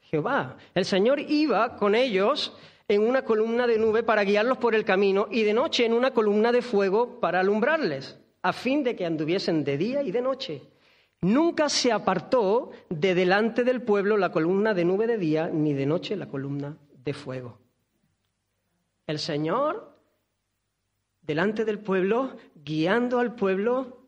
Jehová. 0.00 0.56
El 0.74 0.84
Señor 0.84 1.20
iba 1.20 1.76
con 1.76 1.94
ellos 1.94 2.56
en 2.88 3.02
una 3.02 3.22
columna 3.22 3.66
de 3.66 3.78
nube 3.78 4.02
para 4.02 4.22
guiarlos 4.22 4.58
por 4.58 4.74
el 4.74 4.84
camino 4.84 5.28
y 5.30 5.42
de 5.42 5.52
noche 5.52 5.84
en 5.84 5.92
una 5.92 6.12
columna 6.12 6.52
de 6.52 6.62
fuego 6.62 7.20
para 7.20 7.40
alumbrarles, 7.40 8.16
a 8.42 8.52
fin 8.52 8.84
de 8.84 8.94
que 8.94 9.04
anduviesen 9.04 9.64
de 9.64 9.76
día 9.76 10.02
y 10.02 10.12
de 10.12 10.22
noche. 10.22 10.62
Nunca 11.22 11.68
se 11.68 11.92
apartó 11.92 12.70
de 12.90 13.14
delante 13.14 13.64
del 13.64 13.82
pueblo 13.82 14.16
la 14.16 14.30
columna 14.30 14.74
de 14.74 14.84
nube 14.84 15.06
de 15.06 15.18
día, 15.18 15.48
ni 15.48 15.72
de 15.72 15.86
noche 15.86 16.16
la 16.16 16.28
columna 16.28 16.76
de 16.92 17.14
fuego. 17.14 17.58
El 19.06 19.18
Señor, 19.18 19.96
delante 21.22 21.64
del 21.64 21.78
pueblo, 21.78 22.36
guiando 22.54 23.18
al 23.18 23.34
pueblo 23.34 24.06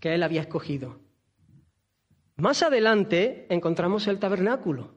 que 0.00 0.14
Él 0.14 0.22
había 0.22 0.42
escogido. 0.42 1.00
Más 2.36 2.62
adelante 2.62 3.46
encontramos 3.50 4.06
el 4.06 4.18
tabernáculo. 4.18 4.94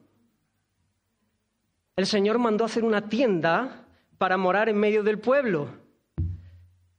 El 1.96 2.06
Señor 2.06 2.40
mandó 2.40 2.66
hacer 2.66 2.84
una 2.84 3.08
tienda 3.08 3.88
para 4.18 4.38
morar 4.38 4.68
en 4.68 4.78
medio 4.78 5.04
del 5.04 5.20
pueblo. 5.20 5.70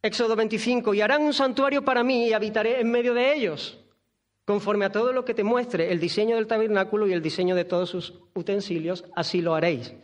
Éxodo 0.02 0.36
25, 0.36 0.94
y 0.94 1.00
harán 1.00 1.22
un 1.22 1.32
santuario 1.32 1.84
para 1.84 2.04
mí 2.04 2.28
y 2.28 2.32
habitaré 2.32 2.80
en 2.80 2.90
medio 2.90 3.14
de 3.14 3.34
ellos, 3.34 3.78
conforme 4.44 4.84
a 4.84 4.92
todo 4.92 5.12
lo 5.12 5.24
que 5.24 5.34
te 5.34 5.42
muestre 5.42 5.90
el 5.92 5.98
diseño 5.98 6.36
del 6.36 6.46
tabernáculo 6.46 7.06
y 7.08 7.12
el 7.12 7.22
diseño 7.22 7.56
de 7.56 7.64
todos 7.64 7.90
sus 7.90 8.14
utensilios, 8.34 9.04
así 9.14 9.40
lo 9.42 9.54
haréis. 9.54 9.94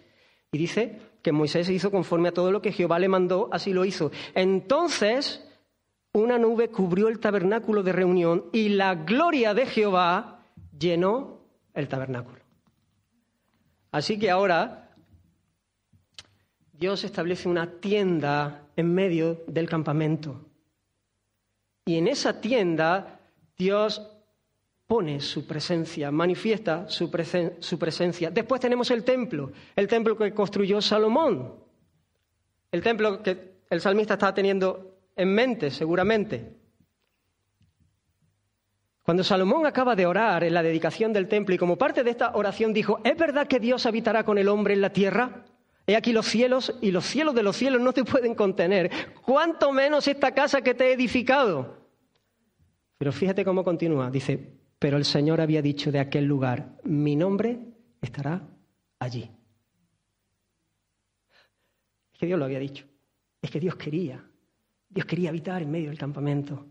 Y 0.51 0.59
dice 0.59 0.99
que 1.22 1.32
Moisés 1.32 1.68
hizo 1.68 1.90
conforme 1.90 2.28
a 2.28 2.32
todo 2.32 2.51
lo 2.51 2.61
que 2.61 2.72
Jehová 2.72 2.99
le 2.99 3.09
mandó, 3.09 3.49
así 3.53 3.72
lo 3.72 3.84
hizo. 3.84 4.11
Entonces 4.34 5.45
una 6.14 6.38
nube 6.38 6.68
cubrió 6.68 7.09
el 7.09 7.20
tabernáculo 7.20 7.82
de 7.82 7.93
reunión 7.93 8.45
y 8.53 8.68
la 8.68 8.95
gloria 8.95 9.55
de 9.55 9.64
Jehová 9.64 10.45
llenó 10.78 11.40
el 11.72 11.88
tabernáculo. 11.88 12.40
Así 13.90 14.18
que 14.18 14.30
ahora 14.30 14.95
Dios 16.72 17.05
establece 17.05 17.49
una 17.49 17.80
tienda 17.80 18.62
en 18.77 18.95
medio 18.95 19.43
del 19.47 19.68
campamento. 19.68 20.41
Y 21.85 21.97
en 21.97 22.09
esa 22.09 22.41
tienda 22.41 23.20
Dios 23.57 24.03
pone 24.87 25.20
su 25.20 25.47
presencia, 25.47 26.11
manifiesta 26.11 26.89
su, 26.89 27.11
presencia. 27.11 28.31
Después 28.31 28.61
tenemos 28.61 28.91
el 28.91 29.05
templo, 29.05 29.53
el 29.75 29.89
templo 29.89 30.16
que 30.16 30.35
construyó 30.35 30.81
Salomón, 30.83 31.55
el 32.70 32.83
templo 32.83 33.23
que 33.23 33.53
el 33.70 33.81
salmista 33.81 34.14
estaba 34.14 34.35
teniendo 34.35 34.99
en 35.16 35.35
mente 35.35 35.70
seguramente. 35.70 36.57
Cuando 39.03 39.25
Salomón 39.25 39.66
acaba 39.66 39.97
de 39.97 40.07
orar 40.07 40.45
en 40.45 40.55
la 40.55 40.62
dedicación 40.62 41.12
del 41.12 41.27
templo 41.27 41.55
y 41.55 41.59
como 41.59 41.77
parte 41.77 42.05
de 42.05 42.11
esta 42.11 42.37
oración 42.37 42.73
dijo, 42.73 43.01
¿es 43.03 43.16
verdad 43.16 43.49
que 43.49 43.59
Dios 43.59 43.87
habitará 43.87 44.25
con 44.25 44.39
el 44.39 44.49
hombre 44.49 44.75
en 44.75 44.81
la 44.81 44.93
tierra? 44.93 45.45
He 45.93 45.97
aquí 45.97 46.14
los 46.14 46.24
cielos 46.24 46.74
y 46.80 46.90
los 46.90 47.05
cielos 47.05 47.34
de 47.34 47.43
los 47.43 47.55
cielos 47.55 47.82
no 47.82 47.93
te 47.93 48.03
pueden 48.12 48.34
contener. 48.34 48.90
¿Cuánto 49.26 49.72
menos 49.72 50.09
esta 50.09 50.32
casa 50.32 50.62
que 50.62 50.72
te 50.72 50.86
he 50.86 50.93
edificado? 50.95 51.82
Pero 52.97 53.12
fíjate 53.12 53.45
cómo 53.45 53.62
continúa. 53.62 54.11
Dice, 54.11 54.57
pero 54.78 54.97
el 54.97 55.05
Señor 55.05 55.43
había 55.43 55.61
dicho 55.61 55.93
de 55.93 55.99
aquel 55.99 56.24
lugar, 56.24 56.78
mi 56.84 57.14
nombre 57.14 57.59
estará 58.01 58.40
allí. 59.01 59.30
Es 62.14 62.18
que 62.18 62.24
Dios 62.24 62.38
lo 62.38 62.47
había 62.47 62.59
dicho. 62.59 62.86
Es 63.43 63.51
que 63.51 63.61
Dios 63.61 63.76
quería. 63.76 64.24
Dios 64.88 65.05
quería 65.05 65.28
habitar 65.28 65.61
en 65.61 65.70
medio 65.70 65.90
del 65.90 65.99
campamento. 65.99 66.68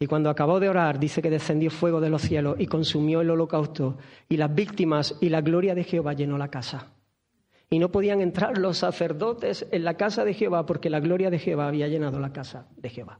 Y 0.00 0.08
cuando 0.08 0.28
acabó 0.28 0.58
de 0.58 0.68
orar, 0.68 0.98
dice 0.98 1.22
que 1.22 1.30
descendió 1.30 1.70
fuego 1.70 2.00
de 2.00 2.10
los 2.10 2.22
cielos 2.22 2.56
y 2.58 2.66
consumió 2.66 3.20
el 3.20 3.30
holocausto, 3.30 3.98
y 4.28 4.38
las 4.38 4.52
víctimas 4.52 5.16
y 5.20 5.28
la 5.28 5.40
gloria 5.40 5.76
de 5.76 5.84
Jehová 5.84 6.14
llenó 6.14 6.36
la 6.36 6.48
casa. 6.48 6.92
Y 7.72 7.78
no 7.78 7.90
podían 7.90 8.20
entrar 8.20 8.58
los 8.58 8.76
sacerdotes 8.76 9.66
en 9.70 9.82
la 9.82 9.96
casa 9.96 10.26
de 10.26 10.34
Jehová 10.34 10.66
porque 10.66 10.90
la 10.90 11.00
gloria 11.00 11.30
de 11.30 11.38
Jehová 11.38 11.68
había 11.68 11.88
llenado 11.88 12.20
la 12.20 12.30
casa 12.30 12.68
de 12.76 12.90
Jehová. 12.90 13.18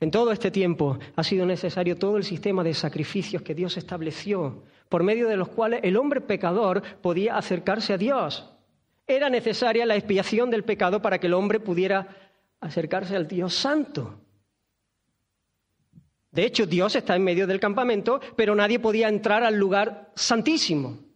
En 0.00 0.10
todo 0.10 0.32
este 0.32 0.50
tiempo 0.50 0.98
ha 1.14 1.22
sido 1.22 1.46
necesario 1.46 1.96
todo 1.96 2.16
el 2.16 2.24
sistema 2.24 2.64
de 2.64 2.74
sacrificios 2.74 3.42
que 3.42 3.54
Dios 3.54 3.76
estableció, 3.76 4.64
por 4.88 5.04
medio 5.04 5.28
de 5.28 5.36
los 5.36 5.50
cuales 5.50 5.82
el 5.84 5.96
hombre 5.96 6.20
pecador 6.20 6.82
podía 7.00 7.36
acercarse 7.36 7.92
a 7.92 7.96
Dios. 7.96 8.50
Era 9.06 9.30
necesaria 9.30 9.86
la 9.86 9.94
expiación 9.94 10.50
del 10.50 10.64
pecado 10.64 11.00
para 11.00 11.20
que 11.20 11.28
el 11.28 11.34
hombre 11.34 11.60
pudiera 11.60 12.08
acercarse 12.58 13.14
al 13.14 13.28
Dios 13.28 13.54
santo. 13.54 14.18
De 16.32 16.44
hecho, 16.44 16.66
Dios 16.66 16.96
está 16.96 17.14
en 17.14 17.22
medio 17.22 17.46
del 17.46 17.60
campamento, 17.60 18.20
pero 18.34 18.56
nadie 18.56 18.80
podía 18.80 19.08
entrar 19.08 19.44
al 19.44 19.54
lugar 19.54 20.10
santísimo, 20.16 21.09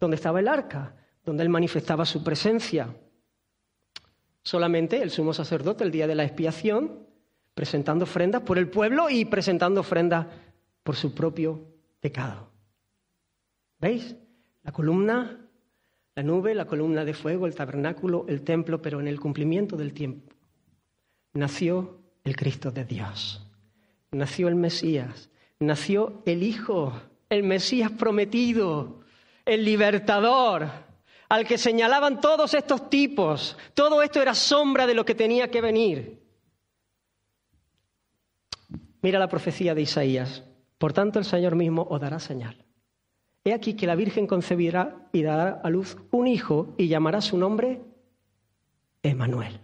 donde 0.00 0.16
estaba 0.16 0.40
el 0.40 0.48
arca, 0.48 0.96
donde 1.24 1.42
él 1.42 1.48
manifestaba 1.48 2.04
su 2.04 2.24
presencia. 2.24 2.88
Solamente 4.42 5.02
el 5.02 5.10
sumo 5.10 5.34
sacerdote 5.34 5.84
el 5.84 5.90
día 5.90 6.06
de 6.06 6.14
la 6.14 6.24
expiación, 6.24 7.06
presentando 7.54 8.04
ofrendas 8.04 8.42
por 8.42 8.58
el 8.58 8.68
pueblo 8.68 9.10
y 9.10 9.26
presentando 9.26 9.80
ofrendas 9.80 10.26
por 10.82 10.96
su 10.96 11.14
propio 11.14 11.62
pecado. 12.00 12.50
¿Veis? 13.78 14.16
La 14.62 14.72
columna, 14.72 15.46
la 16.14 16.22
nube, 16.22 16.54
la 16.54 16.66
columna 16.66 17.04
de 17.04 17.14
fuego, 17.14 17.46
el 17.46 17.54
tabernáculo, 17.54 18.24
el 18.28 18.42
templo, 18.42 18.80
pero 18.80 19.00
en 19.00 19.08
el 19.08 19.20
cumplimiento 19.20 19.76
del 19.76 19.92
tiempo 19.92 20.34
nació 21.34 22.00
el 22.24 22.34
Cristo 22.36 22.70
de 22.70 22.84
Dios 22.84 23.46
nació 24.12 24.48
el 24.48 24.56
Mesías, 24.56 25.30
nació 25.58 26.22
el 26.26 26.42
Hijo, 26.42 26.92
el 27.28 27.42
Mesías 27.42 27.90
prometido, 27.92 28.99
el 29.50 29.64
libertador, 29.64 30.70
al 31.28 31.44
que 31.44 31.58
señalaban 31.58 32.20
todos 32.20 32.54
estos 32.54 32.88
tipos. 32.88 33.56
Todo 33.74 34.00
esto 34.00 34.22
era 34.22 34.32
sombra 34.32 34.86
de 34.86 34.94
lo 34.94 35.04
que 35.04 35.16
tenía 35.16 35.50
que 35.50 35.60
venir. 35.60 36.22
Mira 39.02 39.18
la 39.18 39.28
profecía 39.28 39.74
de 39.74 39.82
Isaías. 39.82 40.44
Por 40.78 40.92
tanto, 40.92 41.18
el 41.18 41.24
Señor 41.24 41.56
mismo 41.56 41.82
os 41.90 42.00
dará 42.00 42.20
señal. 42.20 42.64
He 43.42 43.52
aquí 43.52 43.74
que 43.74 43.88
la 43.88 43.96
Virgen 43.96 44.28
concebirá 44.28 45.08
y 45.12 45.22
dará 45.22 45.60
a 45.64 45.68
luz 45.68 45.96
un 46.12 46.28
hijo 46.28 46.74
y 46.78 46.86
llamará 46.86 47.20
su 47.20 47.36
nombre 47.36 47.80
Emanuel. 49.02 49.58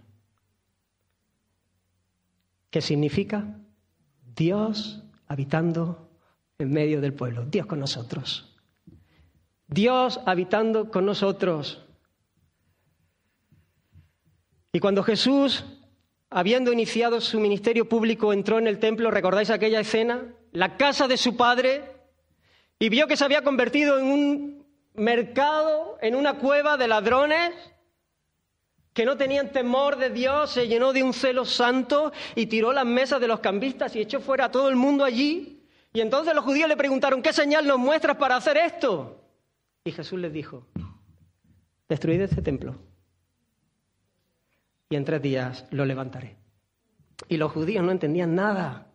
¿Qué 2.70 2.80
significa? 2.80 3.60
Dios 4.34 5.04
habitando 5.28 6.10
en 6.58 6.72
medio 6.72 7.00
del 7.00 7.14
pueblo, 7.14 7.44
Dios 7.44 7.66
con 7.66 7.78
nosotros. 7.78 8.55
Dios 9.68 10.20
habitando 10.26 10.90
con 10.90 11.06
nosotros. 11.06 11.82
Y 14.72 14.80
cuando 14.80 15.02
Jesús, 15.02 15.64
habiendo 16.30 16.72
iniciado 16.72 17.20
su 17.20 17.40
ministerio 17.40 17.88
público, 17.88 18.32
entró 18.32 18.58
en 18.58 18.66
el 18.66 18.78
templo, 18.78 19.10
¿recordáis 19.10 19.50
aquella 19.50 19.80
escena? 19.80 20.34
La 20.52 20.76
casa 20.76 21.08
de 21.08 21.16
su 21.16 21.36
padre, 21.36 21.96
y 22.78 22.88
vio 22.88 23.06
que 23.06 23.16
se 23.16 23.24
había 23.24 23.42
convertido 23.42 23.98
en 23.98 24.04
un 24.04 24.66
mercado, 24.94 25.98
en 26.00 26.14
una 26.14 26.34
cueva 26.34 26.76
de 26.76 26.88
ladrones, 26.88 27.52
que 28.92 29.04
no 29.04 29.16
tenían 29.16 29.52
temor 29.52 29.96
de 29.96 30.10
Dios, 30.10 30.50
se 30.50 30.68
llenó 30.68 30.92
de 30.92 31.02
un 31.02 31.12
celo 31.12 31.44
santo 31.44 32.12
y 32.34 32.46
tiró 32.46 32.72
las 32.72 32.86
mesas 32.86 33.20
de 33.20 33.28
los 33.28 33.40
cambistas 33.40 33.94
y 33.94 34.00
echó 34.00 34.20
fuera 34.20 34.46
a 34.46 34.50
todo 34.50 34.68
el 34.68 34.76
mundo 34.76 35.04
allí. 35.04 35.66
Y 35.92 36.00
entonces 36.00 36.34
los 36.34 36.44
judíos 36.44 36.68
le 36.68 36.76
preguntaron, 36.76 37.20
¿qué 37.20 37.32
señal 37.32 37.66
nos 37.66 37.78
muestras 37.78 38.16
para 38.16 38.36
hacer 38.36 38.56
esto? 38.56 39.25
Y 39.86 39.92
Jesús 39.92 40.18
les 40.18 40.32
dijo, 40.32 40.66
destruid 41.88 42.20
este 42.20 42.42
templo 42.42 42.74
y 44.90 44.96
en 44.96 45.04
tres 45.04 45.22
días 45.22 45.64
lo 45.70 45.84
levantaré. 45.84 46.36
Y 47.28 47.36
los 47.36 47.52
judíos 47.52 47.84
no 47.84 47.92
entendían 47.92 48.34
nada. 48.34 48.88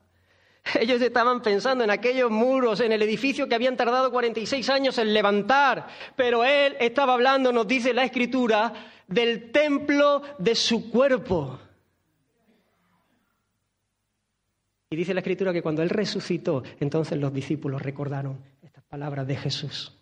Ellos 0.77 1.01
estaban 1.01 1.41
pensando 1.41 1.85
en 1.85 1.91
aquellos 1.91 2.29
muros, 2.29 2.81
en 2.81 2.91
el 2.91 3.01
edificio 3.03 3.47
que 3.47 3.55
habían 3.55 3.77
tardado 3.77 4.11
46 4.11 4.69
años 4.69 4.97
en 4.97 5.13
levantar, 5.13 5.87
pero 6.17 6.43
él 6.43 6.75
estaba 6.77 7.13
hablando, 7.13 7.53
nos 7.53 7.65
dice 7.65 7.93
la 7.93 8.03
escritura, 8.03 8.73
del 9.07 9.49
templo 9.49 10.21
de 10.39 10.55
su 10.55 10.91
cuerpo. 10.91 11.57
Y 14.89 14.97
dice 14.97 15.13
la 15.13 15.21
escritura 15.21 15.53
que 15.53 15.61
cuando 15.61 15.81
Él 15.83 15.89
resucitó, 15.89 16.63
entonces 16.81 17.17
los 17.17 17.33
discípulos 17.33 17.81
recordaron 17.81 18.43
estas 18.61 18.83
palabras 18.83 19.25
de 19.25 19.37
Jesús. 19.37 20.01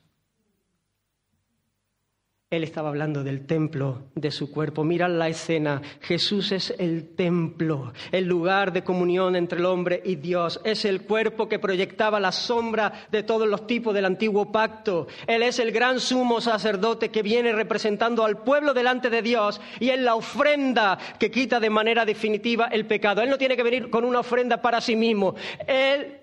Él 2.52 2.64
estaba 2.64 2.90
hablando 2.90 3.24
del 3.24 3.46
templo 3.46 4.06
de 4.16 4.32
su 4.32 4.50
cuerpo. 4.50 4.84
Mirad 4.84 5.12
la 5.12 5.30
escena. 5.30 5.84
Jesús 6.02 6.52
es 6.52 6.74
el 6.80 7.14
templo, 7.16 7.94
el 8.12 8.26
lugar 8.26 8.74
de 8.74 8.84
comunión 8.84 9.36
entre 9.36 9.60
el 9.60 9.66
hombre 9.66 10.02
y 10.04 10.16
Dios. 10.16 10.60
Es 10.64 10.84
el 10.84 11.04
cuerpo 11.04 11.48
que 11.48 11.60
proyectaba 11.60 12.20
la 12.20 12.32
sombra 12.32 13.06
de 13.12 13.22
todos 13.22 13.48
los 13.48 13.68
tipos 13.68 13.94
del 13.94 14.06
antiguo 14.06 14.52
pacto. 14.52 15.06
Él 15.28 15.44
es 15.44 15.60
el 15.60 15.72
gran 15.72 16.00
sumo 16.00 16.42
sacerdote 16.42 17.10
que 17.10 17.22
viene 17.22 17.52
representando 17.52 18.26
al 18.26 18.40
pueblo 18.40 18.74
delante 18.74 19.12
de 19.12 19.22
Dios 19.22 19.62
y 19.80 19.90
es 19.90 20.00
la 20.00 20.16
ofrenda 20.16 20.98
que 21.20 21.30
quita 21.30 21.60
de 21.60 21.70
manera 21.70 22.04
definitiva 22.04 22.66
el 22.72 22.88
pecado. 22.88 23.22
Él 23.22 23.30
no 23.30 23.38
tiene 23.38 23.58
que 23.58 23.62
venir 23.62 23.92
con 23.92 24.04
una 24.04 24.22
ofrenda 24.22 24.60
para 24.60 24.82
sí 24.82 24.96
mismo. 24.96 25.36
Él 25.68 26.19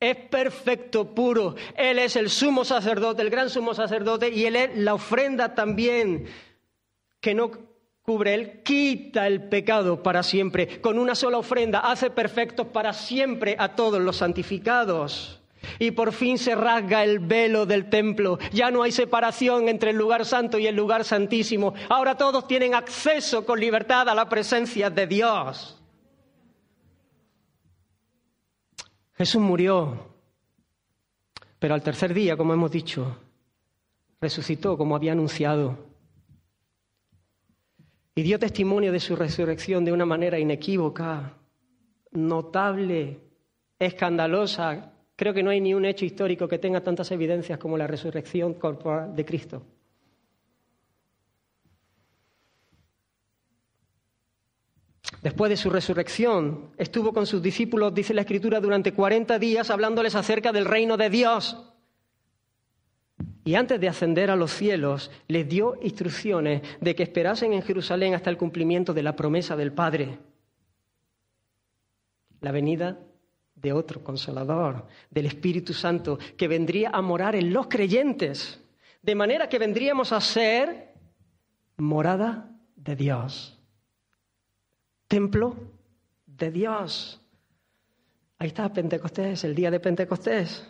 es 0.00 0.16
perfecto, 0.16 1.14
puro. 1.14 1.54
Él 1.74 1.98
es 1.98 2.16
el 2.16 2.30
sumo 2.30 2.64
sacerdote, 2.64 3.22
el 3.22 3.30
gran 3.30 3.48
sumo 3.48 3.74
sacerdote, 3.74 4.28
y 4.28 4.44
Él 4.44 4.56
es 4.56 4.76
la 4.76 4.94
ofrenda 4.94 5.54
también 5.54 6.26
que 7.20 7.34
no 7.34 7.50
cubre, 8.02 8.34
Él 8.34 8.62
quita 8.62 9.26
el 9.26 9.48
pecado 9.48 10.02
para 10.02 10.22
siempre. 10.22 10.80
Con 10.80 10.98
una 10.98 11.14
sola 11.14 11.38
ofrenda 11.38 11.80
hace 11.80 12.10
perfectos 12.10 12.68
para 12.68 12.92
siempre 12.92 13.56
a 13.58 13.74
todos 13.74 14.00
los 14.00 14.16
santificados. 14.16 15.40
Y 15.80 15.90
por 15.90 16.12
fin 16.12 16.38
se 16.38 16.54
rasga 16.54 17.02
el 17.02 17.18
velo 17.18 17.66
del 17.66 17.88
templo. 17.90 18.38
Ya 18.52 18.70
no 18.70 18.82
hay 18.82 18.92
separación 18.92 19.68
entre 19.68 19.90
el 19.90 19.96
lugar 19.96 20.24
santo 20.24 20.58
y 20.58 20.66
el 20.66 20.76
lugar 20.76 21.04
santísimo. 21.04 21.74
Ahora 21.88 22.16
todos 22.16 22.46
tienen 22.46 22.74
acceso 22.74 23.44
con 23.44 23.58
libertad 23.58 24.08
a 24.08 24.14
la 24.14 24.28
presencia 24.28 24.90
de 24.90 25.06
Dios. 25.08 25.76
Jesús 29.16 29.40
murió, 29.40 29.96
pero 31.58 31.74
al 31.74 31.82
tercer 31.82 32.12
día, 32.12 32.36
como 32.36 32.52
hemos 32.52 32.70
dicho, 32.70 33.16
resucitó 34.20 34.76
como 34.76 34.94
había 34.94 35.12
anunciado. 35.12 35.86
y 38.18 38.22
dio 38.22 38.38
testimonio 38.38 38.92
de 38.92 39.00
su 39.00 39.14
resurrección 39.14 39.84
de 39.84 39.92
una 39.92 40.06
manera 40.06 40.38
inequívoca, 40.38 41.34
notable, 42.12 43.20
escandalosa. 43.78 44.94
Creo 45.14 45.34
que 45.34 45.42
no 45.42 45.50
hay 45.50 45.60
ni 45.60 45.74
un 45.74 45.84
hecho 45.84 46.06
histórico 46.06 46.48
que 46.48 46.58
tenga 46.58 46.80
tantas 46.80 47.10
evidencias 47.10 47.58
como 47.58 47.76
la 47.76 47.86
resurrección 47.86 48.54
corporal 48.54 49.14
de 49.14 49.24
Cristo. 49.26 49.62
Después 55.26 55.50
de 55.50 55.56
su 55.56 55.70
resurrección, 55.70 56.70
estuvo 56.78 57.12
con 57.12 57.26
sus 57.26 57.42
discípulos, 57.42 57.92
dice 57.92 58.14
la 58.14 58.20
Escritura, 58.20 58.60
durante 58.60 58.92
40 58.92 59.40
días 59.40 59.70
hablándoles 59.70 60.14
acerca 60.14 60.52
del 60.52 60.64
reino 60.64 60.96
de 60.96 61.10
Dios. 61.10 61.74
Y 63.44 63.56
antes 63.56 63.80
de 63.80 63.88
ascender 63.88 64.30
a 64.30 64.36
los 64.36 64.52
cielos, 64.52 65.10
les 65.26 65.48
dio 65.48 65.80
instrucciones 65.82 66.62
de 66.80 66.94
que 66.94 67.02
esperasen 67.02 67.54
en 67.54 67.62
Jerusalén 67.62 68.14
hasta 68.14 68.30
el 68.30 68.36
cumplimiento 68.36 68.94
de 68.94 69.02
la 69.02 69.16
promesa 69.16 69.56
del 69.56 69.72
Padre. 69.72 70.20
La 72.40 72.52
venida 72.52 73.00
de 73.56 73.72
otro 73.72 74.04
consolador, 74.04 74.86
del 75.10 75.26
Espíritu 75.26 75.74
Santo, 75.74 76.20
que 76.36 76.46
vendría 76.46 76.90
a 76.90 77.02
morar 77.02 77.34
en 77.34 77.52
los 77.52 77.66
creyentes, 77.66 78.62
de 79.02 79.16
manera 79.16 79.48
que 79.48 79.58
vendríamos 79.58 80.12
a 80.12 80.20
ser 80.20 80.92
morada 81.78 82.56
de 82.76 82.94
Dios, 82.94 83.55
templo 85.08 85.56
de 86.26 86.50
Dios. 86.50 87.20
Ahí 88.38 88.48
está 88.48 88.72
Pentecostés, 88.72 89.44
el 89.44 89.54
día 89.54 89.70
de 89.70 89.80
Pentecostés. 89.80 90.66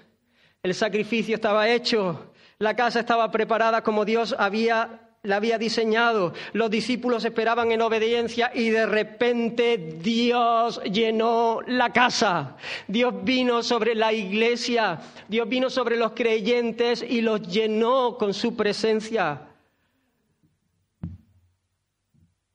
El 0.63 0.75
sacrificio 0.75 1.35
estaba 1.35 1.69
hecho, 1.69 2.33
la 2.59 2.75
casa 2.75 3.01
estaba 3.01 3.31
preparada 3.31 3.83
como 3.83 4.05
Dios 4.05 4.35
había 4.39 5.03
la 5.27 5.37
había 5.37 5.59
diseñado. 5.59 6.33
Los 6.53 6.71
discípulos 6.71 7.25
esperaban 7.25 7.73
en 7.73 7.83
obediencia 7.83 8.53
y 8.55 8.71
de 8.71 8.87
repente 8.87 9.77
Dios 9.77 10.81
llenó 10.85 11.61
la 11.67 11.93
casa. 11.93 12.57
Dios 12.87 13.13
vino 13.25 13.63
sobre 13.63 13.97
la 13.97 14.13
iglesia, 14.13 15.01
Dios 15.29 15.49
vino 15.49 15.69
sobre 15.69 15.97
los 15.97 16.13
creyentes 16.13 17.05
y 17.07 17.21
los 17.23 17.43
llenó 17.43 18.17
con 18.17 18.33
su 18.33 18.57
presencia. 18.57 19.49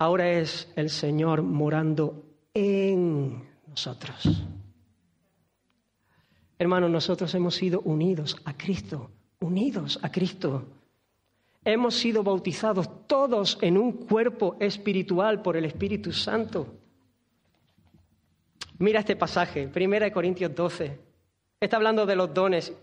Ahora 0.01 0.31
es 0.31 0.67
el 0.75 0.89
Señor 0.89 1.43
morando 1.43 2.25
en 2.53 3.47
nosotros. 3.67 4.43
Hermanos, 6.57 6.89
nosotros 6.89 7.33
hemos 7.35 7.55
sido 7.55 7.81
unidos 7.81 8.35
a 8.45 8.57
Cristo 8.57 9.11
unidos 9.41 9.99
a 10.01 10.11
Cristo. 10.11 10.65
Hemos 11.63 11.95
sido 11.95 12.23
bautizados 12.23 13.07
todos 13.07 13.57
en 13.61 13.77
un 13.77 13.91
cuerpo 13.93 14.55
espiritual 14.59 15.41
por 15.41 15.57
el 15.57 15.65
Espíritu 15.65 16.11
Santo. 16.11 16.67
Mira 18.79 19.01
este 19.01 19.15
pasaje, 19.15 19.69
1 19.75 20.11
Corintios 20.11 20.55
12. 20.55 20.99
Está 21.59 21.77
hablando 21.77 22.05
de 22.05 22.15
los 22.15 22.33
dones 22.33 22.73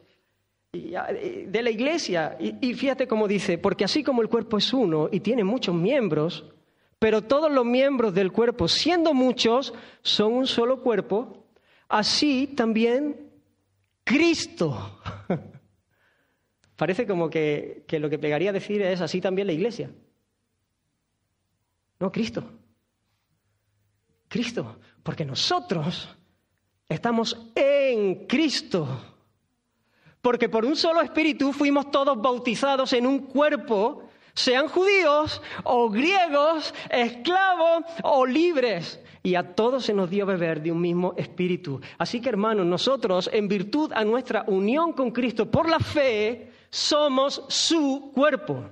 de 0.72 1.62
la 1.62 1.70
iglesia. 1.70 2.36
Y, 2.38 2.74
fíjate 2.74 3.08
cómo 3.08 3.26
dice, 3.26 3.58
porque 3.58 3.84
así 3.84 4.04
como 4.04 4.22
el 4.22 4.28
cuerpo 4.28 4.58
es 4.58 4.72
uno 4.72 5.08
y 5.10 5.20
tiene 5.20 5.42
muchos 5.42 5.74
miembros, 5.74 6.44
pero 6.98 7.22
todos 7.22 7.50
los 7.50 7.64
miembros 7.64 8.14
del 8.14 8.32
cuerpo, 8.32 8.68
siendo 8.68 9.14
muchos, 9.14 9.72
son 10.02 10.32
un 10.32 10.46
solo 10.46 10.82
cuerpo, 10.82 11.46
así 11.88 12.48
también 12.48 13.30
Cristo. 14.04 15.00
Parece 16.76 17.06
como 17.06 17.28
que, 17.28 17.84
lo 17.90 18.08
que 18.08 18.18
pegaría 18.18 18.52
decir 18.52 18.82
es 18.82 19.00
así 19.00 19.20
también 19.20 19.46
la 19.46 19.52
iglesia. 19.52 19.90
No, 22.00 22.10
Cristo. 22.10 22.44
Cristo. 24.28 24.78
Porque 25.02 25.24
nosotros 25.24 26.08
estamos 26.88 27.50
en 27.54 28.26
Cristo. 28.26 28.86
Porque 30.20 30.48
por 30.48 30.64
un 30.64 30.76
solo 30.76 31.00
espíritu 31.00 31.52
fuimos 31.52 31.90
todos 31.90 32.20
bautizados 32.20 32.92
en 32.92 33.06
un 33.06 33.26
cuerpo, 33.26 34.07
sean 34.38 34.68
judíos 34.68 35.42
o 35.64 35.90
griegos, 35.90 36.72
esclavos 36.90 37.82
o 38.04 38.24
libres. 38.24 39.00
Y 39.24 39.34
a 39.34 39.54
todos 39.54 39.84
se 39.84 39.92
nos 39.92 40.08
dio 40.08 40.26
beber 40.26 40.62
de 40.62 40.70
un 40.70 40.80
mismo 40.80 41.12
espíritu. 41.16 41.80
Así 41.98 42.20
que 42.20 42.28
hermanos, 42.28 42.64
nosotros, 42.64 43.28
en 43.32 43.48
virtud 43.48 43.90
a 43.92 44.04
nuestra 44.04 44.44
unión 44.46 44.92
con 44.92 45.10
Cristo 45.10 45.50
por 45.50 45.68
la 45.68 45.80
fe, 45.80 46.52
somos 46.70 47.44
su 47.48 48.12
cuerpo. 48.14 48.64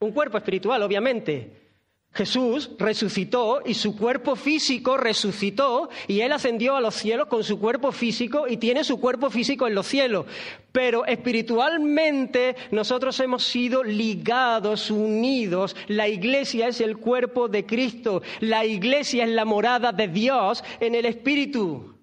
Un 0.00 0.10
cuerpo 0.10 0.36
espiritual, 0.36 0.82
obviamente. 0.82 1.67
Jesús 2.12 2.70
resucitó 2.78 3.60
y 3.64 3.74
su 3.74 3.96
cuerpo 3.96 4.34
físico 4.34 4.96
resucitó 4.96 5.88
y 6.08 6.20
él 6.20 6.32
ascendió 6.32 6.74
a 6.74 6.80
los 6.80 6.94
cielos 6.94 7.28
con 7.28 7.44
su 7.44 7.60
cuerpo 7.60 7.92
físico 7.92 8.48
y 8.48 8.56
tiene 8.56 8.82
su 8.82 8.98
cuerpo 8.98 9.30
físico 9.30 9.66
en 9.68 9.74
los 9.74 9.86
cielos. 9.86 10.26
Pero 10.72 11.04
espiritualmente 11.06 12.56
nosotros 12.72 13.20
hemos 13.20 13.44
sido 13.44 13.84
ligados, 13.84 14.90
unidos. 14.90 15.76
La 15.86 16.08
iglesia 16.08 16.68
es 16.68 16.80
el 16.80 16.96
cuerpo 16.96 17.46
de 17.46 17.66
Cristo. 17.66 18.22
La 18.40 18.64
iglesia 18.64 19.24
es 19.24 19.30
la 19.30 19.44
morada 19.44 19.92
de 19.92 20.08
Dios 20.08 20.64
en 20.80 20.94
el 20.94 21.04
Espíritu. 21.04 21.98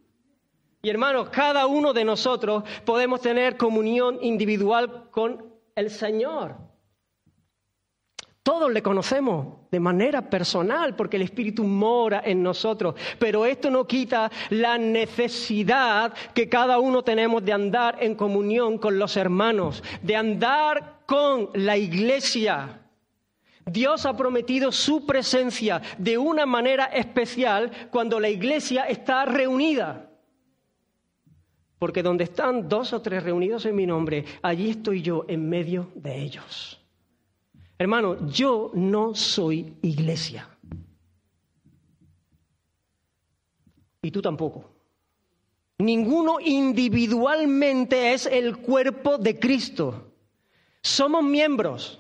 Y 0.82 0.90
hermanos, 0.90 1.30
cada 1.30 1.66
uno 1.66 1.94
de 1.94 2.06
nosotros 2.06 2.64
podemos 2.86 3.20
tener 3.20 3.58
comunión 3.58 4.20
individual 4.22 5.10
con 5.10 5.52
el 5.76 5.90
Señor. 5.90 6.75
Todos 8.46 8.72
le 8.72 8.84
conocemos 8.84 9.58
de 9.72 9.80
manera 9.80 10.30
personal 10.30 10.96
porque 10.96 11.18
el 11.18 11.24
Espíritu 11.24 11.64
mora 11.64 12.22
en 12.24 12.44
nosotros, 12.44 12.94
pero 13.18 13.44
esto 13.44 13.72
no 13.72 13.88
quita 13.88 14.30
la 14.52 14.78
necesidad 14.78 16.14
que 16.32 16.48
cada 16.48 16.78
uno 16.78 17.02
tenemos 17.02 17.44
de 17.44 17.54
andar 17.54 17.98
en 18.02 18.14
comunión 18.14 18.78
con 18.78 19.00
los 19.00 19.18
hermanos, 19.18 19.84
de 20.04 20.16
andar 20.16 21.00
con 21.08 21.50
la 21.56 21.76
iglesia. 21.76 22.82
Dios 23.66 24.06
ha 24.06 24.16
prometido 24.16 24.72
su 24.72 25.08
presencia 25.08 25.82
de 25.98 26.20
una 26.20 26.46
manera 26.46 26.86
especial 26.86 27.72
cuando 27.90 28.20
la 28.20 28.30
iglesia 28.30 28.84
está 28.84 29.26
reunida. 29.26 30.12
Porque 31.80 32.04
donde 32.04 32.26
están 32.26 32.70
dos 32.70 32.94
o 32.94 33.02
tres 33.02 33.24
reunidos 33.24 33.66
en 33.66 33.76
mi 33.76 33.88
nombre, 33.88 34.24
allí 34.44 34.70
estoy 34.70 35.02
yo 35.02 35.26
en 35.28 35.50
medio 35.50 35.90
de 35.96 36.22
ellos. 36.22 36.75
Hermano, 37.78 38.28
yo 38.28 38.72
no 38.74 39.14
soy 39.16 39.78
iglesia. 39.82 40.50
Y 44.02 44.12
tú 44.12 44.22
tampoco. 44.22 44.72
Ninguno 45.78 46.40
individualmente 46.40 48.14
es 48.14 48.28
el 48.28 48.58
cuerpo 48.58 49.18
de 49.18 49.40
Cristo. 49.40 50.14
Somos 50.82 51.24
miembros. 51.24 52.00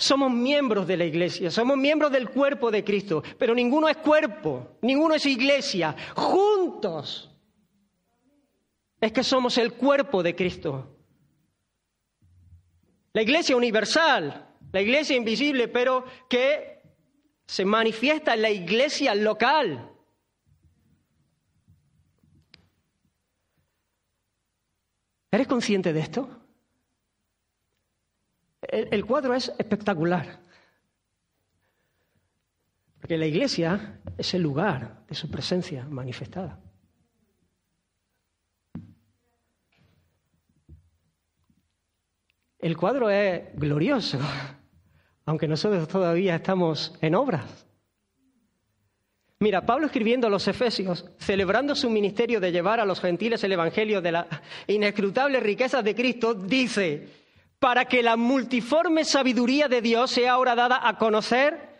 Somos 0.00 0.30
miembros 0.30 0.86
de 0.86 0.96
la 0.96 1.04
iglesia, 1.04 1.50
somos 1.50 1.76
miembros 1.76 2.12
del 2.12 2.30
cuerpo 2.30 2.70
de 2.70 2.84
Cristo, 2.84 3.24
pero 3.36 3.52
ninguno 3.52 3.88
es 3.88 3.96
cuerpo, 3.96 4.76
ninguno 4.80 5.16
es 5.16 5.26
iglesia. 5.26 5.96
Juntos 6.14 7.36
es 9.00 9.10
que 9.10 9.24
somos 9.24 9.58
el 9.58 9.72
cuerpo 9.72 10.22
de 10.22 10.36
Cristo. 10.36 10.97
La 13.18 13.22
iglesia 13.22 13.56
universal, 13.56 14.54
la 14.70 14.80
iglesia 14.80 15.16
invisible, 15.16 15.66
pero 15.66 16.04
que 16.30 16.82
se 17.44 17.64
manifiesta 17.64 18.34
en 18.34 18.42
la 18.42 18.50
iglesia 18.50 19.12
local. 19.12 19.90
¿Eres 25.32 25.48
consciente 25.48 25.92
de 25.92 25.98
esto? 25.98 26.28
El, 28.62 28.86
el, 28.92 29.04
cuadro 29.04 29.34
es 29.34 29.52
espectacular. 29.58 30.38
Porque 33.00 33.18
la 33.18 33.26
iglesia 33.26 34.00
es 34.16 34.32
el 34.34 34.42
lugar 34.42 35.04
de 35.08 35.16
su 35.16 35.28
presencia 35.28 35.84
manifestada. 35.86 36.60
El 42.58 42.76
cuadro 42.76 43.08
es 43.08 43.54
glorioso, 43.54 44.18
aunque 45.26 45.46
nosotros 45.46 45.86
todavía 45.86 46.34
estamos 46.34 46.94
en 47.00 47.14
obras. 47.14 47.66
Mira, 49.40 49.64
Pablo 49.64 49.86
escribiendo 49.86 50.26
a 50.26 50.30
los 50.30 50.48
Efesios, 50.48 51.04
celebrando 51.18 51.76
su 51.76 51.88
ministerio 51.88 52.40
de 52.40 52.50
llevar 52.50 52.80
a 52.80 52.84
los 52.84 53.00
gentiles 53.00 53.44
el 53.44 53.52
Evangelio 53.52 54.00
de 54.00 54.10
las 54.10 54.26
inescrutables 54.66 55.40
riquezas 55.40 55.84
de 55.84 55.94
Cristo, 55.94 56.34
dice, 56.34 57.06
para 57.60 57.84
que 57.84 58.02
la 58.02 58.16
multiforme 58.16 59.04
sabiduría 59.04 59.68
de 59.68 59.80
Dios 59.80 60.10
sea 60.10 60.32
ahora 60.32 60.56
dada 60.56 60.80
a 60.82 60.98
conocer 60.98 61.78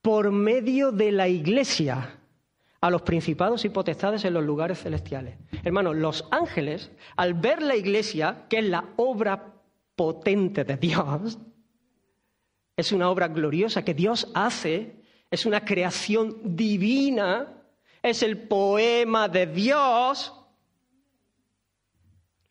por 0.00 0.30
medio 0.30 0.90
de 0.90 1.12
la 1.12 1.28
Iglesia 1.28 2.18
a 2.80 2.90
los 2.90 3.02
principados 3.02 3.66
y 3.66 3.68
potestades 3.68 4.24
en 4.24 4.32
los 4.32 4.44
lugares 4.44 4.80
celestiales. 4.80 5.36
Hermanos, 5.64 5.96
los 5.96 6.24
ángeles, 6.30 6.90
al 7.16 7.34
ver 7.34 7.60
la 7.60 7.76
Iglesia, 7.76 8.46
que 8.48 8.60
es 8.60 8.64
la 8.64 8.84
obra 8.96 9.57
potente 9.98 10.62
de 10.62 10.76
Dios, 10.76 11.38
es 12.76 12.92
una 12.92 13.10
obra 13.10 13.26
gloriosa 13.26 13.84
que 13.84 13.92
Dios 13.92 14.30
hace, 14.34 15.02
es 15.28 15.44
una 15.44 15.64
creación 15.64 16.36
divina, 16.56 17.48
es 18.00 18.22
el 18.22 18.38
poema 18.38 19.28
de 19.28 19.46
Dios. 19.46 20.32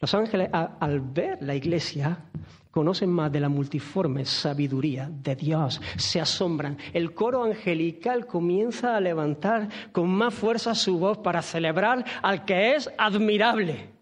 Los 0.01 0.13
ángeles 0.13 0.49
al 0.51 0.99
ver 0.99 1.41
la 1.41 1.55
iglesia 1.55 2.25
conocen 2.71 3.09
más 3.09 3.31
de 3.31 3.39
la 3.39 3.47
multiforme 3.47 4.25
sabiduría 4.25 5.09
de 5.09 5.37
Dios, 5.37 5.81
se 5.95 6.19
asombran. 6.19 6.77
El 6.91 7.13
coro 7.13 7.45
angelical 7.45 8.27
comienza 8.27 8.97
a 8.97 8.99
levantar 8.99 9.69
con 9.93 10.09
más 10.09 10.33
fuerza 10.33 10.75
su 10.75 10.99
voz 10.99 11.19
para 11.19 11.41
celebrar 11.41 12.03
al 12.21 12.43
que 12.43 12.75
es 12.75 12.91
admirable. 12.97 13.96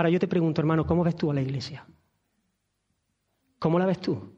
Ahora 0.00 0.08
yo 0.08 0.18
te 0.18 0.28
pregunto, 0.28 0.62
hermano, 0.62 0.86
¿cómo 0.86 1.04
ves 1.04 1.14
tú 1.14 1.30
a 1.30 1.34
la 1.34 1.42
iglesia? 1.42 1.84
¿Cómo 3.58 3.78
la 3.78 3.84
ves 3.84 4.00
tú? 4.00 4.32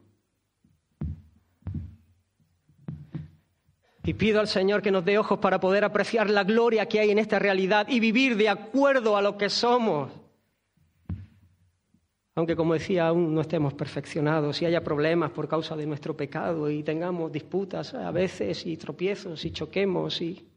Y 4.03 4.13
pido 4.15 4.41
al 4.41 4.49
Señor 4.49 4.81
que 4.81 4.91
nos 4.91 5.05
dé 5.05 5.17
ojos 5.17 5.39
para 5.39 5.61
poder 5.61 5.85
apreciar 5.85 6.29
la 6.29 6.43
gloria 6.43 6.89
que 6.89 6.99
hay 6.99 7.11
en 7.11 7.17
esta 7.17 7.39
realidad 7.39 7.87
y 7.87 8.01
vivir 8.01 8.35
de 8.35 8.49
acuerdo 8.49 9.15
a 9.15 9.21
lo 9.21 9.37
que 9.37 9.49
somos 9.49 10.11
aunque 12.35 12.55
como 12.57 12.73
decía, 12.73 13.07
aún 13.07 13.33
no 13.33 13.41
estemos 13.41 13.73
perfeccionados 13.73 14.61
y 14.61 14.65
haya 14.65 14.83
problemas 14.83 15.31
por 15.31 15.47
causa 15.47 15.77
de 15.77 15.85
nuestro 15.85 16.17
pecado 16.17 16.69
y 16.69 16.83
tengamos 16.83 17.31
disputas 17.31 17.93
a 17.93 18.11
veces 18.11 18.65
y 18.65 18.75
tropiezos 18.75 19.45
y 19.45 19.51
choquemos 19.51 20.21
y... 20.21 20.52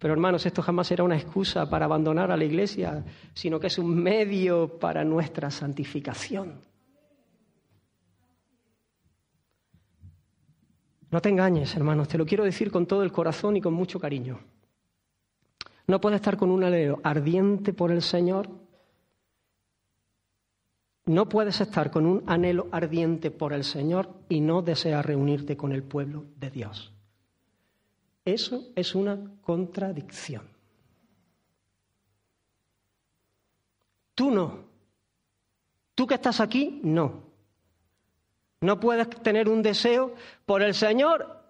Pero 0.00 0.14
hermanos, 0.14 0.44
esto 0.44 0.62
jamás 0.62 0.88
será 0.88 1.04
una 1.04 1.16
excusa 1.16 1.70
para 1.70 1.84
abandonar 1.84 2.32
a 2.32 2.36
la 2.36 2.44
iglesia, 2.44 3.04
sino 3.34 3.60
que 3.60 3.68
es 3.68 3.78
un 3.78 3.94
medio 3.94 4.78
para 4.80 5.04
nuestra 5.04 5.50
santificación. 5.50 6.60
No 11.10 11.20
te 11.20 11.28
engañes, 11.28 11.76
hermanos, 11.76 12.08
te 12.08 12.18
lo 12.18 12.26
quiero 12.26 12.44
decir 12.44 12.72
con 12.72 12.86
todo 12.86 13.04
el 13.04 13.12
corazón 13.12 13.56
y 13.56 13.60
con 13.60 13.74
mucho 13.74 14.00
cariño. 14.00 14.40
No 15.86 16.00
puedes 16.00 16.16
estar 16.16 16.36
con 16.36 16.50
un 16.50 16.64
alero 16.64 17.00
ardiente 17.04 17.72
por 17.72 17.92
el 17.92 18.02
Señor 18.02 18.48
no 21.10 21.28
puedes 21.28 21.60
estar 21.60 21.90
con 21.90 22.06
un 22.06 22.22
anhelo 22.26 22.68
ardiente 22.70 23.32
por 23.32 23.52
el 23.52 23.64
Señor 23.64 24.10
y 24.28 24.40
no 24.40 24.62
desear 24.62 25.04
reunirte 25.04 25.56
con 25.56 25.72
el 25.72 25.82
pueblo 25.82 26.26
de 26.36 26.50
Dios. 26.50 26.92
Eso 28.30 28.68
es 28.76 28.94
una 28.94 29.18
contradicción. 29.42 30.48
Tú 34.14 34.30
no. 34.30 34.64
Tú 35.96 36.06
que 36.06 36.14
estás 36.14 36.40
aquí, 36.40 36.80
no. 36.84 37.24
No 38.60 38.78
puedes 38.78 39.10
tener 39.10 39.48
un 39.48 39.62
deseo 39.62 40.14
por 40.46 40.62
el 40.62 40.74
Señor 40.74 41.42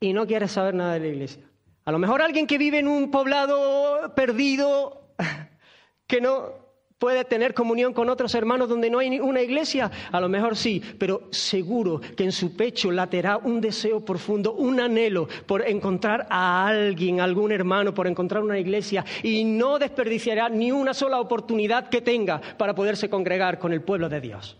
y 0.00 0.12
no 0.12 0.26
quieres 0.26 0.52
saber 0.52 0.74
nada 0.74 0.94
de 0.94 1.00
la 1.00 1.06
iglesia. 1.06 1.44
A 1.86 1.92
lo 1.92 1.98
mejor 1.98 2.20
alguien 2.20 2.46
que 2.46 2.58
vive 2.58 2.78
en 2.78 2.88
un 2.88 3.10
poblado 3.10 4.14
perdido, 4.14 5.14
que 6.06 6.20
no, 6.20 6.67
¿Puede 6.98 7.24
tener 7.24 7.54
comunión 7.54 7.92
con 7.92 8.10
otros 8.10 8.34
hermanos 8.34 8.68
donde 8.68 8.90
no 8.90 8.98
hay 8.98 9.20
una 9.20 9.40
iglesia? 9.40 9.88
A 10.10 10.20
lo 10.20 10.28
mejor 10.28 10.56
sí, 10.56 10.82
pero 10.98 11.28
seguro 11.30 12.00
que 12.16 12.24
en 12.24 12.32
su 12.32 12.56
pecho 12.56 12.90
laterá 12.90 13.36
un 13.36 13.60
deseo 13.60 14.04
profundo, 14.04 14.54
un 14.54 14.80
anhelo 14.80 15.28
por 15.46 15.64
encontrar 15.64 16.26
a 16.28 16.66
alguien, 16.66 17.20
algún 17.20 17.52
hermano, 17.52 17.94
por 17.94 18.08
encontrar 18.08 18.42
una 18.42 18.58
iglesia 18.58 19.04
y 19.22 19.44
no 19.44 19.78
desperdiciará 19.78 20.48
ni 20.48 20.72
una 20.72 20.92
sola 20.92 21.20
oportunidad 21.20 21.88
que 21.88 22.00
tenga 22.00 22.40
para 22.40 22.74
poderse 22.74 23.08
congregar 23.08 23.60
con 23.60 23.72
el 23.72 23.82
pueblo 23.82 24.08
de 24.08 24.20
Dios. 24.20 24.56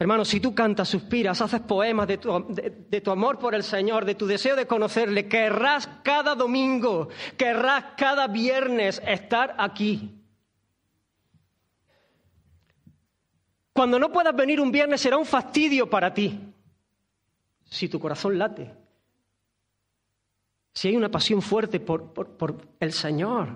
Hermano, 0.00 0.24
si 0.24 0.38
tú 0.38 0.54
cantas, 0.54 0.88
suspiras, 0.88 1.40
haces 1.40 1.60
poemas 1.62 2.06
de 2.06 2.18
tu, 2.18 3.10
amor 3.10 3.38
por 3.40 3.56
el 3.56 3.64
Señor, 3.64 4.04
de 4.04 4.14
tu 4.14 4.26
deseo 4.26 4.54
de 4.54 4.66
conocerle, 4.66 5.26
querrás 5.26 5.88
cada 6.04 6.36
domingo, 6.36 7.08
querrás 7.36 7.96
cada 7.96 8.28
viernes 8.28 9.02
estar 9.04 9.56
aquí. 9.58 10.22
Cuando 13.72 13.98
no 13.98 14.12
puedas 14.12 14.36
venir 14.36 14.60
un 14.60 14.70
viernes 14.70 15.00
será 15.00 15.16
un 15.16 15.26
fastidio 15.26 15.90
para 15.90 16.14
ti, 16.14 16.38
si 17.64 17.88
tu 17.88 17.98
corazón 17.98 18.38
late, 18.38 18.72
si 20.74 20.88
hay 20.88 20.96
una 20.96 21.10
pasión 21.10 21.42
fuerte 21.42 21.80
por, 21.80 22.12
por 22.12 22.68
el 22.78 22.92
Señor, 22.92 23.48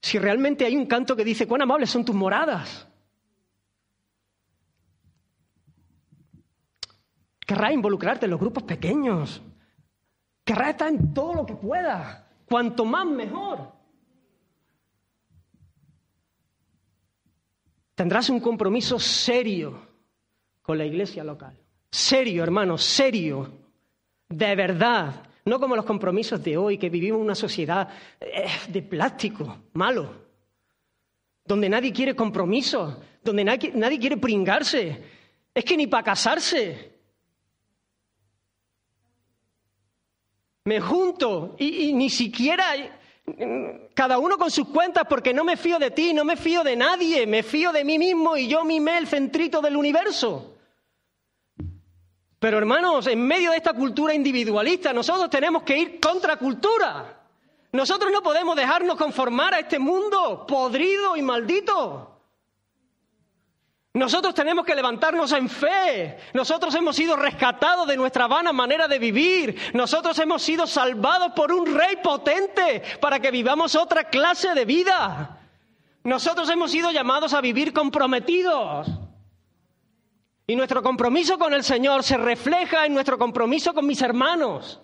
si 0.00 0.18
realmente 0.18 0.64
hay 0.64 0.76
un 0.76 0.86
canto 0.86 1.14
que 1.14 1.24
dice, 1.24 1.46
cuán 1.46 1.62
amables 1.62 1.88
son 1.88 2.04
tus 2.04 2.16
moradas. 2.16 2.88
Querrás 7.46 7.72
involucrarte 7.72 8.26
en 8.26 8.30
los 8.30 8.40
grupos 8.40 8.62
pequeños. 8.62 9.42
Querrás 10.44 10.70
estar 10.70 10.88
en 10.88 11.12
todo 11.12 11.34
lo 11.34 11.46
que 11.46 11.54
puedas. 11.54 12.22
Cuanto 12.46 12.84
más 12.84 13.06
mejor. 13.06 13.72
Tendrás 17.94 18.30
un 18.30 18.40
compromiso 18.40 18.98
serio 18.98 19.86
con 20.62 20.78
la 20.78 20.84
iglesia 20.84 21.24
local. 21.24 21.58
Serio, 21.90 22.42
hermano, 22.42 22.78
serio. 22.78 23.50
De 24.28 24.54
verdad. 24.56 25.28
No 25.44 25.58
como 25.58 25.74
los 25.74 25.84
compromisos 25.84 26.42
de 26.42 26.56
hoy, 26.56 26.78
que 26.78 26.88
vivimos 26.88 27.18
en 27.18 27.24
una 27.24 27.34
sociedad 27.34 27.88
eh, 28.20 28.46
de 28.68 28.82
plástico, 28.82 29.58
malo. 29.72 30.22
Donde 31.44 31.68
nadie 31.68 31.92
quiere 31.92 32.14
compromiso, 32.14 33.02
donde 33.24 33.42
nadie, 33.44 33.72
nadie 33.74 33.98
quiere 33.98 34.16
pringarse. 34.16 35.02
Es 35.52 35.64
que 35.64 35.76
ni 35.76 35.88
para 35.88 36.04
casarse. 36.04 36.91
Me 40.64 40.80
junto 40.80 41.56
y, 41.58 41.92
ni 41.92 42.10
siquiera 42.10 42.64
cada 43.94 44.18
uno 44.18 44.36
con 44.36 44.50
sus 44.50 44.68
cuentas 44.68 45.04
porque 45.08 45.32
no 45.32 45.44
me 45.44 45.56
fío 45.56 45.78
de 45.78 45.90
ti, 45.90 46.12
no 46.12 46.24
me 46.24 46.36
fío 46.36 46.62
de 46.64 46.76
nadie, 46.76 47.26
me 47.26 47.42
fío 47.42 47.72
de 47.72 47.84
mí 47.84 47.98
mismo 47.98 48.36
y 48.36 48.48
yo 48.48 48.64
mimé 48.64 48.98
el 48.98 49.06
centrito 49.06 49.60
del 49.60 49.76
universo. 49.76 50.56
Pero 52.38 52.58
hermanos, 52.58 53.06
en 53.06 53.24
medio 53.24 53.52
de 53.52 53.58
esta 53.58 53.72
cultura 53.72 54.14
individualista, 54.14 54.92
nosotros 54.92 55.30
tenemos 55.30 55.62
que 55.62 55.78
ir 55.78 56.00
contra 56.00 56.36
cultura. 56.36 57.20
Nosotros 57.70 58.10
no 58.12 58.20
podemos 58.20 58.56
dejarnos 58.56 58.96
conformar 58.96 59.54
a 59.54 59.60
este 59.60 59.78
mundo 59.78 60.44
podrido 60.46 61.16
y 61.16 61.22
maldito. 61.22 62.11
Nosotros 63.94 64.34
tenemos 64.34 64.64
que 64.64 64.74
levantarnos 64.74 65.32
en 65.32 65.50
fe. 65.50 66.16
Nosotros 66.32 66.74
hemos 66.74 66.96
sido 66.96 67.14
rescatados 67.14 67.86
de 67.86 67.96
nuestra 67.96 68.26
vana 68.26 68.50
manera 68.52 68.88
de 68.88 68.98
vivir. 68.98 69.54
Nosotros 69.74 70.18
hemos 70.18 70.42
sido 70.42 70.66
salvados 70.66 71.32
por 71.32 71.52
un 71.52 71.66
rey 71.76 71.96
potente 72.02 72.82
para 73.00 73.20
que 73.20 73.30
vivamos 73.30 73.74
otra 73.74 74.04
clase 74.04 74.54
de 74.54 74.64
vida. 74.64 75.40
Nosotros 76.04 76.48
hemos 76.48 76.70
sido 76.70 76.90
llamados 76.90 77.34
a 77.34 77.42
vivir 77.42 77.74
comprometidos. 77.74 78.88
Y 80.46 80.56
nuestro 80.56 80.82
compromiso 80.82 81.38
con 81.38 81.52
el 81.52 81.62
Señor 81.62 82.02
se 82.02 82.16
refleja 82.16 82.86
en 82.86 82.94
nuestro 82.94 83.18
compromiso 83.18 83.74
con 83.74 83.86
mis 83.86 84.00
hermanos. 84.00 84.80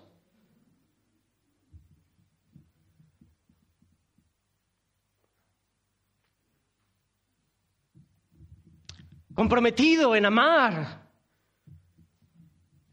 Comprometido 9.38 10.16
en 10.16 10.26
amar 10.26 10.98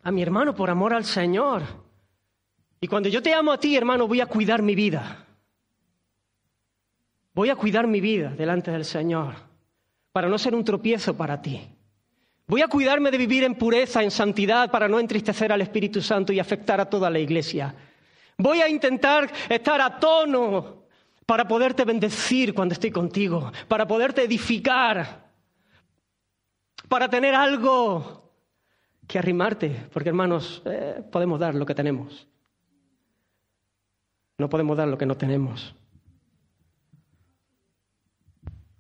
a 0.04 0.12
mi 0.12 0.22
hermano 0.22 0.54
por 0.54 0.70
amor 0.70 0.94
al 0.94 1.04
Señor. 1.04 1.64
Y 2.80 2.88
cuando 2.88 3.10
yo 3.10 3.24
te 3.24 3.34
amo 3.34 3.52
a 3.52 3.60
ti, 3.60 3.76
hermano, 3.76 4.08
voy 4.08 4.22
a 4.22 4.28
cuidar 4.28 4.62
mi 4.62 4.76
vida. 4.76 5.26
Voy 7.34 7.50
a 7.50 7.56
cuidar 7.56 7.88
mi 7.88 8.00
vida 8.00 8.30
delante 8.30 8.70
del 8.70 8.86
Señor 8.86 9.34
para 10.12 10.30
no 10.30 10.38
ser 10.38 10.54
un 10.54 10.64
tropiezo 10.64 11.18
para 11.18 11.42
ti. 11.42 11.68
Voy 12.46 12.62
a 12.62 12.68
cuidarme 12.68 13.10
de 13.10 13.18
vivir 13.18 13.44
en 13.44 13.56
pureza, 13.56 14.04
en 14.04 14.12
santidad, 14.12 14.70
para 14.70 14.88
no 14.88 15.00
entristecer 15.00 15.52
al 15.52 15.62
Espíritu 15.62 16.00
Santo 16.00 16.32
y 16.32 16.40
afectar 16.40 16.80
a 16.80 16.88
toda 16.88 17.10
la 17.10 17.18
iglesia. 17.18 17.74
Voy 18.38 18.62
a 18.62 18.70
intentar 18.70 19.32
estar 19.50 19.82
a 19.82 19.98
tono 20.00 20.84
para 21.26 21.48
poderte 21.48 21.86
bendecir 21.86 22.54
cuando 22.54 22.74
estoy 22.74 22.92
contigo, 22.92 23.52
para 23.68 23.88
poderte 23.88 24.22
edificar, 24.22 25.25
para 26.88 27.10
tener 27.10 27.36
algo 27.36 28.32
que 29.08 29.20
arrimarte, 29.20 29.88
porque 29.94 30.10
hermanos, 30.10 30.62
eh, 30.66 31.04
podemos 31.12 31.40
dar 31.40 31.56
lo 31.56 31.66
que 31.66 31.76
tenemos. 31.76 32.28
No 34.38 34.50
podemos 34.50 34.78
dar 34.78 34.88
lo 34.88 34.98
que 34.98 35.06
no 35.06 35.16
tenemos. 35.16 35.76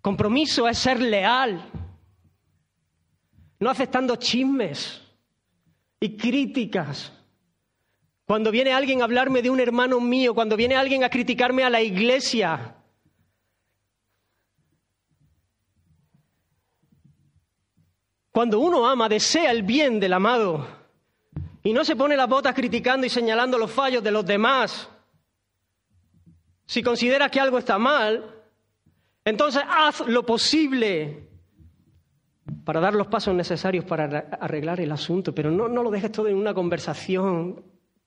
Compromiso 0.01 0.68
es 0.68 0.78
ser 0.78 1.01
leal, 1.01 1.68
no 3.60 3.70
aceptando 3.70 4.16
chismes 4.18 5.01
y 5.99 6.16
críticas. 6.16 7.12
Cuando 8.26 8.51
viene 8.51 8.74
alguien 8.74 9.01
a 9.01 9.06
hablarme 9.06 9.41
de 9.41 9.49
un 9.49 9.60
hermano 9.60 9.99
mío, 9.99 10.36
cuando 10.36 10.58
viene 10.58 10.76
alguien 10.76 11.03
a 11.03 11.10
criticarme 11.10 11.64
a 11.64 11.70
la 11.70 11.82
iglesia, 11.82 12.76
Cuando 18.36 18.59
uno 18.59 18.86
ama, 18.86 19.07
desea 19.07 19.49
el 19.49 19.63
bien 19.63 19.97
del 19.97 20.11
amado 20.11 20.67
y 21.63 21.71
no 21.71 21.86
se 21.86 21.95
pone 21.95 22.17
las 22.17 22.27
botas 22.27 22.53
criticando 22.53 23.07
y 23.07 23.09
señalando 23.09 23.57
los 23.57 23.71
fallos 23.71 24.03
de 24.03 24.11
los 24.11 24.25
demás. 24.25 24.89
Si 26.65 26.83
consideras 26.83 27.31
que 27.31 27.39
algo 27.39 27.57
está 27.57 27.79
mal, 27.79 28.25
entonces 29.23 29.63
haz 29.65 30.05
lo 30.07 30.25
posible 30.25 31.29
para 32.65 32.81
dar 32.81 32.93
los 32.93 33.07
pasos 33.07 33.33
necesarios 33.33 33.86
para 33.86 34.27
arreglar 34.41 34.81
el 34.81 34.91
asunto, 34.91 35.33
pero 35.33 35.49
no, 35.49 35.69
lo 35.69 35.89
dejes 35.89 36.11
todo 36.11 36.27
en 36.27 36.36
una 36.36 36.53
conversación 36.53 37.63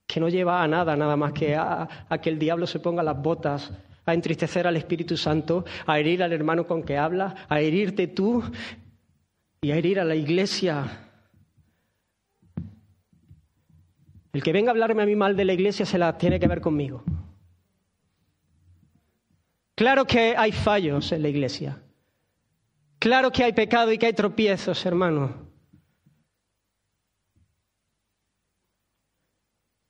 que 0.07 0.21
no 0.21 0.29
lleva 0.29 0.63
a 0.63 0.69
nada, 0.69 0.95
nada 0.95 1.17
más 1.17 1.33
que 1.33 1.57
a, 1.57 2.07
a 2.07 2.19
que 2.19 2.29
el 2.29 2.39
diablo 2.39 2.67
se 2.67 2.81
ponga 2.81 3.03
las 3.03 3.19
botas 3.19 3.73
a 4.05 4.13
entristecer 4.13 4.67
al 4.67 4.77
Espíritu 4.77 5.17
Santo, 5.17 5.65
a 5.87 5.99
herir 5.99 6.23
al 6.23 6.35
hermano 6.35 6.67
con 6.67 6.83
que 6.83 6.99
habla, 6.99 7.47
a 7.49 7.61
herirte 7.63 8.09
tú 8.09 8.45
y 9.61 9.71
a 9.71 9.77
herir 9.77 10.01
a 10.01 10.05
la 10.05 10.15
iglesia. 10.15 11.09
El 14.33 14.43
que 14.43 14.53
venga 14.53 14.71
a 14.71 14.73
hablarme 14.73 15.03
a 15.03 15.07
mí 15.07 15.17
mal 15.17 15.37
de 15.37 15.45
la 15.45 15.53
iglesia 15.53 15.85
se 15.85 15.99
la 15.99 16.17
tiene 16.17 16.39
que 16.39 16.47
ver 16.47 16.61
conmigo. 16.61 17.03
Claro 19.75 20.05
que 20.05 20.35
hay 20.37 20.53
fallos 20.53 21.13
en 21.13 21.23
la 21.23 21.29
iglesia. 21.29 21.83
Claro 22.99 23.31
que 23.31 23.45
hay 23.45 23.53
pecado 23.53 23.93
y 23.93 23.99
que 23.99 24.07
hay 24.07 24.13
tropiezos, 24.13 24.85
hermano. 24.87 25.49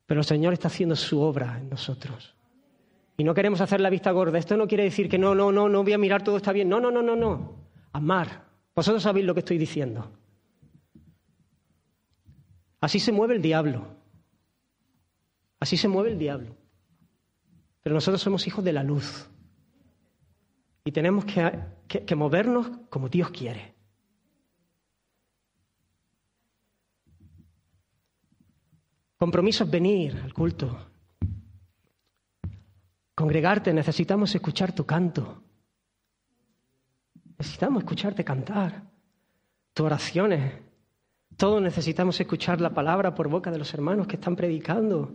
Pero 0.06 0.20
el 0.20 0.26
Señor 0.26 0.54
está 0.54 0.68
haciendo 0.68 0.96
su 0.96 1.20
obra 1.20 1.58
en 1.58 1.68
nosotros. 1.68 2.34
Y 3.16 3.24
no 3.24 3.34
queremos 3.34 3.60
hacer 3.60 3.80
la 3.80 3.90
vista 3.90 4.10
gorda. 4.10 4.38
Esto 4.38 4.56
no 4.56 4.66
quiere 4.66 4.84
decir 4.84 5.08
que 5.08 5.18
no, 5.18 5.34
no, 5.34 5.52
no, 5.52 5.68
no 5.68 5.82
voy 5.82 5.92
a 5.92 5.98
mirar 5.98 6.22
todo 6.22 6.36
está 6.36 6.52
bien. 6.52 6.68
No, 6.68 6.80
no, 6.80 6.90
no, 6.90 7.02
no, 7.02 7.16
no. 7.16 7.56
Amar. 7.92 8.47
Vosotros 8.78 9.02
sabéis 9.02 9.26
lo 9.26 9.34
que 9.34 9.40
estoy 9.40 9.58
diciendo. 9.58 10.08
Así 12.80 13.00
se 13.00 13.10
mueve 13.10 13.34
el 13.34 13.42
diablo. 13.42 13.88
Así 15.58 15.76
se 15.76 15.88
mueve 15.88 16.12
el 16.12 16.18
diablo. 16.20 16.54
Pero 17.82 17.96
nosotros 17.96 18.22
somos 18.22 18.46
hijos 18.46 18.64
de 18.64 18.72
la 18.72 18.84
luz. 18.84 19.28
Y 20.84 20.92
tenemos 20.92 21.24
que, 21.24 22.14
movernos 22.14 22.70
como 22.88 23.08
Dios 23.08 23.30
quiere. 23.30 23.74
Compromiso 29.16 29.64
es 29.64 29.70
venir 29.72 30.20
al 30.22 30.32
culto. 30.32 30.86
Congregarte, 33.16 33.74
necesitamos 33.74 34.32
escuchar 34.36 34.72
tu 34.72 34.86
canto. 34.86 35.47
Necesitamos 37.38 37.84
escucharte 37.84 38.24
cantar, 38.24 38.82
tus 39.72 39.86
oraciones. 39.86 40.54
Todos 41.36 41.62
necesitamos 41.62 42.18
escuchar 42.18 42.60
la 42.60 42.70
palabra 42.70 43.14
por 43.14 43.28
boca 43.28 43.52
de 43.52 43.58
los 43.58 43.72
hermanos 43.72 44.08
que 44.08 44.16
están 44.16 44.34
predicando. 44.34 45.14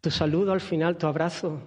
Tu 0.00 0.10
saludo 0.10 0.52
al 0.52 0.62
final, 0.62 0.96
tu 0.96 1.06
abrazo. 1.06 1.60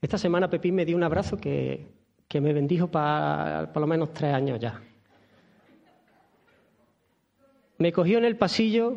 Esta 0.00 0.16
semana 0.16 0.48
Pepín 0.48 0.74
me 0.74 0.86
dio 0.86 0.96
un 0.96 1.02
abrazo 1.02 1.36
que, 1.36 1.86
que 2.28 2.40
me 2.40 2.54
bendijo 2.54 2.90
para 2.90 3.70
por 3.72 3.82
lo 3.82 3.86
menos 3.86 4.14
tres 4.14 4.32
años 4.32 4.58
ya. 4.58 4.82
Me 7.76 7.92
cogió 7.92 8.16
en 8.16 8.24
el 8.24 8.38
pasillo 8.38 8.96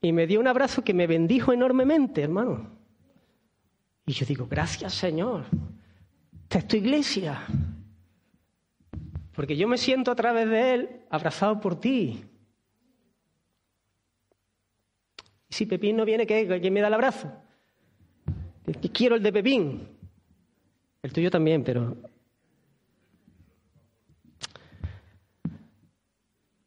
y 0.00 0.12
me 0.12 0.28
dio 0.28 0.38
un 0.38 0.46
abrazo 0.46 0.84
que 0.84 0.94
me 0.94 1.08
bendijo 1.08 1.52
enormemente, 1.52 2.22
hermano. 2.22 2.70
Y 4.06 4.12
yo 4.12 4.26
digo, 4.26 4.46
gracias 4.48 4.94
Señor, 4.94 5.44
tu 6.60 6.76
iglesia. 6.76 7.44
Porque 9.34 9.56
yo 9.56 9.66
me 9.66 9.78
siento 9.78 10.10
a 10.10 10.14
través 10.14 10.48
de 10.48 10.74
Él 10.74 10.90
abrazado 11.10 11.60
por 11.60 11.80
ti. 11.80 12.24
si 15.52 15.66
Pepín 15.66 15.96
no 15.96 16.04
viene, 16.06 16.26
¿qué? 16.26 16.46
¿quién 16.60 16.72
me 16.72 16.80
da 16.80 16.88
el 16.88 16.94
abrazo? 16.94 17.30
Quiero 18.92 19.16
el 19.16 19.22
de 19.22 19.32
Pepín. 19.32 19.86
El 21.02 21.12
tuyo 21.12 21.30
también, 21.30 21.62
pero... 21.62 21.96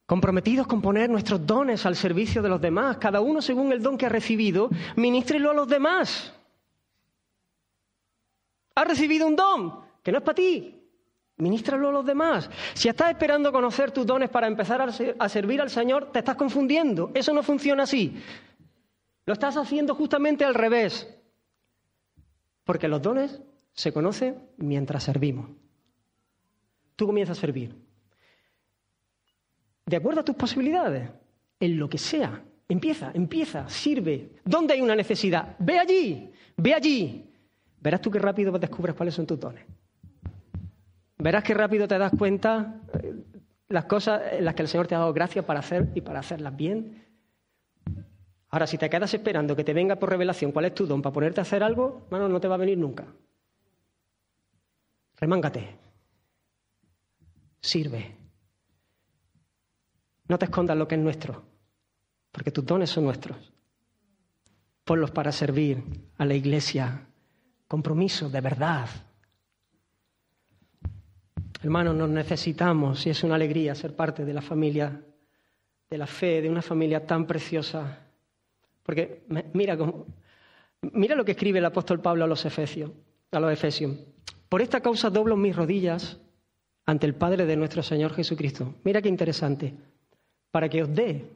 Comprometidos 0.05 0.67
con 0.67 0.83
poner 0.83 1.09
nuestros 1.09 1.47
dones 1.47 1.83
al 1.87 1.95
servicio 1.95 2.43
de 2.43 2.49
los 2.49 2.61
demás, 2.61 2.97
cada 2.97 3.21
uno 3.21 3.41
según 3.41 3.73
el 3.73 3.81
don 3.81 3.97
que 3.97 4.05
ha 4.05 4.09
recibido, 4.09 4.69
ministrelo 4.95 5.49
a 5.49 5.55
los 5.55 5.67
demás. 5.67 6.34
Has 8.85 8.91
recibido 8.91 9.25
un 9.25 9.35
don 9.35 9.79
que 10.03 10.11
no 10.11 10.19
es 10.19 10.23
para 10.23 10.35
ti, 10.35 10.79
Ministralo 11.37 11.89
a 11.89 11.91
los 11.91 12.05
demás. 12.05 12.49
Si 12.75 12.87
estás 12.87 13.09
esperando 13.09 13.51
conocer 13.51 13.91
tus 13.91 14.05
dones 14.05 14.29
para 14.29 14.47
empezar 14.47 14.79
a 14.81 15.27
servir 15.29 15.59
al 15.59 15.69
Señor, 15.69 16.11
te 16.11 16.19
estás 16.19 16.35
confundiendo. 16.35 17.11
Eso 17.13 17.33
no 17.33 17.43
funciona 17.43 17.83
así. 17.83 18.15
Lo 19.25 19.33
estás 19.33 19.57
haciendo 19.57 19.95
justamente 19.95 20.45
al 20.45 20.53
revés. 20.53 21.13
Porque 22.63 22.87
los 22.87 23.01
dones 23.01 23.41
se 23.73 23.91
conocen 23.91 24.37
mientras 24.57 25.03
servimos. 25.03 25.49
Tú 26.95 27.07
comienzas 27.07 27.37
a 27.37 27.41
servir. 27.41 27.75
De 29.85 29.97
acuerdo 29.97 30.21
a 30.21 30.25
tus 30.25 30.35
posibilidades, 30.35 31.09
en 31.59 31.77
lo 31.77 31.89
que 31.89 31.97
sea. 31.97 32.41
Empieza, 32.69 33.11
empieza, 33.13 33.67
sirve. 33.67 34.39
¿Dónde 34.45 34.75
hay 34.75 34.81
una 34.81 34.95
necesidad? 34.95 35.57
Ve 35.59 35.79
allí, 35.79 36.31
ve 36.55 36.73
allí. 36.73 37.24
Verás 37.85 38.01
tú 38.01 38.11
qué 38.11 38.19
rápido 38.19 38.51
descubres 38.59 38.95
cuáles 38.95 39.15
son 39.15 39.25
tus 39.25 39.39
dones. 39.39 39.63
Verás 41.17 41.43
qué 41.43 41.53
rápido 41.53 41.87
te 41.87 41.97
das 41.97 42.11
cuenta 42.17 42.81
eh, 43.01 43.13
las 43.69 43.85
cosas 43.85 44.21
en 44.33 44.43
las 44.43 44.55
que 44.55 44.63
el 44.63 44.67
Señor 44.67 44.87
te 44.87 44.95
ha 44.95 44.99
dado 44.99 45.13
gracias 45.13 45.45
para 45.45 45.59
hacer 45.59 45.89
y 45.95 46.01
para 46.01 46.19
hacerlas 46.19 46.55
bien 46.55 47.05
Ahora, 48.55 48.67
si 48.67 48.77
te 48.77 48.89
quedas 48.89 49.13
esperando 49.13 49.53
que 49.53 49.65
te 49.65 49.73
venga 49.73 49.97
por 49.97 50.09
revelación 50.09 50.53
cuál 50.53 50.63
es 50.63 50.73
tu 50.73 50.87
don 50.87 51.01
para 51.01 51.11
ponerte 51.11 51.41
a 51.41 51.43
hacer 51.43 51.61
algo, 51.61 52.07
bueno, 52.09 52.29
no 52.29 52.39
te 52.39 52.47
va 52.47 52.55
a 52.55 52.59
venir 52.59 52.77
nunca. 52.77 53.05
Remángate. 55.17 55.77
Sirve. 57.59 58.15
No 60.29 60.37
te 60.39 60.45
escondas 60.45 60.77
lo 60.77 60.87
que 60.87 60.95
es 60.95 61.01
nuestro, 61.01 61.43
porque 62.31 62.51
tus 62.51 62.65
dones 62.65 62.89
son 62.89 63.03
nuestros. 63.03 63.51
Ponlos 64.85 65.11
para 65.11 65.33
servir 65.33 65.83
a 66.17 66.23
la 66.23 66.35
iglesia. 66.35 67.09
Compromiso 67.67 68.29
de 68.29 68.41
verdad. 68.41 68.87
Hermanos, 71.61 71.95
nos 71.95 72.09
necesitamos 72.09 73.05
y 73.07 73.09
es 73.09 73.23
una 73.23 73.35
alegría 73.35 73.73
ser 73.75 73.95
parte 73.95 74.23
de 74.23 74.33
la 74.33 74.41
familia, 74.41 75.01
de 75.89 75.97
la 75.97 76.07
fe, 76.07 76.41
de 76.41 76.49
una 76.49 76.61
familia 76.61 77.05
tan 77.05 77.25
preciosa 77.25 78.05
porque 78.85 79.23
mira, 79.53 79.77
mira 80.93 81.15
lo 81.15 81.25
que 81.25 81.31
escribe 81.31 81.57
el 81.57 81.65
apóstol 81.65 81.99
Pablo 82.01 82.23
a 82.23 82.27
los 82.27 82.45
Efesios, 82.45 82.91
a 83.31 83.39
los 83.39 83.51
Efesios. 83.51 83.95
Por 84.47 84.61
esta 84.61 84.79
causa 84.79 85.09
doblo 85.09 85.35
mis 85.35 85.55
rodillas 85.55 86.19
ante 86.85 87.07
el 87.07 87.15
Padre 87.15 87.47
de 87.47 87.55
nuestro 87.55 87.81
Señor 87.81 88.13
Jesucristo. 88.13 88.75
Mira 88.83 89.01
qué 89.01 89.09
interesante. 89.09 89.73
Para 90.51 90.69
que 90.69 90.83
os 90.83 90.93
dé 90.93 91.31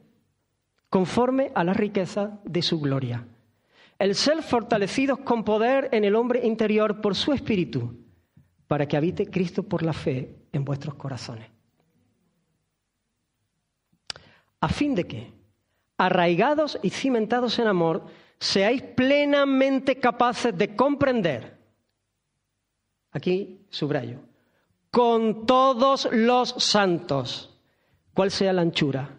conforme 0.88 1.50
a 1.54 1.64
la 1.64 1.72
riqueza 1.72 2.38
de 2.44 2.62
su 2.62 2.80
gloria. 2.80 3.26
El 4.00 4.14
ser 4.14 4.42
fortalecidos 4.42 5.18
con 5.18 5.44
poder 5.44 5.90
en 5.92 6.04
el 6.04 6.16
hombre 6.16 6.46
interior 6.46 7.02
por 7.02 7.14
su 7.14 7.34
espíritu, 7.34 8.02
para 8.66 8.88
que 8.88 8.96
habite 8.96 9.26
Cristo 9.26 9.62
por 9.62 9.82
la 9.82 9.92
fe 9.92 10.36
en 10.52 10.64
vuestros 10.64 10.94
corazones. 10.94 11.50
A 14.58 14.68
fin 14.68 14.94
de 14.94 15.06
que, 15.06 15.30
arraigados 15.98 16.78
y 16.82 16.88
cimentados 16.88 17.58
en 17.58 17.66
amor, 17.66 18.06
seáis 18.38 18.80
plenamente 18.80 20.00
capaces 20.00 20.56
de 20.56 20.74
comprender, 20.74 21.58
aquí 23.12 23.66
subrayo, 23.68 24.20
con 24.90 25.44
todos 25.44 26.08
los 26.10 26.54
santos, 26.56 27.54
cuál 28.14 28.30
sea 28.30 28.54
la 28.54 28.62
anchura, 28.62 29.10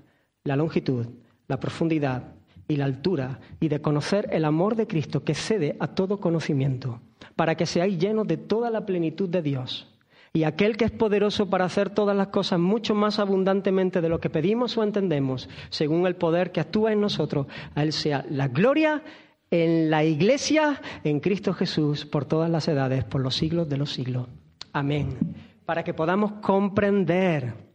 la 0.43 0.55
longitud, 0.55 1.05
la 1.47 1.59
profundidad 1.59 2.40
y 2.71 2.77
la 2.77 2.85
altura, 2.85 3.39
y 3.59 3.67
de 3.67 3.81
conocer 3.81 4.29
el 4.31 4.45
amor 4.45 4.75
de 4.75 4.87
Cristo 4.87 5.23
que 5.23 5.35
cede 5.35 5.75
a 5.79 5.87
todo 5.87 6.19
conocimiento, 6.19 7.01
para 7.35 7.55
que 7.55 7.65
seáis 7.65 7.97
llenos 7.99 8.27
de 8.27 8.37
toda 8.37 8.69
la 8.69 8.85
plenitud 8.85 9.29
de 9.29 9.41
Dios. 9.41 9.87
Y 10.33 10.43
aquel 10.43 10.77
que 10.77 10.85
es 10.85 10.91
poderoso 10.91 11.49
para 11.49 11.65
hacer 11.65 11.89
todas 11.89 12.15
las 12.15 12.27
cosas 12.27 12.59
mucho 12.59 12.95
más 12.95 13.19
abundantemente 13.19 13.99
de 13.99 14.07
lo 14.07 14.21
que 14.21 14.29
pedimos 14.29 14.77
o 14.77 14.83
entendemos, 14.83 15.49
según 15.69 16.07
el 16.07 16.15
poder 16.15 16.53
que 16.53 16.61
actúa 16.61 16.93
en 16.93 17.01
nosotros, 17.01 17.47
a 17.75 17.83
Él 17.83 17.91
sea 17.91 18.25
la 18.29 18.47
gloria 18.47 19.03
en 19.49 19.89
la 19.89 20.05
Iglesia, 20.05 20.81
en 21.03 21.19
Cristo 21.19 21.51
Jesús, 21.53 22.05
por 22.05 22.23
todas 22.23 22.49
las 22.49 22.69
edades, 22.69 23.03
por 23.03 23.19
los 23.19 23.35
siglos 23.35 23.67
de 23.67 23.77
los 23.77 23.91
siglos. 23.91 24.27
Amén. 24.71 25.17
Para 25.65 25.83
que 25.83 25.93
podamos 25.93 26.31
comprender 26.41 27.70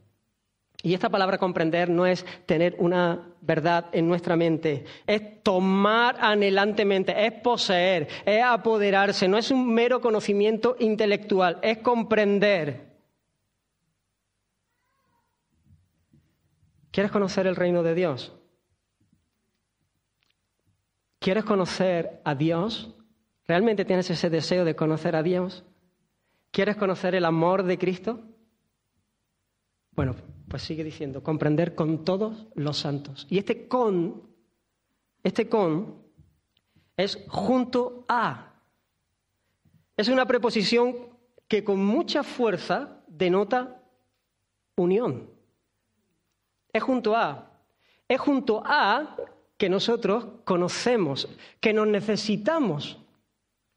y 0.86 0.94
esta 0.94 1.08
palabra 1.08 1.36
comprender 1.36 1.90
no 1.90 2.06
es 2.06 2.24
tener 2.46 2.76
una 2.78 3.34
verdad 3.40 3.86
en 3.90 4.06
nuestra 4.06 4.36
mente, 4.36 4.84
es 5.04 5.42
tomar 5.42 6.16
anhelantemente, 6.20 7.26
es 7.26 7.32
poseer, 7.42 8.06
es 8.24 8.40
apoderarse, 8.44 9.26
no 9.26 9.36
es 9.36 9.50
un 9.50 9.74
mero 9.74 10.00
conocimiento 10.00 10.76
intelectual, 10.78 11.58
es 11.60 11.78
comprender. 11.78 12.86
¿Quieres 16.92 17.10
conocer 17.10 17.48
el 17.48 17.56
reino 17.56 17.82
de 17.82 17.94
Dios? 17.96 18.32
¿Quieres 21.18 21.42
conocer 21.42 22.20
a 22.24 22.36
Dios? 22.36 22.94
¿Realmente 23.48 23.84
tienes 23.84 24.08
ese 24.08 24.30
deseo 24.30 24.64
de 24.64 24.76
conocer 24.76 25.16
a 25.16 25.24
Dios? 25.24 25.64
¿Quieres 26.52 26.76
conocer 26.76 27.16
el 27.16 27.24
amor 27.24 27.64
de 27.64 27.76
Cristo? 27.76 28.22
Bueno, 29.90 30.14
pues 30.48 30.62
sigue 30.62 30.84
diciendo, 30.84 31.22
comprender 31.22 31.74
con 31.74 32.04
todos 32.04 32.46
los 32.54 32.78
santos. 32.78 33.26
Y 33.28 33.38
este 33.38 33.66
con, 33.68 34.22
este 35.22 35.48
con 35.48 36.02
es 36.96 37.18
junto 37.28 38.04
a. 38.08 38.62
Es 39.96 40.08
una 40.08 40.26
preposición 40.26 40.94
que 41.48 41.64
con 41.64 41.84
mucha 41.84 42.22
fuerza 42.22 43.02
denota 43.08 43.82
unión. 44.76 45.30
Es 46.72 46.82
junto 46.82 47.16
a. 47.16 47.62
Es 48.08 48.20
junto 48.20 48.62
a 48.64 49.16
que 49.56 49.68
nosotros 49.68 50.26
conocemos, 50.44 51.28
que 51.60 51.72
nos 51.72 51.88
necesitamos, 51.88 52.98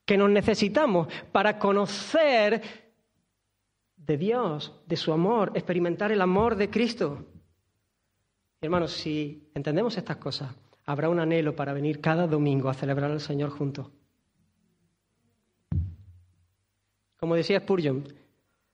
que 0.05 0.17
nos 0.17 0.29
necesitamos 0.29 1.07
para 1.31 1.57
conocer 1.57 2.88
de 4.09 4.17
Dios, 4.17 4.73
de 4.87 4.97
su 4.97 5.13
amor, 5.13 5.51
experimentar 5.53 6.11
el 6.11 6.19
amor 6.19 6.55
de 6.55 6.71
Cristo. 6.71 7.27
Hermanos, 8.59 8.91
si 8.91 9.51
entendemos 9.53 9.95
estas 9.97 10.17
cosas, 10.17 10.51
habrá 10.87 11.09
un 11.09 11.19
anhelo 11.19 11.55
para 11.55 11.73
venir 11.73 12.01
cada 12.01 12.25
domingo 12.25 12.69
a 12.69 12.73
celebrar 12.73 13.11
al 13.11 13.21
Señor 13.21 13.51
juntos. 13.51 13.85
Como 17.19 17.35
decía 17.35 17.59
Spurgeon, 17.59 18.03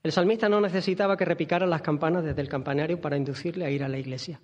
el 0.04 0.14
salmista 0.14 0.48
no 0.48 0.62
necesitaba 0.62 1.18
que 1.18 1.26
repicaran 1.26 1.70
las 1.70 1.82
campanas 1.82 2.24
desde 2.24 2.42
el 2.42 2.48
campanario 2.48 3.02
para 3.02 3.18
inducirle 3.18 3.66
a 3.66 3.70
ir 3.70 3.84
a 3.84 3.90
la 3.90 3.98
iglesia. 3.98 4.40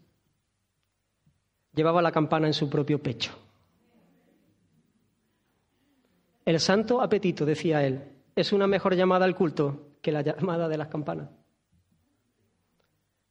Llevaba 1.74 2.02
la 2.02 2.12
campana 2.12 2.48
en 2.48 2.54
su 2.54 2.70
propio 2.70 3.02
pecho. 3.02 3.32
El 6.44 6.60
santo 6.60 7.02
apetito, 7.02 7.46
decía 7.46 7.82
él, 7.82 8.04
es 8.36 8.52
una 8.52 8.68
mejor 8.68 8.94
llamada 8.94 9.24
al 9.24 9.36
culto 9.36 9.91
que 10.02 10.12
la 10.12 10.22
llamada 10.22 10.68
de 10.68 10.78
las 10.78 10.88
campanas. 10.88 11.30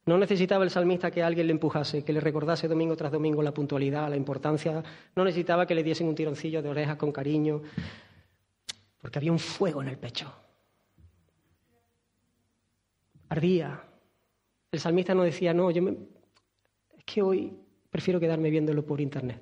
No 0.05 0.17
necesitaba 0.17 0.63
el 0.63 0.71
salmista 0.71 1.11
que 1.11 1.21
alguien 1.21 1.47
le 1.47 1.53
empujase, 1.53 2.03
que 2.03 2.13
le 2.13 2.19
recordase 2.19 2.67
domingo 2.67 2.95
tras 2.95 3.11
domingo 3.11 3.43
la 3.43 3.53
puntualidad, 3.53 4.09
la 4.09 4.15
importancia. 4.15 4.83
No 5.15 5.23
necesitaba 5.23 5.67
que 5.67 5.75
le 5.75 5.83
diesen 5.83 6.07
un 6.07 6.15
tironcillo 6.15 6.61
de 6.61 6.69
orejas 6.69 6.97
con 6.97 7.11
cariño, 7.11 7.61
porque 8.99 9.19
había 9.19 9.31
un 9.31 9.39
fuego 9.39 9.81
en 9.81 9.89
el 9.89 9.97
pecho. 9.97 10.33
Ardía. 13.29 13.83
El 14.71 14.79
salmista 14.79 15.13
no 15.13 15.23
decía, 15.23 15.53
no, 15.53 15.69
yo 15.69 15.81
me... 15.83 15.91
es 16.97 17.05
que 17.05 17.21
hoy 17.21 17.53
prefiero 17.89 18.19
quedarme 18.19 18.49
viéndolo 18.49 18.83
por 18.83 18.99
internet. 18.99 19.39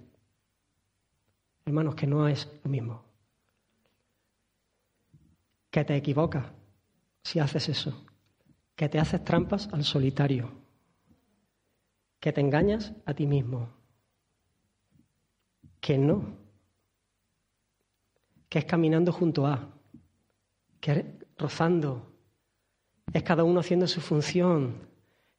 Hermanos, 1.66 1.96
que 1.96 2.06
no 2.06 2.28
es 2.28 2.50
lo 2.64 2.70
mismo. 2.70 3.04
Que 5.72 5.86
te 5.86 5.96
equivocas 5.96 6.59
si 7.24 7.39
haces 7.39 7.70
eso, 7.70 8.05
que 8.76 8.89
te 8.89 8.99
haces 8.99 9.24
trampas 9.24 9.67
al 9.72 9.84
solitario, 9.84 10.51
que 12.20 12.32
te 12.32 12.41
engañas 12.41 12.93
a 13.05 13.13
ti 13.13 13.28
mismo, 13.28 13.70
que 15.80 15.97
no, 15.97 16.38
que 18.47 18.59
es 18.59 18.65
caminando 18.65 19.11
junto 19.11 19.45
a, 19.45 19.70
que 20.80 20.91
es 20.91 21.05
rozando, 21.38 22.11
es 23.13 23.24
cada 23.24 23.43
uno 23.43 23.59
haciendo 23.59 23.88
su 23.88 24.01
función 24.01 24.88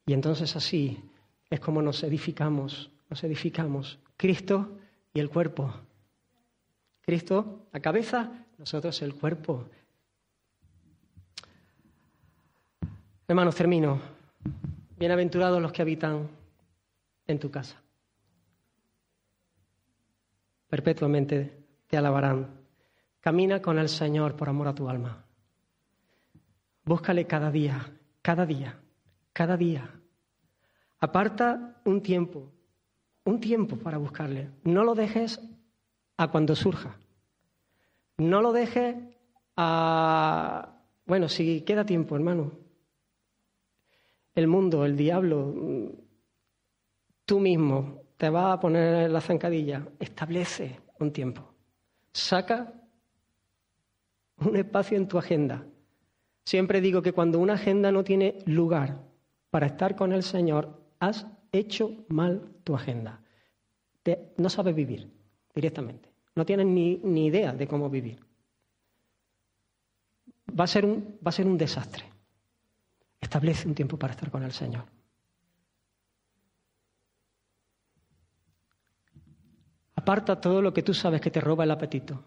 y 0.05 0.13
entonces 0.13 0.55
así 0.55 1.01
es 1.49 1.59
como 1.59 1.81
nos 1.81 2.03
edificamos, 2.03 2.91
nos 3.09 3.23
edificamos, 3.23 3.99
Cristo 4.17 4.77
y 5.13 5.19
el 5.19 5.29
cuerpo. 5.29 5.73
Cristo, 7.01 7.67
la 7.73 7.79
cabeza, 7.79 8.45
nosotros 8.57 9.01
el 9.01 9.15
cuerpo. 9.15 9.69
Hermanos, 13.31 13.55
termino. 13.55 13.97
Bienaventurados 14.97 15.61
los 15.61 15.71
que 15.71 15.81
habitan 15.81 16.29
en 17.25 17.39
tu 17.39 17.49
casa. 17.49 17.81
Perpetuamente 20.67 21.65
te 21.87 21.95
alabarán. 21.95 22.49
Camina 23.21 23.61
con 23.61 23.79
el 23.79 23.87
Señor 23.87 24.35
por 24.35 24.49
amor 24.49 24.67
a 24.67 24.75
tu 24.75 24.89
alma. 24.89 25.23
Búscale 26.83 27.25
cada 27.25 27.49
día, 27.51 27.89
cada 28.21 28.45
día, 28.45 28.81
cada 29.31 29.55
día. 29.55 29.89
Aparta 30.99 31.79
un 31.85 32.01
tiempo, 32.01 32.51
un 33.23 33.39
tiempo 33.39 33.77
para 33.77 33.97
buscarle. 33.97 34.49
No 34.65 34.83
lo 34.83 34.93
dejes 34.93 35.39
a 36.17 36.27
cuando 36.27 36.53
surja. 36.53 36.97
No 38.17 38.41
lo 38.41 38.51
dejes 38.51 38.97
a... 39.55 40.81
Bueno, 41.05 41.29
si 41.29 41.61
queda 41.61 41.85
tiempo, 41.85 42.17
hermano, 42.17 42.59
el 44.35 44.47
mundo, 44.47 44.85
el 44.85 44.95
diablo, 44.95 45.53
tú 47.25 47.39
mismo 47.39 48.03
te 48.17 48.29
vas 48.29 48.53
a 48.53 48.59
poner 48.59 49.09
la 49.09 49.21
zancadilla, 49.21 49.87
establece 49.99 50.79
un 50.99 51.11
tiempo. 51.11 51.53
Saca 52.13 52.73
un 54.37 54.55
espacio 54.55 54.97
en 54.97 55.07
tu 55.07 55.17
agenda. 55.17 55.65
Siempre 56.43 56.81
digo 56.81 57.01
que 57.01 57.13
cuando 57.13 57.39
una 57.39 57.53
agenda 57.53 57.91
no 57.91 58.03
tiene 58.03 58.39
lugar 58.45 59.01
para 59.49 59.67
estar 59.67 59.95
con 59.95 60.11
el 60.11 60.23
Señor, 60.23 60.81
has 60.99 61.27
hecho 61.51 62.05
mal 62.09 62.51
tu 62.63 62.75
agenda. 62.75 63.21
no 64.37 64.49
sabes 64.49 64.75
vivir 64.75 65.09
directamente. 65.53 66.09
No 66.35 66.45
tienes 66.45 66.65
ni, 66.65 66.97
ni 67.03 67.27
idea 67.27 67.53
de 67.53 67.67
cómo 67.67 67.89
vivir. 67.89 68.19
Va 70.59 70.63
a, 70.63 70.67
ser 70.67 70.85
un, 70.85 71.17
va 71.25 71.29
a 71.29 71.31
ser 71.31 71.45
un 71.45 71.57
desastre. 71.57 72.05
Establece 73.21 73.67
un 73.67 73.75
tiempo 73.75 73.97
para 73.97 74.13
estar 74.13 74.31
con 74.31 74.43
el 74.43 74.51
Señor. 74.51 74.83
Aparta 79.95 80.41
todo 80.41 80.61
lo 80.61 80.73
que 80.73 80.81
tú 80.81 80.95
sabes 80.95 81.21
que 81.21 81.29
te 81.29 81.39
roba 81.39 81.63
el 81.63 81.71
apetito. 81.71 82.23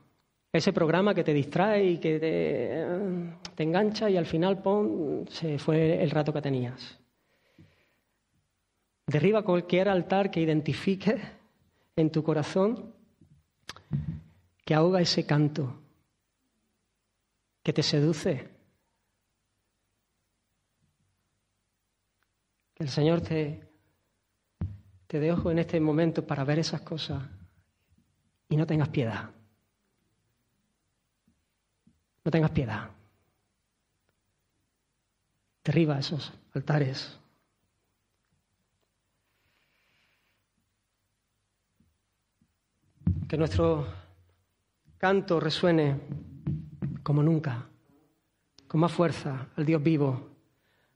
Ese 0.53 0.73
programa 0.73 1.13
que 1.13 1.25
te 1.25 1.35
distrae 1.35 1.85
y 1.85 1.99
que 1.99 2.21
te, 2.21 3.63
engancha 3.65 4.09
y 4.09 4.17
al 4.17 4.27
final, 4.27 4.63
pon, 4.63 5.27
se 5.29 5.59
fue 5.59 6.01
el 6.01 6.11
rato 6.11 6.33
que 6.33 6.41
tenías. 6.41 7.01
Derriba 9.05 9.43
cualquier 9.43 9.89
altar 9.89 10.31
que 10.31 10.41
identifique 10.41 11.21
en 11.97 12.11
tu 12.11 12.23
corazón 12.23 12.95
que 14.65 14.75
ahoga 14.75 15.01
ese 15.01 15.27
canto, 15.27 15.75
que 17.63 17.73
te 17.73 17.83
seduce, 17.83 18.54
Que 22.75 22.83
el 22.83 22.89
Señor 22.89 23.21
te, 23.21 23.69
te 25.07 25.21
dé 25.21 25.33
ojo 25.33 25.51
en 25.51 25.61
este 25.61 25.79
momento 25.79 26.27
para 26.27 26.45
ver 26.45 26.59
esas 26.59 26.81
cosas 26.81 27.23
y 28.49 28.57
no 28.57 28.67
tengas 28.67 28.89
piedad. 28.89 29.31
No 32.25 32.31
tengas 32.31 32.51
piedad. 32.51 32.91
Derriba 35.63 35.99
esos 35.99 36.33
altares. 36.53 37.19
Que 43.29 43.37
nuestro 43.37 43.87
canto 44.99 45.39
resuene 45.39 46.01
como 47.03 47.23
nunca, 47.23 47.67
con 48.67 48.81
más 48.81 48.93
fuerza 48.93 49.49
al 49.57 49.65
Dios 49.65 49.83
vivo, 49.83 50.31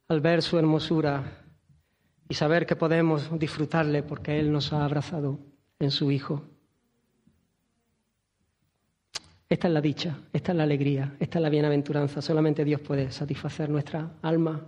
al 0.09 0.21
ver 0.21 0.43
su 0.43 0.59
hermosura 0.59 1.38
y 2.29 2.35
saber 2.35 2.67
que 2.67 2.77
podemos 2.77 3.31
disfrutarle 3.39 4.03
porque 4.03 4.39
Él 4.39 4.53
nos 4.53 4.73
ha 4.73 4.85
abrazado 4.85 5.39
en 5.79 5.91
su 5.91 6.11
Hijo. 6.11 6.45
Esta 9.49 9.69
es 9.69 9.75
la 9.75 9.81
dicha, 9.81 10.19
esta 10.33 10.53
es 10.53 10.59
la 10.59 10.65
alegría, 10.65 11.17
esta 11.19 11.39
es 11.39 11.43
la 11.43 11.49
bienaventuranza. 11.49 12.21
Solamente 12.21 12.65
Dios 12.65 12.83
puede 12.83 13.11
satisfacer 13.11 13.71
nuestra 13.71 14.17
alma. 14.21 14.67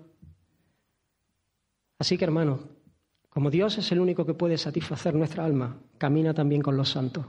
Así 1.99 2.17
que, 2.17 2.25
hermanos, 2.25 2.61
como 3.29 3.51
Dios 3.51 3.77
es 3.77 3.93
el 3.93 4.01
único 4.01 4.25
que 4.25 4.33
puede 4.33 4.57
satisfacer 4.57 5.15
nuestra 5.15 5.45
alma, 5.45 5.77
camina 5.99 6.33
también 6.33 6.63
con 6.63 6.79
los 6.79 6.89
santos. 6.89 7.27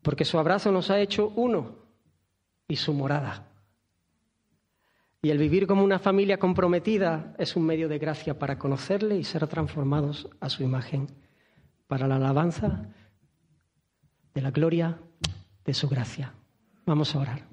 Porque 0.00 0.24
su 0.24 0.38
abrazo 0.38 0.72
nos 0.72 0.90
ha 0.90 0.98
hecho 1.00 1.32
uno 1.36 1.76
y 2.66 2.76
su 2.76 2.94
morada. 2.94 3.46
Y 5.24 5.30
el 5.30 5.38
vivir 5.38 5.66
como 5.66 5.82
una 5.82 5.98
familia 5.98 6.38
comprometida 6.38 7.34
es 7.38 7.56
un 7.56 7.64
medio 7.64 7.88
de 7.88 7.98
gracia 7.98 8.38
para 8.38 8.58
conocerle 8.58 9.16
y 9.16 9.24
ser 9.24 9.46
transformados 9.46 10.28
a 10.38 10.50
su 10.50 10.62
imagen, 10.62 11.06
para 11.86 12.06
la 12.06 12.16
alabanza 12.16 12.90
de 14.34 14.42
la 14.42 14.50
gloria 14.50 15.00
de 15.64 15.72
su 15.72 15.88
gracia. 15.88 16.34
Vamos 16.84 17.14
a 17.14 17.20
orar. 17.20 17.48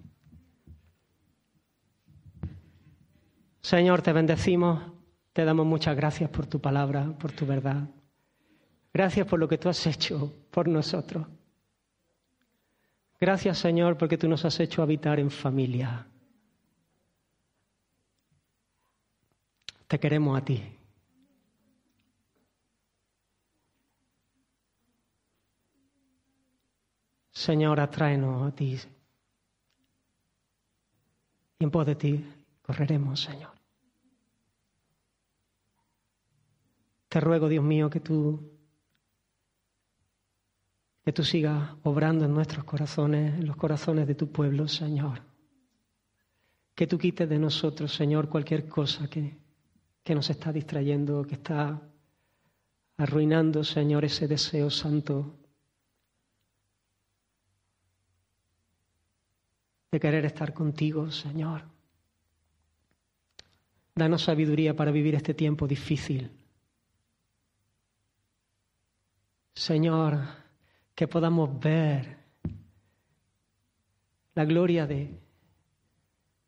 Señor, 3.62 4.02
te 4.02 4.12
bendecimos 4.12 4.92
Te 5.32 5.46
damos 5.46 5.66
muchas 5.66 5.96
gracias 5.96 6.30
por 6.30 6.46
tu 6.48 6.60
palabra, 6.60 7.18
por 7.18 7.32
tu 7.32 7.46
verdad. 7.46 7.88
Gracias 8.94 9.26
por 9.26 9.40
lo 9.40 9.48
que 9.48 9.58
tú 9.58 9.70
has 9.70 9.88
hecho 9.88 10.34
por 10.52 10.68
nosotros. 10.68 11.26
Gracias, 13.18 13.60
Señor, 13.60 13.98
porque 13.98 14.18
tú 14.18 14.28
nos 14.28 14.44
has 14.44 14.60
hecho 14.60 14.84
habitar 14.84 15.22
en 15.22 15.32
familia. 15.32 16.06
Te 19.92 20.00
queremos 20.00 20.38
a 20.38 20.46
ti. 20.46 20.58
Señor, 27.30 27.78
atráenos 27.82 28.48
a 28.48 28.56
ti. 28.56 28.80
Y 31.60 31.64
en 31.66 31.72
pos 31.72 31.86
de 31.86 31.96
ti 31.96 32.26
correremos, 32.62 33.20
Señor. 33.20 33.52
Te 37.10 37.20
ruego, 37.20 37.50
Dios 37.50 37.66
mío, 37.66 37.90
que 37.90 38.00
tú 38.00 38.50
que 41.04 41.12
tú 41.12 41.26
sigas 41.26 41.76
obrando 41.84 42.24
en 42.24 42.34
nuestros 42.34 42.64
corazones, 42.64 43.34
en 43.40 43.46
los 43.46 43.58
corazones 43.58 44.08
de 44.08 44.16
tu 44.16 44.32
pueblo, 44.32 44.70
Señor. 44.70 45.22
Que 46.76 46.88
tú 46.88 46.98
quites 46.98 47.28
de 47.28 47.38
nosotros, 47.38 47.94
Señor, 47.94 48.30
cualquier 48.30 48.70
cosa 48.70 49.10
que, 49.10 49.41
que 50.04 50.16
nos 50.16 50.30
está 50.30 50.52
distrayendo, 50.52 51.24
que 51.24 51.36
está 51.36 51.82
arruinando, 52.98 53.64
Señor, 53.64 54.06
ese 54.06 54.28
deseo 54.28 54.70
santo 54.70 55.38
de 59.92 60.00
querer 60.00 60.26
estar 60.26 60.54
contigo, 60.54 61.12
Señor. 61.12 61.64
Danos 63.94 64.24
sabiduría 64.24 64.76
para 64.76 64.92
vivir 64.92 65.16
este 65.16 65.34
tiempo 65.34 65.68
difícil. 65.68 66.32
Señor, 69.54 70.20
que 70.96 71.08
podamos 71.08 71.60
ver 71.60 72.18
la 74.34 74.46
gloria 74.46 74.88
de, 74.88 75.20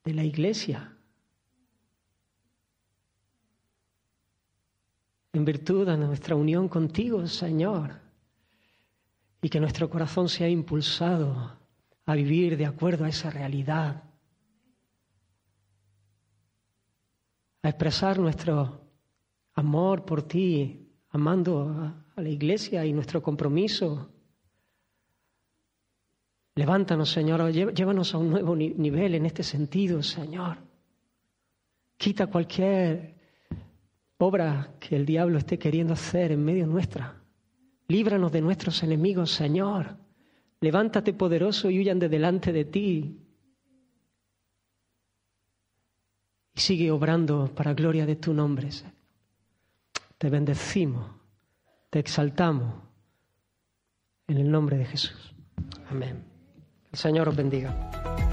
de 0.05 0.13
la 0.13 0.23
iglesia. 0.23 0.92
En 5.33 5.43
virtud 5.43 5.87
de 5.87 5.97
nuestra 5.97 6.35
unión 6.35 6.69
contigo, 6.69 7.25
Señor, 7.25 7.99
y 9.41 9.49
que 9.49 9.59
nuestro 9.59 9.89
corazón 9.89 10.29
sea 10.29 10.47
impulsado 10.47 11.57
a 12.05 12.15
vivir 12.15 12.55
de 12.55 12.67
acuerdo 12.67 13.05
a 13.05 13.09
esa 13.09 13.31
realidad, 13.31 14.03
a 17.63 17.69
expresar 17.69 18.19
nuestro 18.19 18.81
amor 19.55 20.05
por 20.05 20.23
ti, 20.23 20.87
amando 21.09 21.69
a, 22.15 22.21
la 22.21 22.29
iglesia 22.29 22.85
y 22.85 22.93
nuestro 22.93 23.23
compromiso. 23.23 24.11
Levántanos, 26.53 27.09
Señor, 27.09 27.51
llévanos 27.51 28.13
a 28.13 28.19
un 28.19 28.29
nuevo 28.29 28.55
nivel 28.55 29.15
en 29.15 29.25
este 29.25 29.41
sentido, 29.41 30.03
Señor. 30.03 30.59
Quita 31.97 32.27
cualquier 32.27 33.15
obra 34.17 34.75
que 34.79 34.95
el 34.95 35.05
diablo 35.05 35.37
esté 35.37 35.57
queriendo 35.59 35.93
hacer 35.93 36.31
en 36.31 36.43
medio 36.43 36.65
nuestra. 36.67 37.21
Líbranos 37.87 38.31
de 38.31 38.41
nuestros 38.41 38.81
enemigos, 38.83 39.31
Señor. 39.31 39.97
Levántate 40.61 41.13
poderoso 41.13 41.69
y 41.69 41.79
huyan 41.79 41.99
de 41.99 42.09
delante 42.09 42.53
de 42.53 42.65
ti. 42.65 43.19
Y 46.55 46.59
sigue 46.59 46.91
obrando 46.91 47.53
para 47.53 47.73
gloria 47.73 48.05
de 48.05 48.15
tu 48.15 48.33
nombre. 48.33 48.69
Te 50.17 50.29
bendecimos, 50.29 51.11
te 51.89 51.99
exaltamos 51.99 52.75
en 54.27 54.37
el 54.37 54.49
nombre 54.49 54.77
de 54.77 54.85
Jesús. 54.85 55.35
Amén. 55.89 56.23
El 56.91 56.97
Señor 56.97 57.27
os 57.29 57.35
bendiga. 57.35 58.32